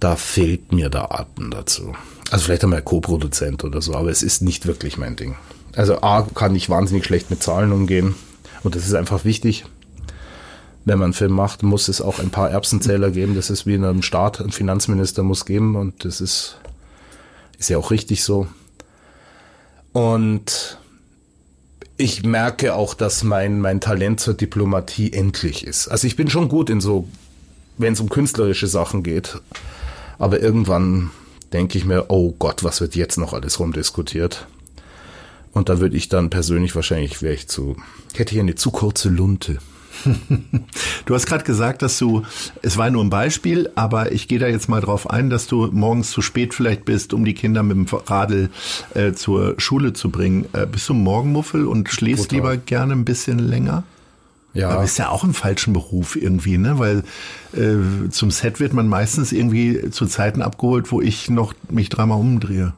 da 0.00 0.16
fehlt 0.16 0.72
mir 0.72 0.88
der 0.88 1.12
Atem 1.12 1.50
dazu. 1.50 1.94
Also 2.30 2.44
vielleicht 2.44 2.64
einmal 2.64 2.82
Co-Produzent 2.82 3.64
oder 3.64 3.80
so, 3.80 3.94
aber 3.94 4.10
es 4.10 4.22
ist 4.22 4.42
nicht 4.42 4.66
wirklich 4.66 4.98
mein 4.98 5.16
Ding. 5.16 5.36
Also 5.74 6.02
A 6.02 6.22
kann 6.34 6.54
ich 6.54 6.68
wahnsinnig 6.68 7.04
schlecht 7.04 7.30
mit 7.30 7.42
Zahlen 7.42 7.72
umgehen 7.72 8.14
und 8.62 8.74
das 8.74 8.86
ist 8.86 8.94
einfach 8.94 9.24
wichtig. 9.24 9.64
Wenn 10.84 10.98
man 10.98 11.06
einen 11.06 11.14
Film 11.14 11.32
macht, 11.32 11.62
muss 11.62 11.88
es 11.88 12.00
auch 12.00 12.18
ein 12.18 12.30
paar 12.30 12.50
Erbsenzähler 12.50 13.10
geben. 13.10 13.34
Das 13.34 13.50
ist 13.50 13.66
wie 13.66 13.74
in 13.74 13.84
einem 13.84 14.02
Staat, 14.02 14.40
ein 14.40 14.50
Finanzminister 14.50 15.22
muss 15.22 15.44
geben 15.44 15.76
und 15.76 16.04
das 16.04 16.20
ist, 16.20 16.58
ist 17.58 17.68
ja 17.68 17.78
auch 17.78 17.90
richtig 17.90 18.24
so. 18.24 18.46
Und 19.92 20.78
ich 21.96 22.24
merke 22.24 22.74
auch, 22.74 22.94
dass 22.94 23.24
mein, 23.24 23.60
mein 23.60 23.80
Talent 23.80 24.20
zur 24.20 24.34
Diplomatie 24.34 25.12
endlich 25.12 25.66
ist. 25.66 25.88
Also 25.88 26.06
ich 26.06 26.16
bin 26.16 26.30
schon 26.30 26.48
gut 26.48 26.70
in 26.70 26.80
so, 26.80 27.08
wenn 27.76 27.94
es 27.94 28.00
um 28.00 28.08
künstlerische 28.08 28.68
Sachen 28.68 29.02
geht. 29.02 29.40
Aber 30.18 30.40
irgendwann 30.40 31.10
denke 31.52 31.78
ich 31.78 31.84
mir, 31.84 32.06
oh 32.08 32.34
Gott, 32.38 32.64
was 32.64 32.80
wird 32.80 32.96
jetzt 32.96 33.18
noch 33.18 33.32
alles 33.32 33.58
rumdiskutiert? 33.58 34.46
Und 35.52 35.68
da 35.68 35.80
würde 35.80 35.96
ich 35.96 36.08
dann 36.08 36.30
persönlich 36.30 36.74
wahrscheinlich, 36.74 37.22
wäre 37.22 37.34
ich 37.34 37.48
zu, 37.48 37.76
ich 38.12 38.18
hätte 38.18 38.32
hier 38.32 38.42
eine 38.42 38.54
zu 38.54 38.70
kurze 38.70 39.08
Lunte. 39.08 39.58
Du 41.06 41.14
hast 41.14 41.26
gerade 41.26 41.44
gesagt, 41.44 41.80
dass 41.80 41.98
du, 41.98 42.22
es 42.60 42.76
war 42.76 42.90
nur 42.90 43.02
ein 43.02 43.08
Beispiel, 43.08 43.70
aber 43.74 44.12
ich 44.12 44.28
gehe 44.28 44.38
da 44.38 44.46
jetzt 44.46 44.68
mal 44.68 44.82
drauf 44.82 45.08
ein, 45.08 45.30
dass 45.30 45.46
du 45.46 45.68
morgens 45.72 46.10
zu 46.10 46.20
spät 46.20 46.52
vielleicht 46.52 46.84
bist, 46.84 47.14
um 47.14 47.24
die 47.24 47.32
Kinder 47.32 47.62
mit 47.62 47.76
dem 47.76 47.86
Radl 48.06 48.50
äh, 48.94 49.12
zur 49.12 49.54
Schule 49.58 49.94
zu 49.94 50.10
bringen. 50.10 50.46
Äh, 50.52 50.66
bist 50.66 50.88
du 50.88 50.94
Morgenmuffel 50.94 51.66
und 51.66 51.88
schläfst 51.88 52.30
Total. 52.30 52.36
lieber 52.36 52.56
gerne 52.58 52.92
ein 52.92 53.06
bisschen 53.06 53.38
länger? 53.38 53.84
Ja. 54.54 54.70
Aber 54.70 54.84
ist 54.84 54.98
ja 54.98 55.10
auch 55.10 55.24
im 55.24 55.34
falschen 55.34 55.72
Beruf 55.72 56.16
irgendwie, 56.16 56.58
ne? 56.58 56.78
Weil 56.78 57.04
äh, 57.52 58.08
zum 58.10 58.30
Set 58.30 58.60
wird 58.60 58.72
man 58.72 58.88
meistens 58.88 59.32
irgendwie 59.32 59.90
zu 59.90 60.06
Zeiten 60.06 60.42
abgeholt, 60.42 60.90
wo 60.90 61.00
ich 61.00 61.30
noch 61.30 61.54
mich 61.68 61.88
dreimal 61.90 62.18
umdrehe. 62.18 62.72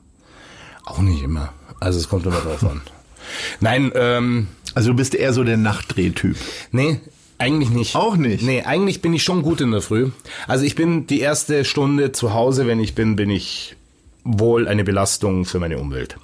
Auch 0.85 0.99
nicht 1.01 1.23
immer. 1.23 1.53
Also 1.79 1.99
es 1.99 2.09
kommt 2.09 2.27
immer 2.27 2.41
drauf 2.41 2.63
an. 2.65 2.81
Nein, 3.61 3.93
ähm, 3.95 4.49
Also 4.75 4.91
du 4.91 4.97
bist 4.97 5.15
eher 5.15 5.33
so 5.33 5.45
der 5.45 5.57
Nachtdrehtyp. 5.57 6.37
nee, 6.73 7.01
eigentlich 7.39 7.71
nicht. 7.71 7.97
Auch 7.97 8.17
nicht? 8.17 8.43
Nee, 8.43 8.63
eigentlich 8.65 9.01
bin 9.01 9.15
ich 9.15 9.23
schon 9.23 9.41
gut 9.43 9.63
in 9.63 9.71
der 9.71 9.81
Früh. 9.81 10.11
Also 10.47 10.65
ich 10.65 10.75
bin 10.75 11.07
die 11.07 11.21
erste 11.21 11.65
Stunde 11.65 12.13
zu 12.13 12.35
Hause, 12.35 12.67
wenn 12.67 12.81
ich 12.81 12.95
bin, 12.95 13.17
bin 13.17 13.31
ich 13.31 13.77
wohl 14.25 14.69
eine 14.69 14.85
Belastung 14.85 15.47
für 15.47 15.59
meine 15.59 15.79
Umwelt. 15.79 16.17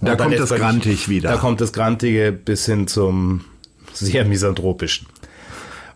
Und 0.00 0.08
Da 0.08 0.14
kommt 0.14 0.38
das 0.38 0.50
Grantig 0.50 1.08
wieder. 1.08 1.30
Da 1.32 1.36
kommt 1.38 1.60
das 1.60 1.72
Grantige 1.72 2.30
bis 2.30 2.66
hin 2.66 2.86
zum 2.86 3.40
sehr 3.98 4.24
misanthropischen. 4.24 5.06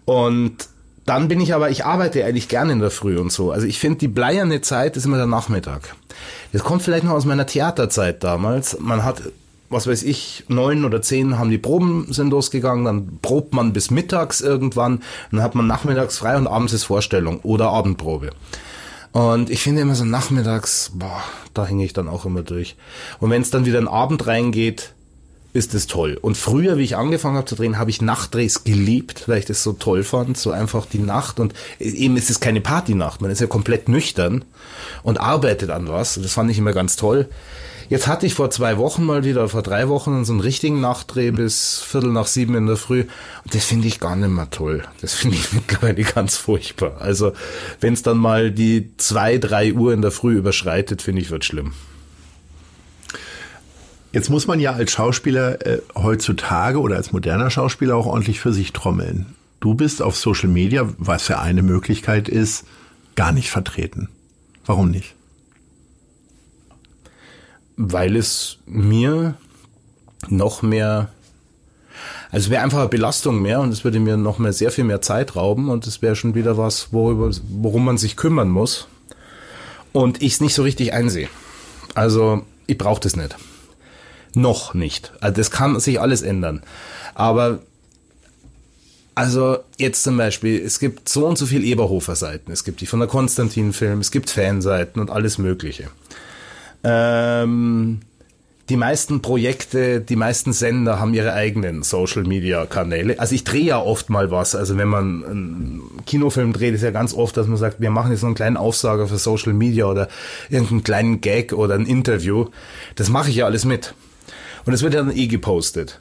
Und 0.04 0.68
dann 1.06 1.28
bin 1.28 1.40
ich 1.40 1.54
aber, 1.54 1.70
ich 1.70 1.84
arbeite 1.84 2.24
eigentlich 2.24 2.48
gerne 2.48 2.72
in 2.72 2.78
der 2.78 2.90
Früh 2.90 3.18
und 3.18 3.32
so. 3.32 3.50
Also 3.50 3.66
ich 3.66 3.78
finde, 3.78 3.98
die 3.98 4.08
bleierne 4.08 4.60
Zeit 4.60 4.96
ist 4.96 5.06
immer 5.06 5.16
der 5.16 5.26
Nachmittag. 5.26 5.96
Das 6.52 6.62
kommt 6.62 6.82
vielleicht 6.82 7.04
noch 7.04 7.12
aus 7.12 7.24
meiner 7.24 7.46
Theaterzeit 7.46 8.22
damals. 8.22 8.78
Man 8.78 9.04
hat, 9.04 9.22
was 9.70 9.86
weiß 9.86 10.02
ich, 10.02 10.44
neun 10.48 10.84
oder 10.84 11.02
zehn 11.02 11.38
haben 11.38 11.50
die 11.50 11.58
Proben 11.58 12.12
sind 12.12 12.30
losgegangen, 12.30 12.84
dann 12.84 13.18
probt 13.22 13.54
man 13.54 13.72
bis 13.72 13.90
mittags 13.90 14.40
irgendwann, 14.40 15.02
dann 15.30 15.42
hat 15.42 15.54
man 15.54 15.66
nachmittags 15.66 16.18
frei 16.18 16.36
und 16.36 16.46
abends 16.46 16.72
ist 16.72 16.84
Vorstellung 16.84 17.40
oder 17.40 17.70
Abendprobe. 17.70 18.30
Und 19.12 19.50
ich 19.50 19.62
finde 19.62 19.82
immer 19.82 19.96
so 19.96 20.04
nachmittags, 20.04 20.92
boah, 20.94 21.22
da 21.54 21.66
hänge 21.66 21.84
ich 21.84 21.92
dann 21.92 22.08
auch 22.08 22.24
immer 22.24 22.42
durch. 22.42 22.76
Und 23.18 23.30
wenn 23.30 23.42
es 23.42 23.50
dann 23.50 23.66
wieder 23.66 23.80
in 23.80 23.88
Abend 23.88 24.26
reingeht, 24.26 24.92
ist 25.52 25.74
es 25.74 25.86
toll. 25.86 26.18
Und 26.20 26.36
früher, 26.36 26.76
wie 26.76 26.84
ich 26.84 26.96
angefangen 26.96 27.36
habe 27.36 27.46
zu 27.46 27.56
drehen, 27.56 27.78
habe 27.78 27.90
ich 27.90 28.02
Nachtdrehs 28.02 28.64
geliebt, 28.64 29.28
weil 29.28 29.38
ich 29.38 29.46
das 29.46 29.62
so 29.62 29.72
toll 29.72 30.04
fand. 30.04 30.36
So 30.36 30.50
einfach 30.50 30.86
die 30.86 30.98
Nacht. 30.98 31.40
Und 31.40 31.54
eben 31.78 32.16
ist 32.16 32.30
es 32.30 32.40
keine 32.40 32.60
Partynacht. 32.60 33.20
Man 33.20 33.30
ist 33.30 33.40
ja 33.40 33.46
komplett 33.46 33.88
nüchtern 33.88 34.44
und 35.02 35.18
arbeitet 35.18 35.70
an 35.70 35.88
was. 35.88 36.14
Das 36.14 36.32
fand 36.32 36.50
ich 36.50 36.58
immer 36.58 36.72
ganz 36.72 36.96
toll. 36.96 37.28
Jetzt 37.90 38.06
hatte 38.06 38.24
ich 38.24 38.34
vor 38.34 38.50
zwei 38.50 38.78
Wochen 38.78 39.04
mal 39.04 39.24
wieder, 39.24 39.48
vor 39.48 39.62
drei 39.62 39.88
Wochen, 39.88 40.24
so 40.24 40.32
einen 40.32 40.40
richtigen 40.40 40.80
Nachtdreh 40.80 41.32
bis 41.32 41.80
Viertel 41.80 42.12
nach 42.12 42.28
sieben 42.28 42.54
in 42.54 42.68
der 42.68 42.76
Früh. 42.76 43.00
Und 43.00 43.52
das 43.52 43.64
finde 43.64 43.88
ich 43.88 43.98
gar 43.98 44.14
nicht 44.14 44.28
mehr 44.28 44.48
toll. 44.48 44.84
Das 45.00 45.14
finde 45.14 45.36
ich 45.36 45.52
mittlerweile 45.52 46.04
ganz 46.04 46.36
furchtbar. 46.36 47.00
Also, 47.00 47.32
wenn 47.80 47.94
es 47.94 48.04
dann 48.04 48.18
mal 48.18 48.52
die 48.52 48.92
zwei, 48.96 49.38
drei 49.38 49.72
Uhr 49.72 49.92
in 49.92 50.02
der 50.02 50.12
Früh 50.12 50.36
überschreitet, 50.36 51.02
finde 51.02 51.20
ich, 51.20 51.32
wird 51.32 51.44
schlimm. 51.44 51.72
Jetzt 54.12 54.30
muss 54.30 54.46
man 54.46 54.58
ja 54.58 54.72
als 54.72 54.92
Schauspieler 54.92 55.64
äh, 55.64 55.80
heutzutage 55.94 56.80
oder 56.80 56.96
als 56.96 57.12
moderner 57.12 57.50
Schauspieler 57.50 57.96
auch 57.96 58.06
ordentlich 58.06 58.40
für 58.40 58.52
sich 58.52 58.72
trommeln. 58.72 59.34
Du 59.60 59.74
bist 59.74 60.02
auf 60.02 60.16
Social 60.16 60.48
Media, 60.48 60.88
was 60.98 61.28
ja 61.28 61.40
eine 61.40 61.62
Möglichkeit 61.62 62.28
ist, 62.28 62.64
gar 63.14 63.32
nicht 63.32 63.50
vertreten. 63.50 64.08
Warum 64.64 64.90
nicht? 64.90 65.14
weil 67.82 68.14
es 68.14 68.58
mir 68.66 69.34
noch 70.28 70.60
mehr, 70.60 71.08
also 72.30 72.44
es 72.44 72.50
wäre 72.50 72.62
einfach 72.62 72.80
eine 72.80 72.88
Belastung 72.88 73.40
mehr 73.40 73.60
und 73.60 73.72
es 73.72 73.84
würde 73.84 74.00
mir 74.00 74.18
noch 74.18 74.38
mehr 74.38 74.52
sehr 74.52 74.70
viel 74.70 74.84
mehr 74.84 75.00
Zeit 75.00 75.34
rauben 75.34 75.70
und 75.70 75.86
es 75.86 76.02
wäre 76.02 76.14
schon 76.14 76.34
wieder 76.34 76.58
was, 76.58 76.92
worüber, 76.92 77.30
worum 77.48 77.86
man 77.86 77.96
sich 77.96 78.16
kümmern 78.16 78.50
muss 78.50 78.86
und 79.92 80.20
ich 80.20 80.34
es 80.34 80.40
nicht 80.42 80.54
so 80.54 80.62
richtig 80.62 80.92
einsehe. 80.92 81.28
Also 81.94 82.42
ich 82.66 82.76
brauche 82.76 83.00
das 83.00 83.16
nicht. 83.16 83.34
Noch 84.34 84.74
nicht. 84.74 85.12
Also 85.20 85.36
das 85.36 85.50
kann 85.50 85.78
sich 85.80 86.00
alles 86.00 86.22
ändern. 86.22 86.62
Aber 87.14 87.60
also 89.14 89.58
jetzt 89.76 90.02
zum 90.02 90.16
Beispiel, 90.16 90.60
es 90.64 90.78
gibt 90.78 91.08
so 91.08 91.26
und 91.26 91.36
so 91.36 91.46
viel 91.46 91.64
Eberhofer-Seiten. 91.64 92.52
Es 92.52 92.64
gibt 92.64 92.80
die 92.80 92.86
von 92.86 93.00
der 93.00 93.08
Konstantin-Film, 93.08 94.00
es 94.00 94.10
gibt 94.10 94.30
Fanseiten 94.30 95.00
und 95.00 95.10
alles 95.10 95.36
Mögliche. 95.36 95.88
Ähm, 96.82 98.00
die 98.70 98.76
meisten 98.76 99.20
Projekte, 99.20 100.00
die 100.00 100.14
meisten 100.14 100.52
Sender 100.52 101.00
haben 101.00 101.12
ihre 101.12 101.32
eigenen 101.32 101.82
Social 101.82 102.22
Media 102.22 102.64
Kanäle. 102.66 103.18
Also 103.18 103.34
ich 103.34 103.42
drehe 103.42 103.64
ja 103.64 103.82
oft 103.82 104.10
mal 104.10 104.30
was. 104.30 104.54
Also 104.54 104.78
wenn 104.78 104.88
man 104.88 105.24
einen 105.24 105.82
Kinofilm 106.06 106.52
dreht, 106.52 106.74
ist 106.74 106.82
ja 106.82 106.92
ganz 106.92 107.12
oft, 107.12 107.36
dass 107.36 107.48
man 107.48 107.56
sagt, 107.56 107.80
wir 107.80 107.90
machen 107.90 108.12
jetzt 108.12 108.20
so 108.20 108.26
einen 108.26 108.36
kleinen 108.36 108.56
Aufsager 108.56 109.08
für 109.08 109.18
Social 109.18 109.52
Media 109.52 109.86
oder 109.86 110.08
irgendeinen 110.50 110.84
kleinen 110.84 111.20
Gag 111.20 111.52
oder 111.52 111.74
ein 111.74 111.84
Interview. 111.84 112.46
Das 112.94 113.08
mache 113.08 113.30
ich 113.30 113.36
ja 113.36 113.44
alles 113.44 113.64
mit. 113.64 113.92
Und 114.66 114.72
es 114.72 114.82
wird 114.82 114.94
ja 114.94 115.02
dann 115.02 115.16
eh 115.16 115.26
gepostet. 115.26 116.00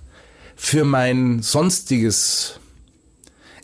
Für 0.56 0.84
mein 0.84 1.42
sonstiges, 1.42 2.60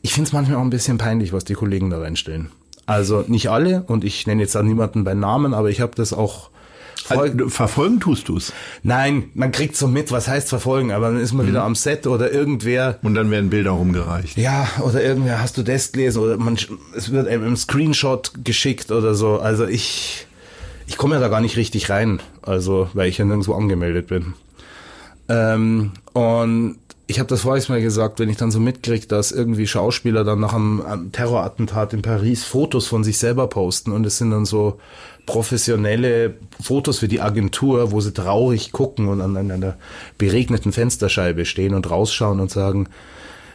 ich 0.02 0.14
finde 0.14 0.28
es 0.30 0.34
manchmal 0.34 0.58
auch 0.58 0.62
ein 0.62 0.70
bisschen 0.70 0.98
peinlich, 0.98 1.34
was 1.34 1.44
die 1.46 1.54
Kollegen 1.56 1.90
da 1.90 2.00
reinstellen. 2.00 2.50
Also 2.86 3.24
nicht 3.28 3.50
alle 3.50 3.84
und 3.88 4.04
ich 4.04 4.28
nenne 4.28 4.42
jetzt 4.42 4.56
auch 4.56 4.62
niemanden 4.64 5.04
bei 5.04 5.14
Namen, 5.14 5.54
aber 5.54 5.70
ich 5.70 5.82
habe 5.82 5.94
das 5.96 6.14
auch 6.14 6.50
Also, 7.10 7.28
du- 7.34 7.50
verfolgen 7.50 8.00
tust 8.00 8.30
du's. 8.30 8.54
Nein, 8.84 9.30
man 9.34 9.52
kriegt 9.52 9.76
so 9.76 9.88
mit, 9.88 10.12
was 10.12 10.28
heißt 10.28 10.48
verfolgen, 10.50 10.92
aber 10.92 11.08
dann 11.08 11.20
ist 11.20 11.34
man 11.34 11.48
wieder 11.48 11.64
am 11.64 11.76
Set 11.76 12.06
oder 12.08 12.32
irgendwer, 12.32 13.00
Und 13.02 13.16
dann 13.16 13.30
werden 13.32 13.50
Bilder 13.50 13.72
rumgereicht. 13.72 14.38
ja, 14.38 14.68
oder 14.82 15.04
irgendwer, 15.04 15.42
hast 15.42 15.58
du 15.58 15.64
das 15.64 15.92
gelesen 15.92 16.20
oder 16.20 16.38
man, 16.38 16.58
es 16.96 17.12
wird 17.12 17.28
einem 17.28 17.46
im 17.46 17.58
Screenshot 17.58 18.32
geschickt 18.44 18.92
oder 18.92 19.16
so. 19.16 19.40
Also 19.40 19.66
ich, 19.66 20.28
ich 20.88 20.98
komme 20.98 21.16
ja 21.16 21.22
da 21.22 21.28
gar 21.28 21.42
nicht 21.42 21.58
richtig 21.58 21.90
rein, 21.90 22.22
also 22.44 22.88
weil 22.94 23.10
ich 23.10 23.18
ja 23.18 23.26
nirgendwo 23.26 23.54
angemeldet 23.56 24.08
bin. 24.08 24.34
Ähm, 25.28 25.92
und 26.14 26.78
ich 27.08 27.20
habe 27.20 27.28
das 27.28 27.42
voriges 27.42 27.70
Mal 27.70 27.82
gesagt, 27.82 28.20
wenn 28.20 28.30
ich 28.30 28.38
dann 28.38 28.52
so 28.52 28.60
mitkriege, 28.60 29.06
dass 29.08 29.32
irgendwie 29.32 29.68
Schauspieler 29.68 30.24
dann 30.24 30.40
nach 30.40 30.54
einem, 30.54 30.82
einem 30.82 31.12
Terrorattentat 31.12 31.94
in 31.94 32.02
Paris 32.02 32.44
Fotos 32.44 32.88
von 32.88 33.04
sich 33.04 33.18
selber 33.18 33.48
posten 33.48 33.92
und 33.92 34.06
es 34.06 34.18
sind 34.18 34.32
dann 34.32 34.46
so 34.46 34.80
professionelle 35.26 36.36
Fotos 36.62 37.00
für 37.00 37.08
die 37.08 37.22
Agentur, 37.22 37.92
wo 37.92 38.02
sie 38.02 38.14
traurig 38.14 38.72
gucken 38.72 39.08
und 39.08 39.22
an 39.22 39.38
einer 39.38 39.78
beregneten 40.18 40.72
Fensterscheibe 40.72 41.46
stehen 41.46 41.74
und 41.74 41.90
rausschauen 41.90 42.40
und 42.40 42.52
sagen, 42.52 42.88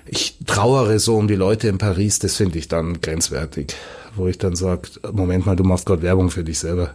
ich 0.07 0.39
trauere 0.47 0.99
so 0.99 1.17
um 1.17 1.29
die 1.29 1.37
Leute 1.37 1.69
in 1.69 1.79
Paris, 1.79 2.19
das 2.19 2.37
finde 2.37 2.59
ich 2.59 2.69
dann 2.69 3.01
grenzwertig. 3.01 3.75
Wo 4.17 4.27
ich 4.27 4.39
dann 4.39 4.57
sage, 4.57 4.89
Moment 5.13 5.47
mal, 5.47 5.55
du 5.55 5.63
machst 5.63 5.87
gerade 5.87 6.03
Werbung 6.03 6.31
für 6.31 6.43
dich 6.43 6.59
selber. 6.59 6.95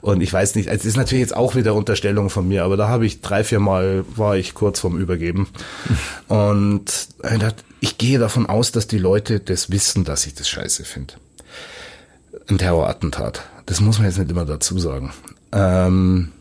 Und 0.00 0.20
ich 0.20 0.32
weiß 0.32 0.54
nicht, 0.54 0.68
es 0.68 0.84
ist 0.84 0.96
natürlich 0.96 1.22
jetzt 1.22 1.36
auch 1.36 1.54
wieder 1.54 1.74
Unterstellung 1.74 2.30
von 2.30 2.46
mir, 2.46 2.64
aber 2.64 2.76
da 2.76 2.88
habe 2.88 3.06
ich 3.06 3.20
drei, 3.20 3.44
vier 3.44 3.60
Mal 3.60 4.04
war 4.16 4.36
ich 4.36 4.54
kurz 4.54 4.80
vorm 4.80 4.98
Übergeben. 4.98 5.48
Und 6.28 7.08
ich 7.22 7.38
dachte, 7.38 7.64
ich 7.80 7.98
gehe 7.98 8.18
davon 8.18 8.46
aus, 8.46 8.72
dass 8.72 8.86
die 8.86 8.98
Leute 8.98 9.40
das 9.40 9.70
wissen, 9.70 10.04
dass 10.04 10.26
ich 10.26 10.34
das 10.34 10.48
scheiße 10.48 10.84
finde. 10.84 11.14
Ein 12.48 12.58
Terrorattentat. 12.58 13.42
Das 13.66 13.80
muss 13.80 13.98
man 13.98 14.06
jetzt 14.06 14.18
nicht 14.18 14.30
immer 14.30 14.44
dazu 14.44 14.78
sagen. 14.78 15.12
Ähm, 15.52 16.32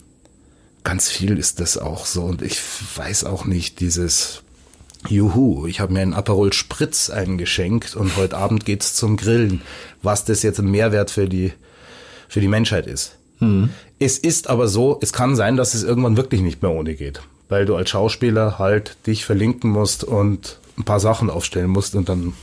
ganz 0.83 1.09
viel 1.09 1.37
ist 1.37 1.59
das 1.59 1.77
auch 1.77 2.05
so. 2.05 2.23
Und 2.23 2.41
ich 2.41 2.59
weiß 2.95 3.25
auch 3.25 3.45
nicht, 3.45 3.81
dieses 3.81 4.41
Juhu, 5.09 5.67
ich 5.67 5.79
habe 5.79 5.93
mir 5.93 6.01
einen 6.01 6.13
Aperol 6.13 6.53
Spritz 6.53 7.09
eingeschenkt 7.09 7.95
und 7.95 8.15
heute 8.15 8.37
Abend 8.37 8.65
geht's 8.65 8.93
zum 8.93 9.17
Grillen. 9.17 9.61
Was 10.01 10.25
das 10.25 10.43
jetzt 10.43 10.59
ein 10.59 10.71
Mehrwert 10.71 11.11
für 11.11 11.27
die, 11.27 11.53
für 12.29 12.39
die 12.39 12.47
Menschheit 12.47 12.87
ist. 12.87 13.16
Es 13.99 14.17
ist 14.17 14.49
aber 14.49 14.67
so, 14.67 14.97
es 15.01 15.13
kann 15.13 15.35
sein, 15.35 15.57
dass 15.57 15.73
es 15.73 15.83
irgendwann 15.83 16.17
wirklich 16.17 16.41
nicht 16.41 16.61
mehr 16.61 16.71
ohne 16.71 16.95
geht. 16.95 17.21
Weil 17.49 17.65
du 17.65 17.75
als 17.75 17.89
Schauspieler 17.89 18.59
halt 18.59 18.97
dich 19.07 19.25
verlinken 19.25 19.71
musst 19.71 20.03
und 20.03 20.59
ein 20.77 20.83
paar 20.83 20.99
Sachen 20.99 21.29
aufstellen 21.29 21.69
musst 21.69 21.95
und 21.95 22.09
dann, 22.09 22.33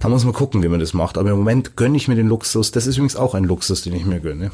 da 0.00 0.08
muss 0.08 0.24
man 0.24 0.34
gucken, 0.34 0.62
wie 0.62 0.68
man 0.68 0.80
das 0.80 0.94
macht. 0.94 1.18
Aber 1.18 1.30
im 1.30 1.38
Moment 1.38 1.76
gönne 1.76 1.96
ich 1.96 2.08
mir 2.08 2.16
den 2.16 2.28
Luxus. 2.28 2.72
Das 2.72 2.86
ist 2.86 2.96
übrigens 2.96 3.16
auch 3.16 3.34
ein 3.34 3.44
Luxus, 3.44 3.82
den 3.82 3.94
ich 3.94 4.04
mir 4.04 4.20
gönne. 4.20 4.50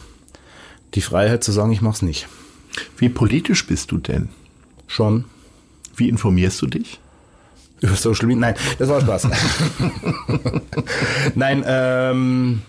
Die 0.94 1.00
Freiheit 1.00 1.42
zu 1.42 1.52
sagen, 1.52 1.72
ich 1.72 1.80
mach's 1.80 2.02
nicht. 2.02 2.28
Wie 2.96 3.08
politisch 3.08 3.66
bist 3.66 3.90
du 3.90 3.98
denn? 3.98 4.28
Schon. 4.86 5.24
Wie 5.96 6.08
informierst 6.08 6.60
du 6.62 6.66
dich? 6.66 7.00
Über 7.80 7.96
Social 7.96 8.26
Media? 8.26 8.40
Nein, 8.40 8.54
das 8.78 8.88
war 8.88 9.00
Spaß. 9.00 9.28
Nein, 11.34 11.64
ähm, 11.66 12.62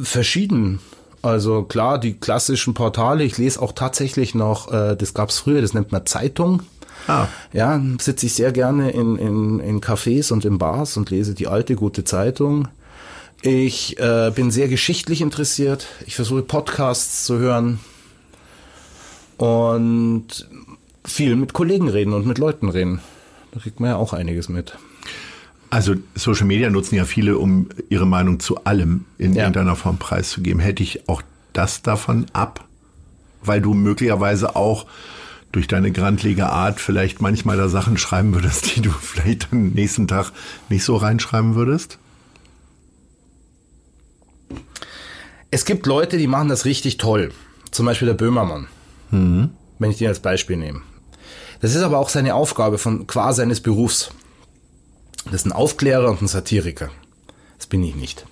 verschieden. 0.00 0.80
Also 1.22 1.62
klar, 1.64 1.98
die 1.98 2.14
klassischen 2.14 2.74
Portale. 2.74 3.24
Ich 3.24 3.38
lese 3.38 3.60
auch 3.60 3.72
tatsächlich 3.72 4.34
noch, 4.34 4.72
äh, 4.72 4.96
das 4.96 5.14
gab's 5.14 5.38
früher, 5.38 5.60
das 5.60 5.74
nennt 5.74 5.92
man 5.92 6.06
Zeitung. 6.06 6.62
Ah, 7.08 7.28
Ja, 7.52 7.80
sitze 8.00 8.26
ich 8.26 8.34
sehr 8.34 8.52
gerne 8.52 8.90
in, 8.90 9.16
in, 9.16 9.60
in 9.60 9.80
Cafés 9.80 10.32
und 10.32 10.44
in 10.44 10.58
Bars 10.58 10.96
und 10.96 11.10
lese 11.10 11.34
die 11.34 11.46
alte 11.46 11.76
gute 11.76 12.04
Zeitung. 12.04 12.68
Ich 13.42 13.98
äh, 13.98 14.32
bin 14.34 14.50
sehr 14.50 14.68
geschichtlich 14.68 15.20
interessiert. 15.20 15.86
Ich 16.06 16.16
versuche 16.16 16.42
Podcasts 16.42 17.24
zu 17.24 17.38
hören 17.38 17.80
und 19.36 20.48
viel 21.04 21.36
mit 21.36 21.52
Kollegen 21.52 21.88
reden 21.88 22.12
und 22.12 22.26
mit 22.26 22.38
Leuten 22.38 22.68
reden. 22.68 23.00
Da 23.52 23.60
kriegt 23.60 23.78
man 23.80 23.90
ja 23.90 23.96
auch 23.96 24.12
einiges 24.12 24.48
mit. 24.48 24.76
Also 25.70 25.94
Social 26.14 26.46
Media 26.46 26.70
nutzen 26.70 26.94
ja 26.96 27.04
viele, 27.04 27.38
um 27.38 27.68
ihre 27.88 28.06
Meinung 28.06 28.40
zu 28.40 28.64
allem 28.64 29.04
in 29.18 29.34
Ja. 29.34 29.42
irgendeiner 29.42 29.76
Form 29.76 29.98
preiszugeben. 29.98 30.60
Hätte 30.60 30.82
ich 30.82 31.08
auch 31.08 31.22
das 31.52 31.82
davon 31.82 32.26
ab, 32.32 32.64
weil 33.42 33.60
du 33.60 33.74
möglicherweise 33.74 34.56
auch 34.56 34.86
durch 35.52 35.68
deine 35.68 35.90
grandlige 35.92 36.46
Art 36.48 36.80
vielleicht 36.80 37.20
manchmal 37.22 37.56
da 37.56 37.68
Sachen 37.68 37.96
schreiben 37.98 38.34
würdest, 38.34 38.76
die 38.76 38.82
du 38.82 38.90
vielleicht 39.00 39.48
am 39.52 39.68
nächsten 39.70 40.06
Tag 40.06 40.32
nicht 40.68 40.84
so 40.84 40.96
reinschreiben 40.96 41.54
würdest? 41.54 41.98
Es 45.50 45.64
gibt 45.64 45.86
Leute, 45.86 46.18
die 46.18 46.26
machen 46.26 46.48
das 46.48 46.64
richtig 46.64 46.96
toll. 46.98 47.32
Zum 47.70 47.86
Beispiel 47.86 48.06
der 48.06 48.14
Böhmermann. 48.14 48.66
Mhm. 49.10 49.50
Wenn 49.78 49.90
ich 49.90 49.98
den 49.98 50.08
als 50.08 50.20
Beispiel 50.20 50.56
nehme. 50.56 50.80
Das 51.60 51.74
ist 51.74 51.82
aber 51.82 51.98
auch 51.98 52.08
seine 52.08 52.34
Aufgabe 52.34 52.78
von 52.78 53.06
qua 53.06 53.32
seines 53.32 53.60
Berufs. 53.60 54.10
Das 55.26 55.34
ist 55.34 55.46
ein 55.46 55.52
Aufklärer 55.52 56.08
und 56.08 56.22
ein 56.22 56.28
Satiriker. 56.28 56.90
Das 57.58 57.66
bin 57.66 57.82
ich 57.82 57.94
nicht. 57.94 58.26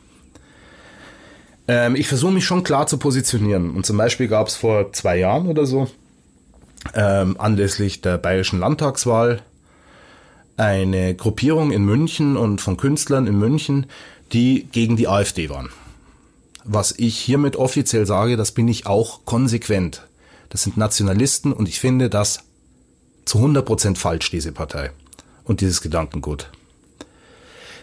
Ähm, 1.66 1.96
ich 1.96 2.08
versuche 2.08 2.32
mich 2.32 2.44
schon 2.44 2.62
klar 2.62 2.86
zu 2.86 2.98
positionieren. 2.98 3.70
Und 3.70 3.84
zum 3.84 3.96
Beispiel 3.96 4.28
gab 4.28 4.48
es 4.48 4.56
vor 4.56 4.92
zwei 4.92 5.18
Jahren 5.18 5.48
oder 5.48 5.66
so, 5.66 5.88
ähm, 6.94 7.36
anlässlich 7.38 8.00
der 8.00 8.18
bayerischen 8.18 8.60
Landtagswahl, 8.60 9.42
eine 10.56 11.14
Gruppierung 11.16 11.72
in 11.72 11.84
München 11.84 12.36
und 12.36 12.60
von 12.60 12.76
Künstlern 12.76 13.26
in 13.26 13.38
München, 13.38 13.86
die 14.32 14.68
gegen 14.70 14.96
die 14.96 15.08
AfD 15.08 15.48
waren. 15.48 15.70
Was 16.62 16.94
ich 16.96 17.18
hiermit 17.18 17.56
offiziell 17.56 18.06
sage, 18.06 18.36
das 18.36 18.52
bin 18.52 18.68
ich 18.68 18.86
auch 18.86 19.24
konsequent. 19.24 20.06
Das 20.48 20.62
sind 20.62 20.76
Nationalisten 20.76 21.52
und 21.52 21.68
ich 21.68 21.80
finde 21.80 22.08
das 22.08 22.40
zu 23.24 23.38
100% 23.38 23.96
falsch, 23.96 24.30
diese 24.30 24.52
Partei 24.52 24.92
und 25.44 25.60
dieses 25.60 25.80
Gedankengut. 25.80 26.50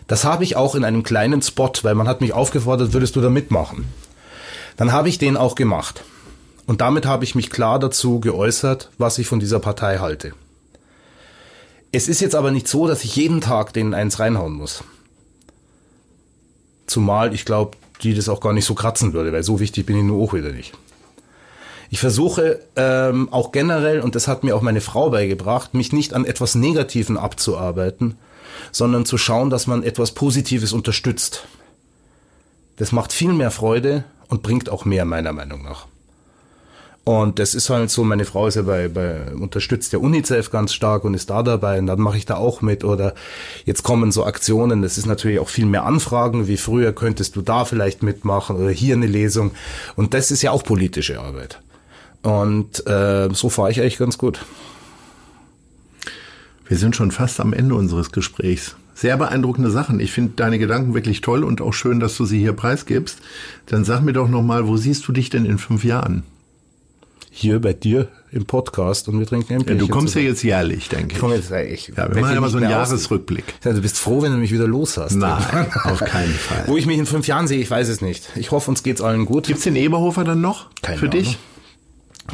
Das 0.08 0.26
habe 0.26 0.44
ich 0.44 0.56
auch 0.56 0.76
in 0.76 0.84
einem 0.84 1.04
kleinen 1.04 1.42
Spot, 1.42 1.72
weil 1.84 1.96
man 1.96 2.08
hat 2.08 2.22
mich 2.22 2.34
aufgefordert, 2.34 2.94
würdest 2.94 3.16
du 3.16 3.22
da 3.22 3.30
mitmachen? 3.30 3.86
Dann 4.78 4.92
habe 4.92 5.10
ich 5.10 5.18
den 5.18 5.38
auch 5.38 5.56
gemacht. 5.56 6.04
Und 6.66 6.82
damit 6.82 7.06
habe 7.06 7.24
ich 7.24 7.36
mich 7.36 7.50
klar 7.50 7.80
dazu 7.80 8.20
geäußert, 8.20 8.90
was 8.98 9.18
ich 9.18 9.28
von 9.28 9.40
dieser 9.40 9.60
Partei 9.60 9.98
halte. 9.98 10.34
Es 11.92 12.08
ist 12.08 12.22
jetzt 12.22 12.36
aber 12.36 12.52
nicht 12.52 12.68
so, 12.68 12.88
dass 12.88 13.04
ich 13.04 13.16
jeden 13.16 13.42
Tag 13.42 13.74
denen 13.74 13.94
eins 13.94 14.20
reinhauen 14.20 14.54
muss. 14.54 14.84
Zumal 16.88 17.34
ich 17.34 17.46
glaube, 17.46 17.78
die 18.02 18.14
das 18.14 18.30
auch 18.30 18.40
gar 18.40 18.54
nicht 18.54 18.66
so 18.66 18.76
kratzen 18.76 19.14
würde, 19.14 19.34
weil 19.34 19.44
so 19.44 19.60
wichtig 19.60 19.86
bin 19.86 19.98
ich 19.98 20.04
nur 20.04 20.24
auch 20.24 20.34
wieder 20.34 20.52
nicht. 20.52 20.74
Ich 21.90 22.00
versuche 22.00 22.62
ähm, 22.78 23.28
auch 23.32 23.52
generell, 23.52 24.00
und 24.00 24.16
das 24.16 24.30
hat 24.30 24.46
mir 24.46 24.56
auch 24.56 24.62
meine 24.62 24.80
Frau 24.80 25.10
beigebracht, 25.10 25.74
mich 25.74 25.92
nicht 25.92 26.14
an 26.14 26.24
etwas 26.24 26.56
Negativen 26.56 27.18
abzuarbeiten, 27.18 28.18
sondern 28.72 29.06
zu 29.06 29.18
schauen, 29.18 29.50
dass 29.50 29.68
man 29.68 29.84
etwas 29.84 30.12
Positives 30.12 30.74
unterstützt. 30.74 31.48
Das 32.78 32.92
macht 32.92 33.14
viel 33.14 33.34
mehr 33.34 33.52
Freude 33.52 34.04
und 34.28 34.44
bringt 34.44 34.70
auch 34.70 34.86
mehr, 34.86 35.06
meiner 35.06 35.34
Meinung 35.34 35.64
nach. 35.64 35.88
Und 37.04 37.40
das 37.40 37.56
ist 37.56 37.70
halt 37.72 37.90
so, 37.90 38.04
meine 38.04 38.26
Frau 38.26 38.46
ist 38.46 38.56
ja 38.56 38.62
bei, 38.62 38.88
bei 38.88 39.34
unterstützt 39.34 39.92
der 39.92 40.02
UNICEF 40.02 40.52
ganz 40.52 40.72
stark 40.74 41.04
und 41.04 41.16
ist 41.16 41.32
da 41.32 41.42
dabei 41.42 41.80
und 41.80 41.88
dann 41.88 42.00
mache 42.00 42.18
ich 42.18 42.28
da 42.28 42.36
auch 42.36 42.62
mit 42.62 42.84
oder 42.84 43.16
jetzt 43.66 43.82
kommen 43.82 44.12
so 44.12 44.24
Aktionen, 44.24 44.84
das 44.84 45.00
ist 45.00 45.08
natürlich 45.08 45.40
auch 45.40 45.50
viel 45.50 45.66
mehr 45.66 45.86
Anfragen 45.86 46.48
wie 46.48 46.58
früher, 46.58 46.94
könntest 46.94 47.36
du 47.36 47.42
da 47.42 47.66
vielleicht 47.66 48.04
mitmachen 48.04 48.56
oder 48.56 48.70
hier 48.70 48.96
eine 48.96 49.08
Lesung 49.08 49.52
und 49.96 50.14
das 50.14 50.30
ist 50.30 50.44
ja 50.44 50.52
auch 50.52 50.64
politische 50.64 51.20
Arbeit. 51.20 51.60
Und 52.22 52.86
äh, 52.86 53.30
so 53.34 53.50
fahre 53.50 53.72
ich 53.72 53.82
eigentlich 53.82 53.98
ganz 53.98 54.20
gut. 54.20 54.40
Wir 56.72 56.78
sind 56.78 56.96
schon 56.96 57.12
fast 57.12 57.42
am 57.42 57.52
Ende 57.52 57.76
unseres 57.76 58.14
Gesprächs. 58.14 58.78
Sehr 58.94 59.18
beeindruckende 59.18 59.70
Sachen. 59.70 60.00
Ich 60.00 60.14
finde 60.14 60.32
deine 60.38 60.58
Gedanken 60.58 60.94
wirklich 60.94 61.20
toll 61.20 61.44
und 61.44 61.60
auch 61.60 61.74
schön, 61.74 62.00
dass 62.00 62.16
du 62.16 62.24
sie 62.24 62.40
hier 62.40 62.54
preisgibst. 62.54 63.20
Dann 63.66 63.84
sag 63.84 64.00
mir 64.00 64.14
doch 64.14 64.30
nochmal, 64.30 64.70
wo 64.70 64.78
siehst 64.78 65.06
du 65.06 65.12
dich 65.12 65.30
denn 65.30 65.44
in 65.44 65.58
fünf 65.58 65.84
Jahren? 65.84 66.24
Hier 67.30 67.60
bei 67.60 67.74
dir 67.74 68.08
im 68.32 68.46
Podcast 68.46 69.10
und 69.10 69.20
wir 69.20 69.28
trinken 69.28 69.52
ein 69.52 69.66
Bierchen. 69.66 69.82
Ja, 69.82 69.86
du 69.86 69.92
kommst 69.92 70.14
zusammen. 70.14 70.28
ja 70.28 70.32
jetzt 70.32 70.44
jährlich, 70.44 70.88
denke 70.88 71.08
ich. 71.08 71.14
Ich 71.16 71.20
komme 71.20 71.36
jetzt 71.36 71.52
ich. 71.52 71.90
Ja, 71.90 72.08
wir 72.16 72.22
machen 72.22 72.38
immer 72.38 72.48
so 72.48 72.58
einen 72.58 72.70
Jahresrückblick. 72.70 73.44
Ja, 73.66 73.74
du 73.74 73.82
bist 73.82 74.00
froh, 74.00 74.22
wenn 74.22 74.32
du 74.32 74.38
mich 74.38 74.54
wieder 74.54 74.66
los 74.68 74.98
hast. 74.98 75.16
Nein, 75.16 75.68
auf 75.84 76.00
keinen 76.00 76.34
Fall. 76.34 76.64
Wo 76.68 76.78
ich 76.78 76.86
mich 76.86 76.98
in 76.98 77.06
fünf 77.06 77.28
Jahren 77.28 77.48
sehe, 77.48 77.60
ich 77.60 77.70
weiß 77.70 77.90
es 77.90 78.00
nicht. 78.00 78.30
Ich 78.38 78.52
hoffe, 78.52 78.72
uns 78.72 78.82
geht's 78.82 79.02
allen 79.02 79.26
gut. 79.26 79.48
Gibt's 79.48 79.64
den 79.64 79.76
Eberhofer 79.76 80.24
dann 80.24 80.40
noch? 80.40 80.70
Keine 80.82 81.00
für 81.00 81.10
Ahnung. 81.10 81.20
dich? 81.22 81.38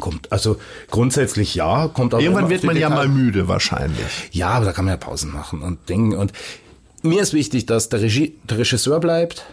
Kommt, 0.00 0.32
also 0.32 0.56
grundsätzlich 0.90 1.54
ja, 1.54 1.88
kommt 1.88 2.14
auch 2.14 2.20
Irgendwann 2.20 2.50
wird 2.50 2.64
man 2.64 2.76
ja 2.76 2.88
mal 2.88 3.08
müde 3.08 3.48
wahrscheinlich. 3.48 4.06
Ja, 4.32 4.50
aber 4.50 4.66
da 4.66 4.72
kann 4.72 4.84
man 4.84 4.92
ja 4.92 4.98
Pausen 4.98 5.32
machen 5.32 5.62
und 5.62 5.88
Dinge. 5.88 6.18
Und 6.18 6.32
mir 7.02 7.22
ist 7.22 7.32
wichtig, 7.32 7.66
dass 7.66 7.88
der, 7.88 8.02
Regie, 8.02 8.36
der 8.44 8.58
Regisseur 8.58 9.00
bleibt 9.00 9.44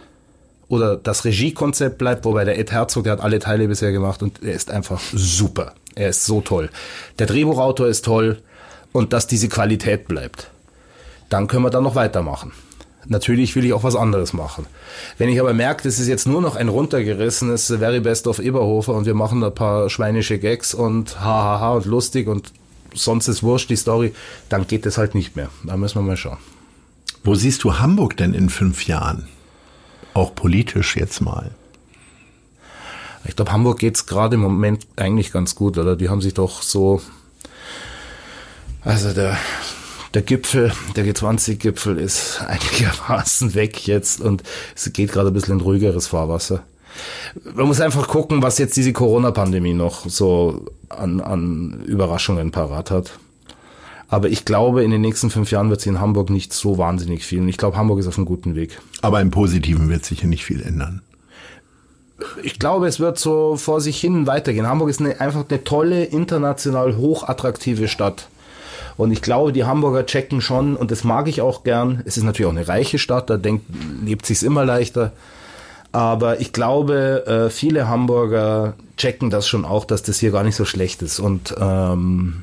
oder 0.68 0.96
das 0.96 1.24
Regiekonzept 1.24 1.98
bleibt, 1.98 2.24
wobei 2.24 2.44
der 2.44 2.58
Ed 2.58 2.72
Herzog, 2.72 3.04
der 3.04 3.14
hat 3.14 3.20
alle 3.20 3.38
Teile 3.38 3.68
bisher 3.68 3.92
gemacht 3.92 4.22
und 4.22 4.42
er 4.42 4.54
ist 4.54 4.70
einfach 4.70 5.00
super. 5.12 5.74
Er 5.94 6.10
ist 6.10 6.26
so 6.26 6.40
toll. 6.40 6.70
Der 7.18 7.26
Drehbuchautor 7.26 7.86
ist 7.86 8.04
toll 8.04 8.42
und 8.92 9.12
dass 9.12 9.26
diese 9.26 9.48
Qualität 9.48 10.08
bleibt. 10.08 10.50
Dann 11.28 11.46
können 11.46 11.64
wir 11.64 11.70
dann 11.70 11.84
noch 11.84 11.94
weitermachen. 11.94 12.52
Natürlich 13.08 13.54
will 13.54 13.64
ich 13.64 13.72
auch 13.72 13.84
was 13.84 13.94
anderes 13.94 14.32
machen. 14.32 14.66
Wenn 15.18 15.28
ich 15.28 15.40
aber 15.40 15.54
merke, 15.54 15.84
das 15.84 15.98
ist 15.98 16.08
jetzt 16.08 16.26
nur 16.26 16.40
noch 16.40 16.56
ein 16.56 16.68
runtergerissenes 16.68 17.66
Very 17.78 18.00
Best 18.00 18.26
of 18.26 18.40
Eberhofer 18.40 18.94
und 18.94 19.06
wir 19.06 19.14
machen 19.14 19.44
ein 19.44 19.54
paar 19.54 19.88
schweinische 19.90 20.38
Gags 20.38 20.74
und 20.74 21.20
hahaha 21.20 21.74
und 21.74 21.86
lustig 21.86 22.26
und 22.26 22.52
sonst 22.94 23.28
ist 23.28 23.42
wurscht 23.42 23.70
die 23.70 23.76
Story, 23.76 24.12
dann 24.48 24.66
geht 24.66 24.86
das 24.86 24.98
halt 24.98 25.14
nicht 25.14 25.36
mehr. 25.36 25.50
Da 25.64 25.76
müssen 25.76 25.96
wir 25.96 26.02
mal 26.02 26.16
schauen. 26.16 26.38
Wo 27.22 27.34
siehst 27.34 27.64
du 27.64 27.78
Hamburg 27.78 28.16
denn 28.16 28.34
in 28.34 28.50
fünf 28.50 28.86
Jahren? 28.86 29.28
Auch 30.14 30.34
politisch 30.34 30.96
jetzt 30.96 31.20
mal. 31.20 31.50
Ich 33.24 33.36
glaube, 33.36 33.52
Hamburg 33.52 33.78
geht's 33.80 34.06
gerade 34.06 34.36
im 34.36 34.40
Moment 34.40 34.86
eigentlich 34.96 35.32
ganz 35.32 35.54
gut, 35.54 35.78
oder? 35.78 35.96
Die 35.96 36.08
haben 36.08 36.20
sich 36.20 36.34
doch 36.34 36.62
so, 36.62 37.02
also 38.82 39.12
der 39.12 39.36
der 40.16 40.22
Gipfel, 40.22 40.72
der 40.96 41.04
G20-Gipfel 41.04 41.98
ist 41.98 42.40
einigermaßen 42.46 43.54
weg 43.54 43.86
jetzt 43.86 44.22
und 44.22 44.42
es 44.74 44.90
geht 44.94 45.12
gerade 45.12 45.28
ein 45.28 45.34
bisschen 45.34 45.56
in 45.56 45.60
ruhigeres 45.60 46.06
Fahrwasser. 46.06 46.62
Man 47.54 47.66
muss 47.66 47.82
einfach 47.82 48.08
gucken, 48.08 48.42
was 48.42 48.56
jetzt 48.56 48.78
diese 48.78 48.94
Corona-Pandemie 48.94 49.74
noch 49.74 50.08
so 50.08 50.64
an, 50.88 51.20
an 51.20 51.84
Überraschungen 51.84 52.50
parat 52.50 52.90
hat. 52.90 53.18
Aber 54.08 54.30
ich 54.30 54.46
glaube, 54.46 54.82
in 54.82 54.90
den 54.90 55.02
nächsten 55.02 55.28
fünf 55.28 55.50
Jahren 55.50 55.68
wird 55.68 55.82
sich 55.82 55.92
in 55.92 56.00
Hamburg 56.00 56.30
nicht 56.30 56.54
so 56.54 56.78
wahnsinnig 56.78 57.22
viel. 57.26 57.40
Und 57.40 57.50
ich 57.50 57.58
glaube, 57.58 57.76
Hamburg 57.76 57.98
ist 57.98 58.06
auf 58.06 58.16
einem 58.16 58.24
guten 58.24 58.54
Weg. 58.54 58.80
Aber 59.02 59.20
im 59.20 59.30
Positiven 59.30 59.90
wird 59.90 60.06
sich 60.06 60.20
hier 60.20 60.30
nicht 60.30 60.46
viel 60.46 60.62
ändern. 60.62 61.02
Ich 62.42 62.58
glaube, 62.58 62.86
es 62.86 63.00
wird 63.00 63.18
so 63.18 63.56
vor 63.56 63.82
sich 63.82 64.00
hin 64.00 64.26
weitergehen. 64.26 64.66
Hamburg 64.66 64.88
ist 64.88 65.00
eine, 65.00 65.20
einfach 65.20 65.44
eine 65.46 65.64
tolle, 65.64 66.04
international 66.04 66.96
hochattraktive 66.96 67.88
Stadt. 67.88 68.28
Und 68.96 69.10
ich 69.10 69.22
glaube, 69.22 69.52
die 69.52 69.64
Hamburger 69.64 70.06
checken 70.06 70.40
schon, 70.40 70.76
und 70.76 70.90
das 70.90 71.04
mag 71.04 71.28
ich 71.28 71.40
auch 71.42 71.64
gern. 71.64 72.02
Es 72.06 72.16
ist 72.16 72.24
natürlich 72.24 72.46
auch 72.46 72.56
eine 72.56 72.66
reiche 72.66 72.98
Stadt, 72.98 73.28
da 73.28 73.36
denkt, 73.36 73.66
lebt 74.02 74.24
sich's 74.26 74.42
immer 74.42 74.64
leichter. 74.64 75.12
Aber 75.92 76.40
ich 76.40 76.52
glaube, 76.52 77.26
äh, 77.26 77.50
viele 77.50 77.88
Hamburger 77.88 78.74
checken 78.96 79.30
das 79.30 79.48
schon 79.48 79.64
auch, 79.64 79.84
dass 79.84 80.02
das 80.02 80.18
hier 80.18 80.30
gar 80.30 80.44
nicht 80.44 80.56
so 80.56 80.64
schlecht 80.64 81.02
ist 81.02 81.20
und 81.20 81.54
ähm, 81.58 82.42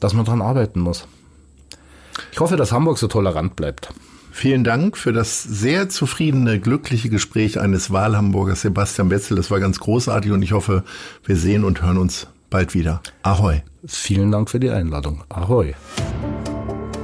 dass 0.00 0.14
man 0.14 0.24
dran 0.24 0.42
arbeiten 0.42 0.80
muss. 0.80 1.06
Ich 2.32 2.40
hoffe, 2.40 2.56
dass 2.56 2.72
Hamburg 2.72 2.98
so 2.98 3.08
tolerant 3.08 3.56
bleibt. 3.56 3.92
Vielen 4.32 4.64
Dank 4.64 4.96
für 4.96 5.12
das 5.12 5.42
sehr 5.42 5.88
zufriedene, 5.88 6.60
glückliche 6.60 7.10
Gespräch 7.10 7.60
eines 7.60 7.90
Wahlhamburgers 7.90 8.62
Sebastian 8.62 9.10
Wetzel. 9.10 9.36
Das 9.36 9.50
war 9.50 9.60
ganz 9.60 9.80
großartig 9.80 10.32
und 10.32 10.42
ich 10.42 10.52
hoffe, 10.52 10.84
wir 11.24 11.36
sehen 11.36 11.64
und 11.64 11.82
hören 11.82 11.98
uns 11.98 12.26
bald 12.50 12.74
wieder. 12.74 13.00
Ahoi. 13.22 13.62
Vielen 13.86 14.30
Dank 14.30 14.50
für 14.50 14.60
die 14.60 14.70
Einladung. 14.70 15.24
Ahoi. 15.30 15.74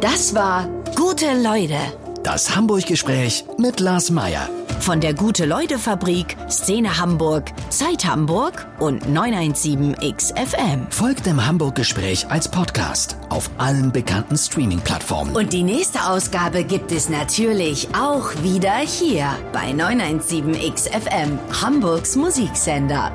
Das 0.00 0.34
war 0.34 0.68
Gute 0.96 1.26
Leute. 1.42 1.78
Das 2.22 2.56
Hamburg-Gespräch 2.56 3.44
mit 3.58 3.80
Lars 3.80 4.10
Meier. 4.10 4.48
Von 4.80 5.00
der 5.00 5.14
Gute-Leute-Fabrik, 5.14 6.36
Szene 6.48 6.98
Hamburg, 6.98 7.50
Zeit 7.70 8.04
Hamburg 8.06 8.66
und 8.78 9.04
917XFM. 9.06 10.90
Folgt 10.90 11.26
dem 11.26 11.46
Hamburg-Gespräch 11.46 12.28
als 12.30 12.50
Podcast 12.50 13.16
auf 13.28 13.50
allen 13.58 13.92
bekannten 13.92 14.38
Streaming-Plattformen. 14.38 15.36
Und 15.36 15.52
die 15.52 15.62
nächste 15.62 16.04
Ausgabe 16.06 16.64
gibt 16.64 16.92
es 16.92 17.08
natürlich 17.08 17.88
auch 17.94 18.30
wieder 18.42 18.76
hier 18.76 19.28
bei 19.52 19.72
917XFM, 19.72 21.38
Hamburgs 21.62 22.16
Musiksender. 22.16 23.12